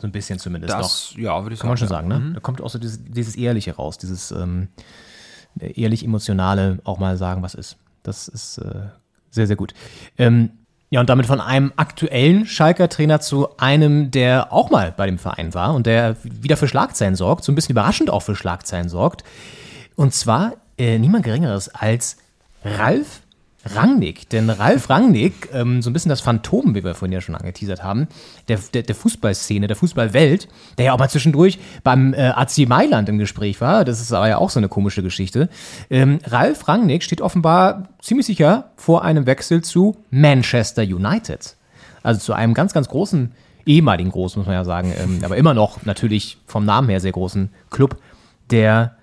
[0.00, 0.82] So ein bisschen zumindest noch.
[0.82, 2.10] Das, ja, würde ich Kann man schon sagen.
[2.10, 2.34] sagen, ne?
[2.34, 4.68] Da kommt auch so dieses, dieses Ehrliche raus, dieses ähm,
[5.58, 7.76] ehrlich-emotionale auch mal sagen, was ist.
[8.02, 8.88] Das ist äh,
[9.30, 9.74] sehr, sehr gut.
[10.18, 10.50] Ähm,
[10.90, 15.18] ja, und damit von einem aktuellen Schalker Trainer zu einem, der auch mal bei dem
[15.18, 18.88] Verein war und der wieder für Schlagzeilen sorgt, so ein bisschen überraschend auch für Schlagzeilen
[18.88, 19.24] sorgt.
[19.96, 22.18] Und zwar äh, niemand Geringeres als
[22.64, 23.22] Ralf
[23.74, 24.28] Rangnick.
[24.30, 27.82] Denn Ralf Rangnick, ähm, so ein bisschen das Phantom, wie wir vorhin ja schon angeteasert
[27.82, 28.08] haben,
[28.48, 30.48] der, der, der Fußballszene, der Fußballwelt,
[30.78, 34.28] der ja auch mal zwischendurch beim äh, AC Mailand im Gespräch war, das ist aber
[34.28, 35.48] ja auch so eine komische Geschichte.
[35.90, 41.56] Ähm, Ralf Rangnick steht offenbar ziemlich sicher vor einem Wechsel zu Manchester United.
[42.02, 43.32] Also zu einem ganz, ganz großen,
[43.66, 47.12] ehemaligen großen, muss man ja sagen, ähm, aber immer noch natürlich vom Namen her sehr
[47.12, 47.96] großen Club,
[48.50, 48.95] der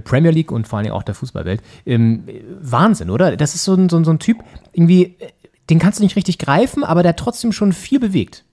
[0.00, 1.62] Premier League und vor allem auch der Fußballwelt.
[1.86, 2.24] Ähm,
[2.60, 3.36] Wahnsinn, oder?
[3.36, 4.38] Das ist so ein, so, ein, so ein Typ,
[4.72, 5.28] irgendwie, äh,
[5.70, 8.44] den kannst du nicht richtig greifen, aber der trotzdem schon viel bewegt.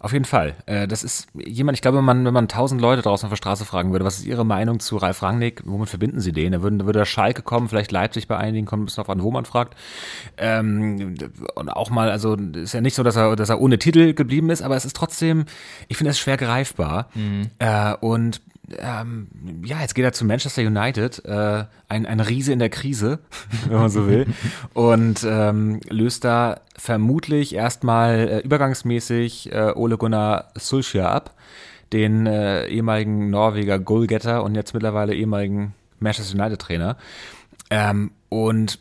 [0.00, 0.54] Auf jeden Fall.
[0.66, 3.36] Äh, Das ist jemand, ich glaube, wenn man, wenn man tausend Leute draußen auf der
[3.36, 6.52] Straße fragen würde, was ist ihre Meinung zu Ralf Rangnick, womit verbinden sie den?
[6.52, 9.32] Da würde, würde Schalke kommen, vielleicht Leipzig bei einigen, kommt ein bisschen auf an, wo
[9.32, 9.76] man fragt.
[10.36, 11.16] Ähm,
[11.56, 14.50] und auch mal, also ist ja nicht so, dass er, dass er ohne Titel geblieben
[14.50, 15.46] ist, aber es ist trotzdem,
[15.88, 17.08] ich finde es schwer greifbar.
[17.58, 18.40] Äh, und
[18.78, 19.28] ähm,
[19.64, 23.20] ja, jetzt geht er zu Manchester United, äh, ein, ein Riese in der Krise,
[23.68, 24.26] wenn man so will,
[24.74, 31.34] und ähm, löst da vermutlich erstmal äh, übergangsmäßig äh, Ole Gunnar Solskjaer ab,
[31.92, 36.96] den äh, ehemaligen Norweger Goalgetter und jetzt mittlerweile ehemaligen Manchester United Trainer.
[37.70, 38.78] Ähm, und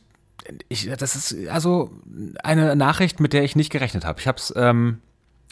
[0.70, 1.92] ich, das ist also
[2.44, 4.20] eine Nachricht, mit der ich nicht gerechnet habe.
[4.20, 5.00] Ich habe es ähm,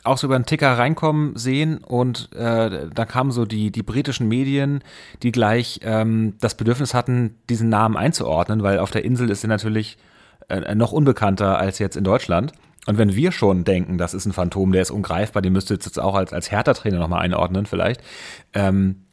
[0.05, 4.27] auch so über einen Ticker reinkommen sehen und äh, da kamen so die, die britischen
[4.27, 4.83] Medien,
[5.23, 9.49] die gleich ähm, das Bedürfnis hatten, diesen Namen einzuordnen, weil auf der Insel ist er
[9.49, 9.97] natürlich
[10.49, 12.53] äh, noch unbekannter als jetzt in Deutschland.
[12.87, 15.99] Und wenn wir schon denken, das ist ein Phantom, der ist ungreifbar, den müsste jetzt
[15.99, 18.01] auch als, als Hertha-Trainer nochmal einordnen vielleicht,
[18.53, 19.05] ähm,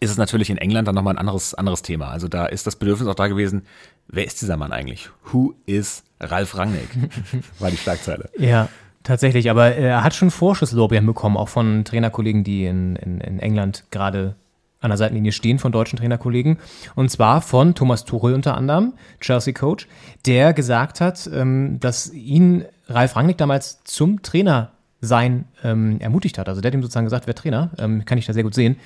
[0.00, 2.08] ist es natürlich in England dann nochmal ein anderes, anderes Thema.
[2.08, 3.66] Also da ist das Bedürfnis auch da gewesen,
[4.08, 5.10] wer ist dieser Mann eigentlich?
[5.30, 6.88] Who is Ralf Rangnick?
[7.58, 8.30] War die Schlagzeile.
[8.38, 8.70] Ja,
[9.10, 9.50] tatsächlich.
[9.50, 14.36] Aber er hat schon Vorschusslorbeeren bekommen, auch von Trainerkollegen, die in, in, in England gerade
[14.80, 16.58] an der Seitenlinie stehen, von deutschen Trainerkollegen.
[16.94, 19.86] Und zwar von Thomas Tuchel unter anderem, Chelsea-Coach,
[20.24, 24.70] der gesagt hat, ähm, dass ihn Ralf Rangnick damals zum Trainer
[25.02, 26.48] sein ähm, ermutigt hat.
[26.48, 28.76] Also der hat ihm sozusagen gesagt, wer Trainer, ähm, kann ich da sehr gut sehen.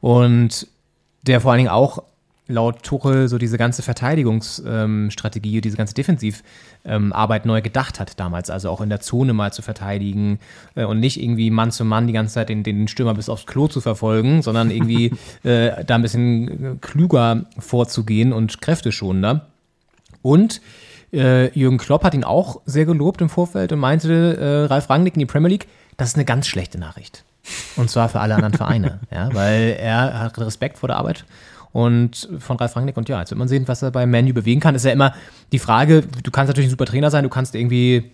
[0.00, 0.66] Und
[1.22, 2.02] der vor allen Dingen auch
[2.46, 8.80] laut Tuchel so diese ganze Verteidigungsstrategie, diese ganze Defensivarbeit neu gedacht hat damals, also auch
[8.80, 10.38] in der Zone mal zu verteidigen
[10.74, 13.46] äh, und nicht irgendwie Mann zu Mann die ganze Zeit den, den Stürmer bis aufs
[13.46, 19.46] Klo zu verfolgen, sondern irgendwie äh, da ein bisschen klüger vorzugehen und kräfteschonender.
[20.20, 20.60] Und
[21.12, 25.14] äh, Jürgen Klopp hat ihn auch sehr gelobt im Vorfeld und meinte, äh, Ralf Rangnick
[25.14, 27.24] in die Premier League, das ist eine ganz schlechte Nachricht.
[27.76, 31.24] Und zwar für alle anderen Vereine, ja, weil er hat Respekt vor der Arbeit
[31.74, 34.60] und von Ralf Rangnick und ja, jetzt wird man sehen, was er beim Menu bewegen
[34.60, 34.76] kann.
[34.76, 35.12] Ist ja immer
[35.50, 38.12] die Frage, du kannst natürlich ein super Trainer sein, du kannst irgendwie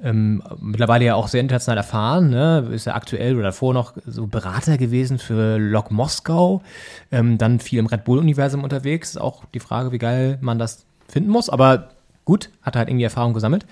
[0.00, 2.68] ähm, mittlerweile ja auch sehr international erfahren, ne?
[2.72, 6.62] ist ja aktuell oder davor noch so Berater gewesen für Lok Moskau,
[7.10, 9.10] ähm, dann viel im Red Bull-Universum unterwegs.
[9.10, 11.88] Ist auch die Frage, wie geil man das finden muss, aber
[12.24, 13.66] gut, hat er halt irgendwie Erfahrung gesammelt.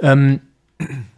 [0.00, 0.40] Ähm,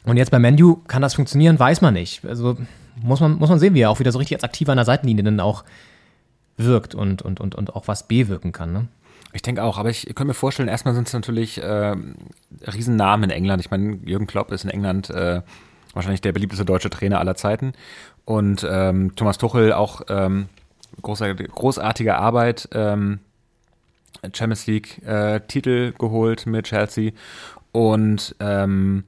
[0.04, 2.26] und jetzt bei Menu kann das funktionieren, weiß man nicht.
[2.26, 2.58] Also
[3.02, 4.84] muss man, muss man sehen, wie er auch wieder so richtig als aktiver an der
[4.84, 5.64] Seitenlinie dann auch
[6.57, 8.72] wirkt und, und, und, und auch was bewirken kann.
[8.72, 8.88] Ne?
[9.32, 11.96] Ich denke auch, aber ich könnte mir vorstellen, erstmal sind es natürlich äh,
[12.66, 13.61] Riesennamen in England.
[13.61, 15.42] Ich meine, Jürgen Klopp ist in England äh,
[15.92, 17.72] wahrscheinlich der beliebteste deutsche Trainer aller Zeiten.
[18.24, 20.48] Und ähm, Thomas Tuchel auch ähm,
[21.02, 23.18] großer, großartige Arbeit, ähm,
[24.32, 27.12] Champions League äh, Titel geholt mit Chelsea.
[27.72, 29.05] Und ähm,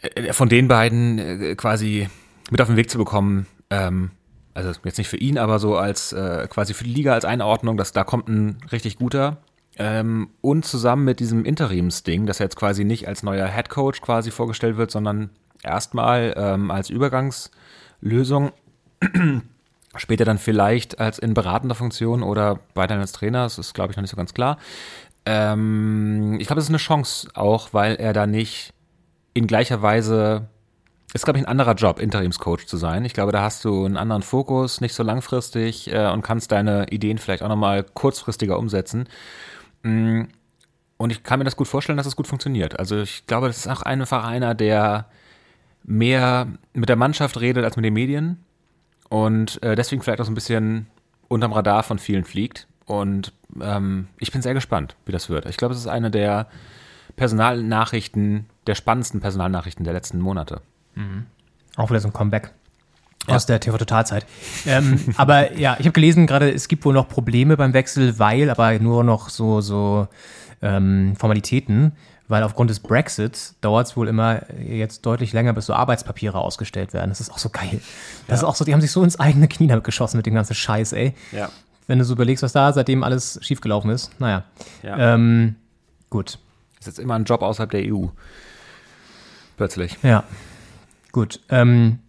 [0.00, 2.08] äh, von den beiden äh, quasi
[2.50, 4.10] mit auf den Weg zu bekommen, ähm,
[4.54, 7.76] also jetzt nicht für ihn, aber so als äh, quasi für die Liga als Einordnung,
[7.76, 9.38] dass da kommt ein richtig guter.
[9.76, 14.00] Ähm, und zusammen mit diesem Interimsding, dass er jetzt quasi nicht als neuer Head Coach
[14.00, 15.30] quasi vorgestellt wird, sondern
[15.64, 18.52] erstmal ähm, als Übergangslösung,
[19.96, 23.96] später dann vielleicht als in beratender Funktion oder weiterhin als Trainer, das ist glaube ich
[23.96, 24.58] noch nicht so ganz klar.
[25.26, 28.72] Ähm, ich glaube, das ist eine Chance auch, weil er da nicht
[29.32, 30.48] in gleicher Weise
[31.14, 33.04] ist, glaube ich, ein anderer Job, Interimscoach zu sein.
[33.04, 36.88] Ich glaube, da hast du einen anderen Fokus, nicht so langfristig äh, und kannst deine
[36.90, 39.08] Ideen vielleicht auch nochmal kurzfristiger umsetzen.
[39.84, 40.22] Mm,
[40.96, 42.78] und ich kann mir das gut vorstellen, dass es das gut funktioniert.
[42.80, 45.06] Also ich glaube, das ist auch einfach einer, der
[45.84, 48.42] mehr mit der Mannschaft redet als mit den Medien
[49.08, 50.88] und äh, deswegen vielleicht auch so ein bisschen
[51.28, 52.66] unterm Radar von vielen fliegt.
[52.86, 55.46] Und ähm, ich bin sehr gespannt, wie das wird.
[55.46, 56.48] Ich glaube, es ist eine der
[57.14, 60.60] Personalnachrichten, der spannendsten Personalnachrichten der letzten Monate.
[60.94, 61.26] Mhm.
[61.76, 62.52] Auch wieder so ein Comeback.
[63.26, 64.26] Aus der TV-Totalzeit.
[64.66, 68.50] ähm, aber ja, ich habe gelesen gerade, es gibt wohl noch Probleme beim Wechsel, weil
[68.50, 70.08] aber nur noch so, so
[70.60, 71.92] ähm, Formalitäten,
[72.28, 76.92] weil aufgrund des Brexits dauert es wohl immer jetzt deutlich länger, bis so Arbeitspapiere ausgestellt
[76.92, 77.10] werden.
[77.10, 77.80] Das ist auch so geil.
[78.26, 80.34] Das ist auch so, die haben sich so ins eigene Knie damit geschossen mit dem
[80.34, 81.14] ganzen Scheiß, ey.
[81.32, 81.48] Ja.
[81.86, 84.18] Wenn du so überlegst, was da seitdem alles schiefgelaufen ist.
[84.20, 84.44] Naja.
[84.82, 85.14] Ja.
[85.14, 85.56] Ähm,
[86.08, 86.38] gut.
[86.78, 88.06] Ist jetzt immer ein Job außerhalb der EU.
[89.56, 89.96] Plötzlich.
[90.02, 90.24] Ja.
[91.14, 91.38] Gut.
[91.48, 92.00] Ähm,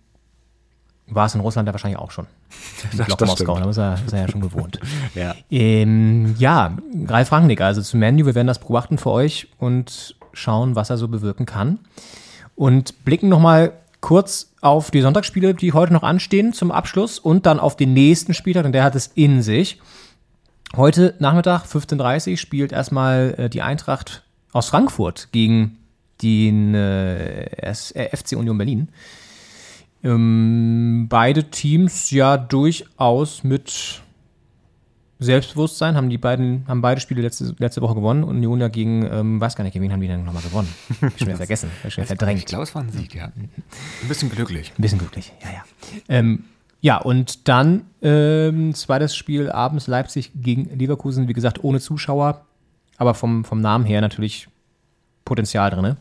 [1.05, 2.25] war es in Russland ja wahrscheinlich auch schon.
[2.97, 4.79] Das, Block das Moskau, da ist er, ist er ja schon gewohnt.
[5.15, 5.35] Ja.
[5.51, 6.75] Ähm, ja,
[7.07, 10.97] Ralf Rangnick, also zu Menu, wir werden das beobachten für euch und schauen, was er
[10.97, 11.79] so bewirken kann.
[12.55, 17.59] Und blicken nochmal kurz auf die Sonntagsspiele, die heute noch anstehen zum Abschluss und dann
[17.59, 19.79] auf den nächsten Spieltag, denn der hat es in sich.
[20.75, 25.77] Heute Nachmittag, 15.30 Uhr, spielt erstmal äh, die Eintracht aus Frankfurt gegen
[26.21, 28.89] den äh, äh, FC Union Berlin.
[30.03, 34.01] Ähm, beide Teams ja durchaus mit
[35.19, 38.23] Selbstbewusstsein haben die beiden, haben beide Spiele letzte, letzte Woche gewonnen.
[38.23, 40.67] Union ja gegen, ähm, weiß gar nicht, gegen wen haben die denn nochmal gewonnen?
[40.89, 42.39] Ich schon wieder vergessen, schon wieder verdrängt.
[42.39, 43.25] Ich glaube, es war ein Sieg, ja.
[43.25, 44.73] Ein bisschen glücklich.
[44.77, 45.63] Ein bisschen glücklich, ja, ja.
[46.09, 46.43] Ähm,
[46.81, 52.45] ja, und dann ähm, zweites Spiel abends Leipzig gegen Leverkusen, wie gesagt, ohne Zuschauer,
[52.97, 54.49] aber vom, vom Namen her natürlich
[55.23, 55.95] Potenzial drin.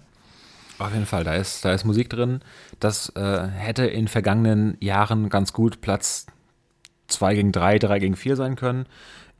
[0.78, 2.40] Auf jeden Fall, da ist, da ist Musik drin.
[2.80, 6.26] Das äh, hätte in vergangenen Jahren ganz gut Platz
[7.08, 8.86] 2 gegen 3, 3 gegen 4 sein können.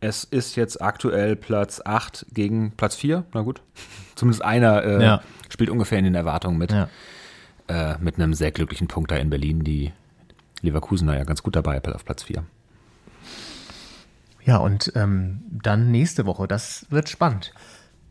[0.01, 3.25] Es ist jetzt aktuell Platz 8 gegen Platz 4.
[3.33, 3.63] Na gut.
[4.15, 5.23] Zumindest einer äh, Ja.
[5.49, 6.73] spielt ungefähr in den Erwartungen mit.
[6.73, 6.89] Ja.
[7.69, 9.65] Äh, mit einem sehr glücklichen Punkt da in Berlin.
[9.65, 9.93] Die
[10.61, 12.45] Leverkusener ja ganz gut dabei auf Platz 4.
[14.45, 17.53] Ja, und ähm, dann nächste Woche, das wird spannend.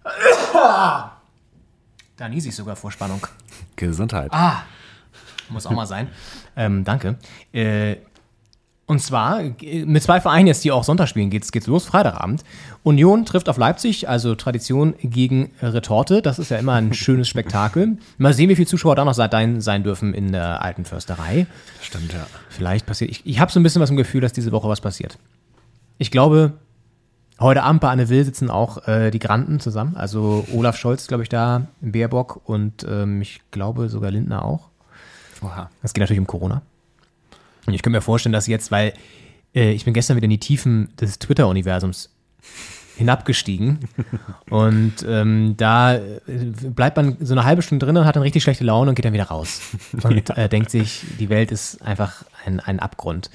[2.17, 3.25] Da niese ich sogar vor Spannung.
[3.75, 4.31] Gesundheit.
[5.49, 6.07] Muss auch mal sein.
[6.55, 7.17] Ähm, danke.
[7.51, 7.95] Äh,
[8.85, 12.43] und zwar äh, mit zwei Vereinen jetzt, die auch Sonntag spielen, geht's, geht's los, Freitagabend.
[12.83, 16.21] Union trifft auf Leipzig, also Tradition gegen Retorte.
[16.21, 17.97] Das ist ja immer ein schönes Spektakel.
[18.19, 21.47] Mal sehen, wie viele Zuschauer da noch sein, sein dürfen in der alten Försterei.
[21.81, 22.27] Stimmt, ja.
[22.49, 23.09] Vielleicht passiert.
[23.09, 25.17] Ich, ich habe so ein bisschen was im Gefühl, dass diese Woche was passiert.
[25.97, 26.53] Ich glaube,
[27.43, 29.95] heute Abend bei Anne Will sitzen auch äh, die Granten zusammen.
[29.95, 34.69] Also Olaf Scholz, glaube ich, da, Baerbock und ähm, ich glaube sogar Lindner auch.
[35.41, 35.69] Oha.
[35.81, 36.61] Es geht natürlich um Corona.
[37.65, 38.93] Und ich könnte mir vorstellen, dass jetzt, weil
[39.53, 42.09] äh, ich bin gestern wieder in die Tiefen des Twitter-Universums
[42.95, 43.79] hinabgestiegen
[44.49, 46.11] und ähm, da äh,
[46.75, 49.05] bleibt man so eine halbe Stunde drin und hat dann richtig schlechte Laune und geht
[49.05, 49.61] dann wieder raus
[50.03, 53.29] und äh, denkt sich, die Welt ist einfach ein, ein Abgrund.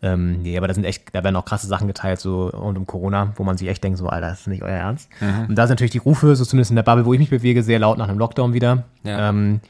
[0.00, 2.86] Ähm, nee, aber da sind echt, da werden auch krasse Sachen geteilt, so rund um
[2.86, 5.10] Corona, wo man sich echt denkt, so, Alter, das ist nicht euer Ernst.
[5.48, 7.62] Und da sind natürlich die Rufe, so zumindest in der Bubble, wo ich mich bewege,
[7.64, 8.84] sehr laut nach einem Lockdown wieder.
[9.02, 9.28] Ja.
[9.30, 9.60] Ähm,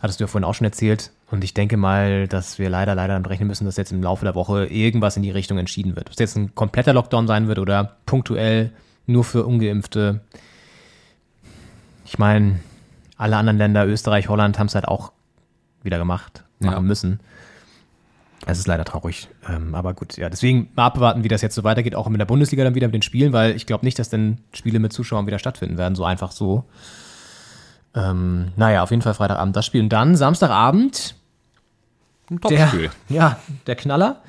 [0.00, 1.10] hattest du ja vorhin auch schon erzählt.
[1.30, 4.26] Und ich denke mal, dass wir leider, leider damit rechnen müssen, dass jetzt im Laufe
[4.26, 6.08] der Woche irgendwas in die Richtung entschieden wird.
[6.08, 8.72] Ob es jetzt ein kompletter Lockdown sein wird oder punktuell
[9.06, 10.20] nur für Ungeimpfte.
[12.04, 12.60] Ich meine,
[13.16, 15.12] alle anderen Länder, Österreich, Holland, haben es halt auch
[15.82, 16.80] wieder gemacht, machen Ja.
[16.80, 17.20] müssen.
[18.46, 19.28] Es ist leider traurig.
[19.48, 22.26] Ähm, aber gut, ja, deswegen mal abwarten, wie das jetzt so weitergeht, auch mit der
[22.26, 25.26] Bundesliga dann wieder mit den Spielen, weil ich glaube nicht, dass denn Spiele mit Zuschauern
[25.26, 26.64] wieder stattfinden werden, so einfach so.
[27.94, 29.82] Ähm, naja, auf jeden Fall Freitagabend das Spiel.
[29.82, 31.14] Und dann Samstagabend
[32.30, 32.90] Ein der, Topspiel.
[33.08, 34.22] ja, der Knaller,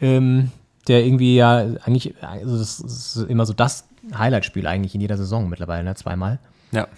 [0.00, 0.50] ähm,
[0.88, 3.86] der irgendwie ja eigentlich, also das ist immer so das
[4.16, 5.94] Highlight-Spiel eigentlich in jeder Saison mittlerweile, ne?
[5.94, 6.40] zweimal.
[6.72, 6.88] Ja.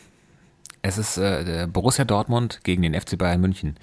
[0.86, 3.78] Es ist äh, Borussia Dortmund gegen den FC Bayern München.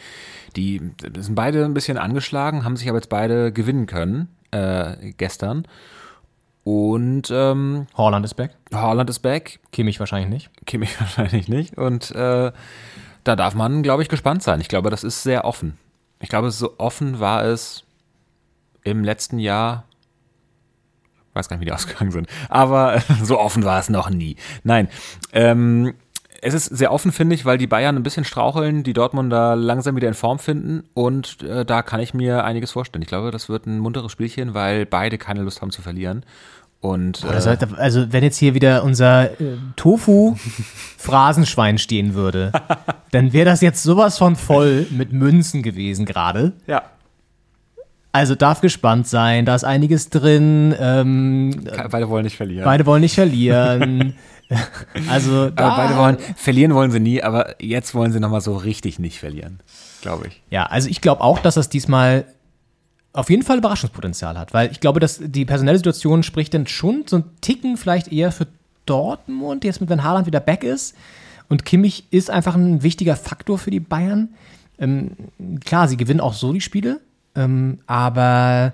[0.55, 0.79] Die
[1.17, 5.67] sind beide ein bisschen angeschlagen, haben sich aber jetzt beide gewinnen können äh, gestern.
[6.63, 10.65] Und ähm, Horland ist back, Haaland ist back, Kimmich wahrscheinlich nicht.
[10.67, 11.75] Kimmich wahrscheinlich nicht.
[11.75, 12.51] Und äh,
[13.23, 14.61] da darf man, glaube ich, gespannt sein.
[14.61, 15.79] Ich glaube, das ist sehr offen.
[16.19, 17.83] Ich glaube, so offen war es
[18.83, 19.85] im letzten Jahr.
[21.29, 22.27] Ich weiß gar nicht, wie die ausgegangen sind.
[22.47, 24.35] Aber so offen war es noch nie.
[24.63, 24.87] Nein.
[25.33, 25.95] Ähm,
[26.41, 29.95] es ist sehr offen, finde ich, weil die Bayern ein bisschen straucheln, die Dortmunder langsam
[29.95, 30.83] wieder in Form finden.
[30.93, 33.03] Und äh, da kann ich mir einiges vorstellen.
[33.03, 36.25] Ich glaube, das wird ein munteres Spielchen, weil beide keine Lust haben zu verlieren.
[36.79, 42.51] Und Das äh, heißt, also wenn jetzt hier wieder unser äh, Tofu-Phrasenschwein stehen würde,
[43.11, 46.53] dann wäre das jetzt sowas von voll mit Münzen gewesen gerade.
[46.65, 46.81] ja,
[48.13, 50.75] Also darf gespannt sein, da ist einiges drin.
[50.77, 52.65] Ähm, beide wollen nicht verlieren.
[52.65, 54.15] beide wollen nicht verlieren.
[55.09, 58.99] also da, beide wollen, verlieren wollen sie nie, aber jetzt wollen sie nochmal so richtig
[58.99, 59.61] nicht verlieren,
[60.01, 60.41] glaube ich.
[60.49, 62.25] Ja, also ich glaube auch, dass das diesmal
[63.13, 67.03] auf jeden Fall Überraschungspotenzial hat, weil ich glaube, dass die personelle Situation spricht dann schon
[67.07, 68.47] so ein Ticken vielleicht eher für
[68.85, 70.95] Dortmund, die jetzt mit Van Haaland wieder back ist.
[71.49, 74.29] Und Kimmich ist einfach ein wichtiger Faktor für die Bayern.
[74.79, 75.11] Ähm,
[75.65, 77.01] klar, sie gewinnen auch so die Spiele,
[77.35, 78.73] Ähm, aber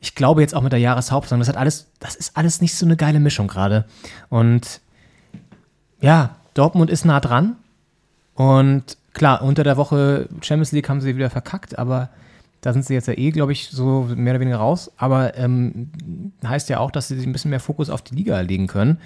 [0.00, 2.86] ich glaube jetzt auch mit der Jahreshauptsaison, das hat alles, das ist alles nicht so
[2.86, 3.84] eine geile Mischung gerade.
[4.28, 4.80] Und
[6.00, 7.56] ja, Dortmund ist nah dran.
[8.34, 12.10] Und klar, unter der Woche Champions League haben sie wieder verkackt, aber
[12.60, 14.90] da sind sie jetzt ja eh, glaube ich, so mehr oder weniger raus.
[14.96, 15.90] Aber ähm,
[16.44, 18.98] heißt ja auch, dass sie sich ein bisschen mehr Fokus auf die Liga legen können.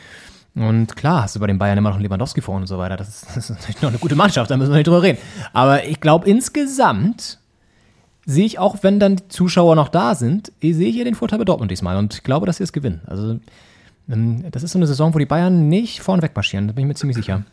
[0.54, 2.96] Und klar, hast du bei den Bayern immer noch einen Lewandowski vorne und so weiter.
[2.96, 5.18] Das ist, das ist natürlich noch eine gute Mannschaft, da müssen wir nicht drüber reden.
[5.52, 7.38] Aber ich glaube, insgesamt
[8.24, 11.14] sehe ich auch, wenn dann die Zuschauer noch da sind, eh, sehe ich hier den
[11.14, 13.02] Vorteil bei Dortmund diesmal und ich glaube, dass sie es gewinnen.
[13.06, 13.40] Also,
[14.08, 16.88] ähm, das ist so eine Saison, wo die Bayern nicht vorne wegmarschieren, da bin ich
[16.88, 17.44] mir ziemlich sicher.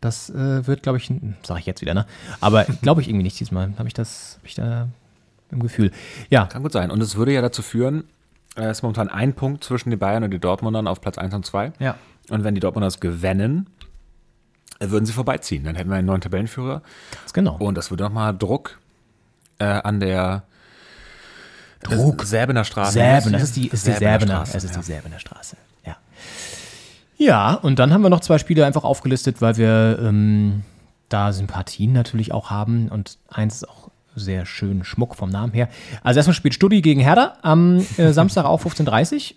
[0.00, 1.12] Das äh, wird, glaube ich,
[1.42, 2.06] sage ich jetzt wieder, ne?
[2.40, 3.72] Aber glaube ich irgendwie nicht diesmal.
[3.78, 4.88] Habe ich das, habe ich da
[5.50, 5.92] im Gefühl.
[6.30, 6.90] Ja, Kann gut sein.
[6.90, 8.04] Und es würde ja dazu führen,
[8.56, 11.34] äh, es ist momentan ein Punkt zwischen den Bayern und den Dortmundern auf Platz 1
[11.34, 11.72] und 2.
[11.78, 11.96] ja.
[12.30, 13.68] Und wenn die Dortmunders gewinnen,
[14.78, 15.64] äh, würden sie vorbeiziehen.
[15.64, 16.82] Dann hätten wir einen neuen Tabellenführer.
[17.20, 17.56] Ganz genau.
[17.56, 18.78] Und das würde nochmal Druck
[19.62, 20.44] äh, an der
[21.82, 22.22] Druck.
[22.24, 22.92] Säbener Straße.
[22.92, 24.80] Säbener, das ist die, ist die Säbener Säbener, Straße, es ist ja.
[24.80, 25.96] die Säbener Straße, ja.
[27.16, 30.62] Ja, und dann haben wir noch zwei Spiele einfach aufgelistet, weil wir ähm,
[31.08, 35.68] da Sympathien natürlich auch haben und eins ist auch sehr schön Schmuck vom Namen her.
[36.02, 39.36] Also erstmal spielt Studi gegen Herder am äh, Samstag auch 15.30 Uhr.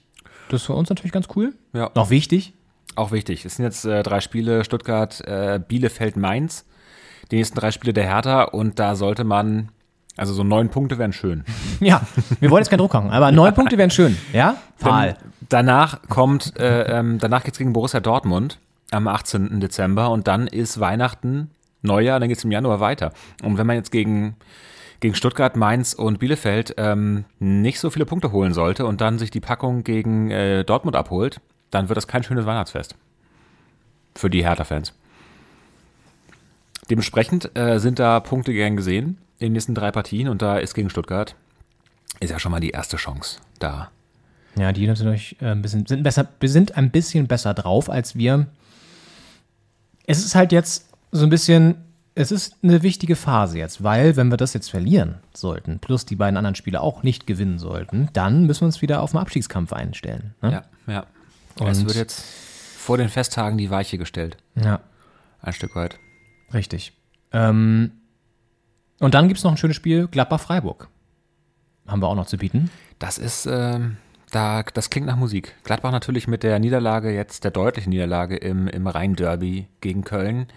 [0.50, 1.54] Das ist für uns natürlich ganz cool.
[1.74, 1.92] Ja.
[1.96, 2.54] Noch wichtig.
[2.96, 3.46] Auch wichtig.
[3.46, 6.66] Es sind jetzt äh, drei Spiele: Stuttgart, äh, Bielefeld, Mainz.
[7.32, 9.70] Die nächsten drei Spiele der Hertha und da sollte man,
[10.18, 11.44] also so neun Punkte wären schön.
[11.82, 12.02] Ja,
[12.40, 14.18] wir wollen jetzt keinen Druck machen, aber neun Punkte wären schön.
[14.32, 14.58] Ja?
[14.78, 15.18] Fahl.
[15.50, 18.60] Danach kommt, äh, ähm, danach geht's gegen Borussia Dortmund
[18.92, 19.60] am 18.
[19.60, 21.52] Dezember und dann ist Weihnachten,
[21.82, 23.12] Neujahr, dann geht's im Januar weiter.
[23.44, 24.38] Und wenn man jetzt gegen,
[25.02, 29.32] gegen Stuttgart, Mainz und Bielefeld ähm, nicht so viele Punkte holen sollte und dann sich
[29.32, 32.96] die Packung gegen äh, Dortmund abholt, dann wird das kein schönes Weihnachtsfest.
[34.16, 34.94] Für die Hertha-Fans.
[36.90, 40.74] Dementsprechend äh, sind da Punkte gern gesehen in den nächsten drei Partien und da ist
[40.74, 41.36] gegen Stuttgart
[42.22, 43.92] ist ja schon mal die erste Chance da.
[44.58, 47.90] Ja, die sind natürlich äh, ein bisschen, sind besser, wir sind ein bisschen besser drauf
[47.90, 48.48] als wir.
[50.08, 51.76] Es ist halt jetzt so ein bisschen,
[52.16, 56.16] es ist eine wichtige Phase jetzt, weil wenn wir das jetzt verlieren sollten, plus die
[56.16, 59.74] beiden anderen Spiele auch nicht gewinnen sollten, dann müssen wir uns wieder auf den Abstiegskampf
[59.74, 60.36] einstellen.
[60.42, 60.52] Ne?
[60.88, 61.06] Ja, ja.
[61.60, 62.22] Und- es wird jetzt
[62.78, 64.38] vor den Festtagen die Weiche gestellt.
[64.56, 64.80] ja.
[65.42, 66.00] Ein Stück weit.
[66.56, 66.94] Richtig.
[67.32, 67.92] Ähm,
[69.00, 70.88] und dann gibt es noch ein schönes Spiel, Gladbach-Freiburg.
[71.88, 72.70] Haben wir auch noch zu bieten.
[73.00, 73.98] Das ist, ähm,
[74.32, 75.56] da, das klingt nach Musik.
[75.64, 80.48] Gladbach natürlich mit der Niederlage jetzt, der deutlichen Niederlage im, im Rhein-Derby gegen Köln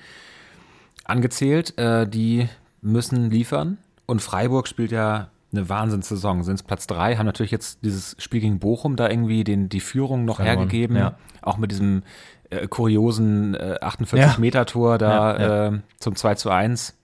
[1.05, 1.77] angezählt.
[1.79, 2.49] Äh, die
[2.81, 3.79] müssen liefern.
[4.07, 6.45] Und Freiburg spielt ja eine Wahnsinnssaison.
[6.45, 9.81] Sind es Platz drei, haben natürlich jetzt dieses Spiel gegen Bochum da irgendwie den, die
[9.81, 10.97] Führung noch Verloren, hergegeben.
[10.97, 11.17] ja.
[11.43, 12.03] Auch mit diesem
[12.51, 13.89] äh, kuriosen äh, Ja.
[13.89, 15.67] 48-Meter-Tor da Ja, ja.
[15.75, 16.95] Äh, zum 2 zu 1.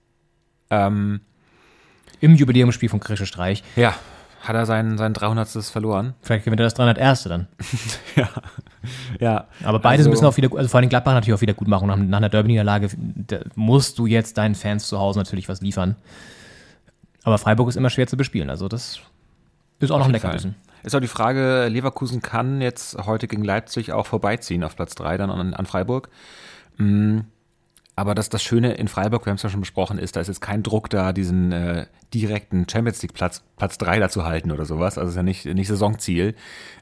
[0.70, 1.20] Ähm,
[2.20, 3.62] Im Jubiläumsspiel von Krische Streich.
[3.76, 3.94] ja,
[4.42, 5.48] hat er sein, sein 300.
[5.64, 6.12] verloren.
[6.20, 7.22] Vielleicht gewinnt er das 301.
[7.24, 7.48] dann.
[8.16, 8.28] Ja.
[9.18, 9.44] ja.
[9.64, 11.88] Aber beide Also- müssen auch wieder, also vor allem Gladbach natürlich auch wieder gut machen.
[11.88, 12.90] Nach, nach einer Derby-Niederlage
[13.54, 15.96] musst du jetzt deinen Fans zu Hause natürlich was liefern.
[17.24, 18.50] Aber Freiburg ist immer schwer zu bespielen.
[18.50, 19.00] Also das
[19.80, 20.54] ist auch noch ein Leckerbissen.
[20.82, 25.16] Ist auch die Frage, Leverkusen kann jetzt heute gegen Leipzig auch vorbeiziehen auf Platz 3
[25.16, 26.10] dann an, an Freiburg.
[26.76, 27.20] Mm,
[27.96, 30.28] Aber das, das Schöne in Freiburg, wir haben es ja schon besprochen, ist, da ist
[30.28, 34.50] jetzt kein Druck da, diesen äh, direkten Champions League Platz, Platz 3 da zu halten
[34.50, 34.98] oder sowas.
[34.98, 36.34] Also ist ja nicht, nicht Saisonziel.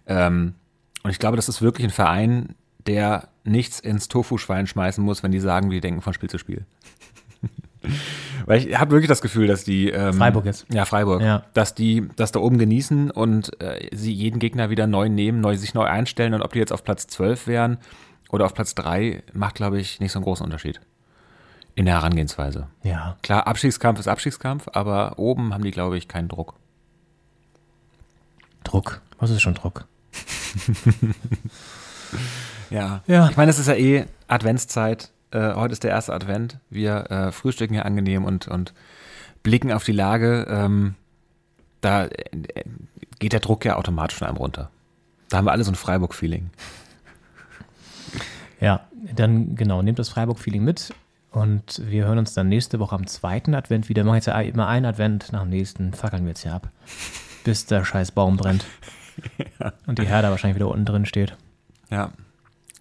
[0.06, 0.55] Ähm,
[1.02, 2.55] und ich glaube, das ist wirklich ein Verein,
[2.86, 6.64] der nichts ins Tofu-Schwein schmeißen muss, wenn die sagen, wir denken von Spiel zu Spiel.
[8.47, 10.66] Weil ich habe wirklich das Gefühl, dass die ähm, Freiburg jetzt.
[10.72, 11.20] Ja, Freiburg.
[11.20, 11.44] Ja.
[11.52, 15.56] Dass die das da oben genießen und äh, sie jeden Gegner wieder neu nehmen, neu
[15.56, 17.78] sich neu einstellen und ob die jetzt auf Platz 12 wären
[18.30, 20.80] oder auf Platz 3, macht, glaube ich, nicht so einen großen Unterschied.
[21.74, 22.68] In der Herangehensweise.
[22.82, 23.16] Ja.
[23.22, 26.54] Klar, Abstiegskampf ist Abstiegskampf, aber oben haben die, glaube ich, keinen Druck.
[28.64, 29.00] Druck.
[29.18, 29.86] Was ist schon Druck?
[32.72, 33.02] Ja.
[33.06, 33.28] Ja.
[33.28, 35.10] Ich meine, es ist ja eh Adventszeit.
[35.30, 36.58] Äh, heute ist der erste Advent.
[36.70, 38.72] Wir äh, frühstücken ja angenehm und, und
[39.42, 40.46] blicken auf die Lage.
[40.48, 40.94] Ähm,
[41.80, 42.10] da äh,
[43.18, 44.70] geht der Druck ja automatisch von einem runter.
[45.28, 46.50] Da haben wir alle so ein Freiburg-Feeling.
[48.60, 50.94] Ja, dann genau, nehmt das Freiburg-Feeling mit
[51.32, 54.02] und wir hören uns dann nächste Woche am zweiten Advent wieder.
[54.02, 56.68] Wir machen jetzt ja immer einen Advent nach dem nächsten, fackeln wir jetzt hier ab,
[57.44, 58.64] bis der scheiß Baum brennt.
[59.86, 61.36] Und die Herde wahrscheinlich wieder unten drin steht.
[61.90, 62.12] Ja.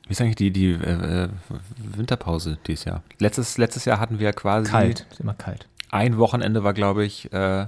[0.07, 1.29] Wie ist eigentlich die, die äh, äh,
[1.77, 3.03] Winterpause dieses Jahr?
[3.19, 4.69] Letztes, letztes Jahr hatten wir quasi.
[4.69, 5.67] Kalt, ist immer kalt.
[5.89, 7.67] Ein Wochenende war, glaube ich, äh,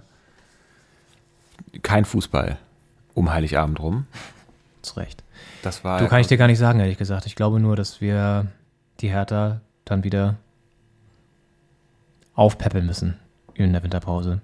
[1.82, 2.58] kein Fußball
[3.14, 4.08] um Heiligabend rum.
[4.82, 5.24] Zu Recht.
[5.62, 6.00] Das war.
[6.00, 7.26] Du kann ich dir gar nicht sagen, ehrlich gesagt.
[7.26, 8.48] Ich glaube nur, dass wir
[9.00, 10.36] die Hertha dann wieder
[12.36, 13.18] aufpäppeln müssen
[13.54, 14.42] in der Winterpause.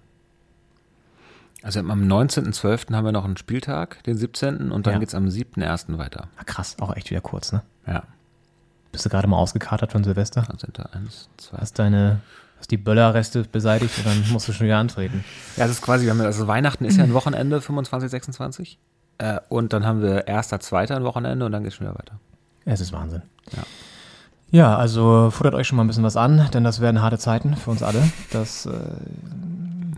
[1.62, 2.94] Also am 19.12.
[2.96, 4.72] haben wir noch einen Spieltag, den 17.
[4.72, 5.00] und dann Ja.
[5.00, 5.98] geht's am 7.1.
[5.98, 6.30] weiter.
[6.38, 7.64] Ah, krass, auch echt wieder kurz, ne?
[7.86, 8.04] Ja.
[8.92, 10.48] Bist du gerade mal ausgekatert von Silvester?
[10.58, 11.58] Sind eins, zwei.
[11.58, 12.22] Hast deine,
[12.58, 15.26] hast die Böllerreste beseitigt und dann musst du schon wieder antreten.
[15.58, 18.80] Ja, das ist quasi, wir haben, also Weihnachten ist ja ein Wochenende, 25, 26.
[19.18, 22.20] Äh, und dann haben wir erster, zweiter ein Wochenende und dann geht's schon wieder weiter.
[22.66, 23.22] Es ist Wahnsinn.
[23.52, 23.64] Ja.
[24.52, 27.56] Ja, also futtert euch schon mal ein bisschen was an, denn das werden harte Zeiten
[27.56, 28.02] für uns alle.
[28.32, 28.72] Das, äh,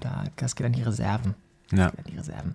[0.01, 1.35] da, das geht an die Reserven.
[1.71, 1.87] Ja.
[1.87, 2.53] An die Reserven.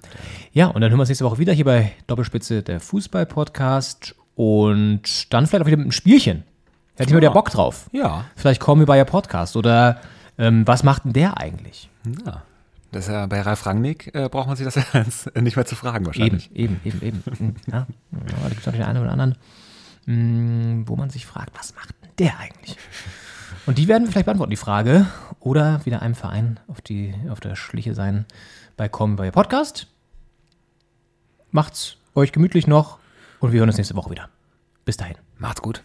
[0.52, 4.14] Ja, und dann hören wir uns nächste Woche wieder hier bei Doppelspitze, der Fußball-Podcast.
[4.34, 6.44] Und dann vielleicht auch wieder mit einem Spielchen.
[6.96, 7.88] Hätte ich mal wieder Bock drauf.
[7.92, 8.24] Ja.
[8.36, 9.56] Vielleicht kommen wir bei ihr Podcast.
[9.56, 10.00] Oder
[10.38, 11.88] ähm, was macht denn der eigentlich?
[12.26, 12.42] Ja.
[12.92, 14.74] Das ist ja bei Ralf Rangnick äh, braucht man sich das
[15.34, 16.54] ja nicht mehr zu fragen Eben, wahrscheinlich.
[16.54, 17.22] eben, eben, eben.
[17.38, 17.86] Hm, Ja, ja
[18.42, 19.34] da gibt es natürlich den einen oder anderen,
[20.06, 22.76] mh, wo man sich fragt, was macht denn der eigentlich?
[23.66, 25.06] Und die werden wir vielleicht beantworten, die Frage.
[25.40, 28.24] Oder wieder einem Verein auf, die, auf der Schliche sein
[28.76, 29.86] bei Kommen bei Podcast.
[31.50, 32.98] Macht's euch gemütlich noch
[33.40, 34.28] und wir hören uns nächste Woche wieder.
[34.84, 35.16] Bis dahin.
[35.38, 35.82] Macht's gut.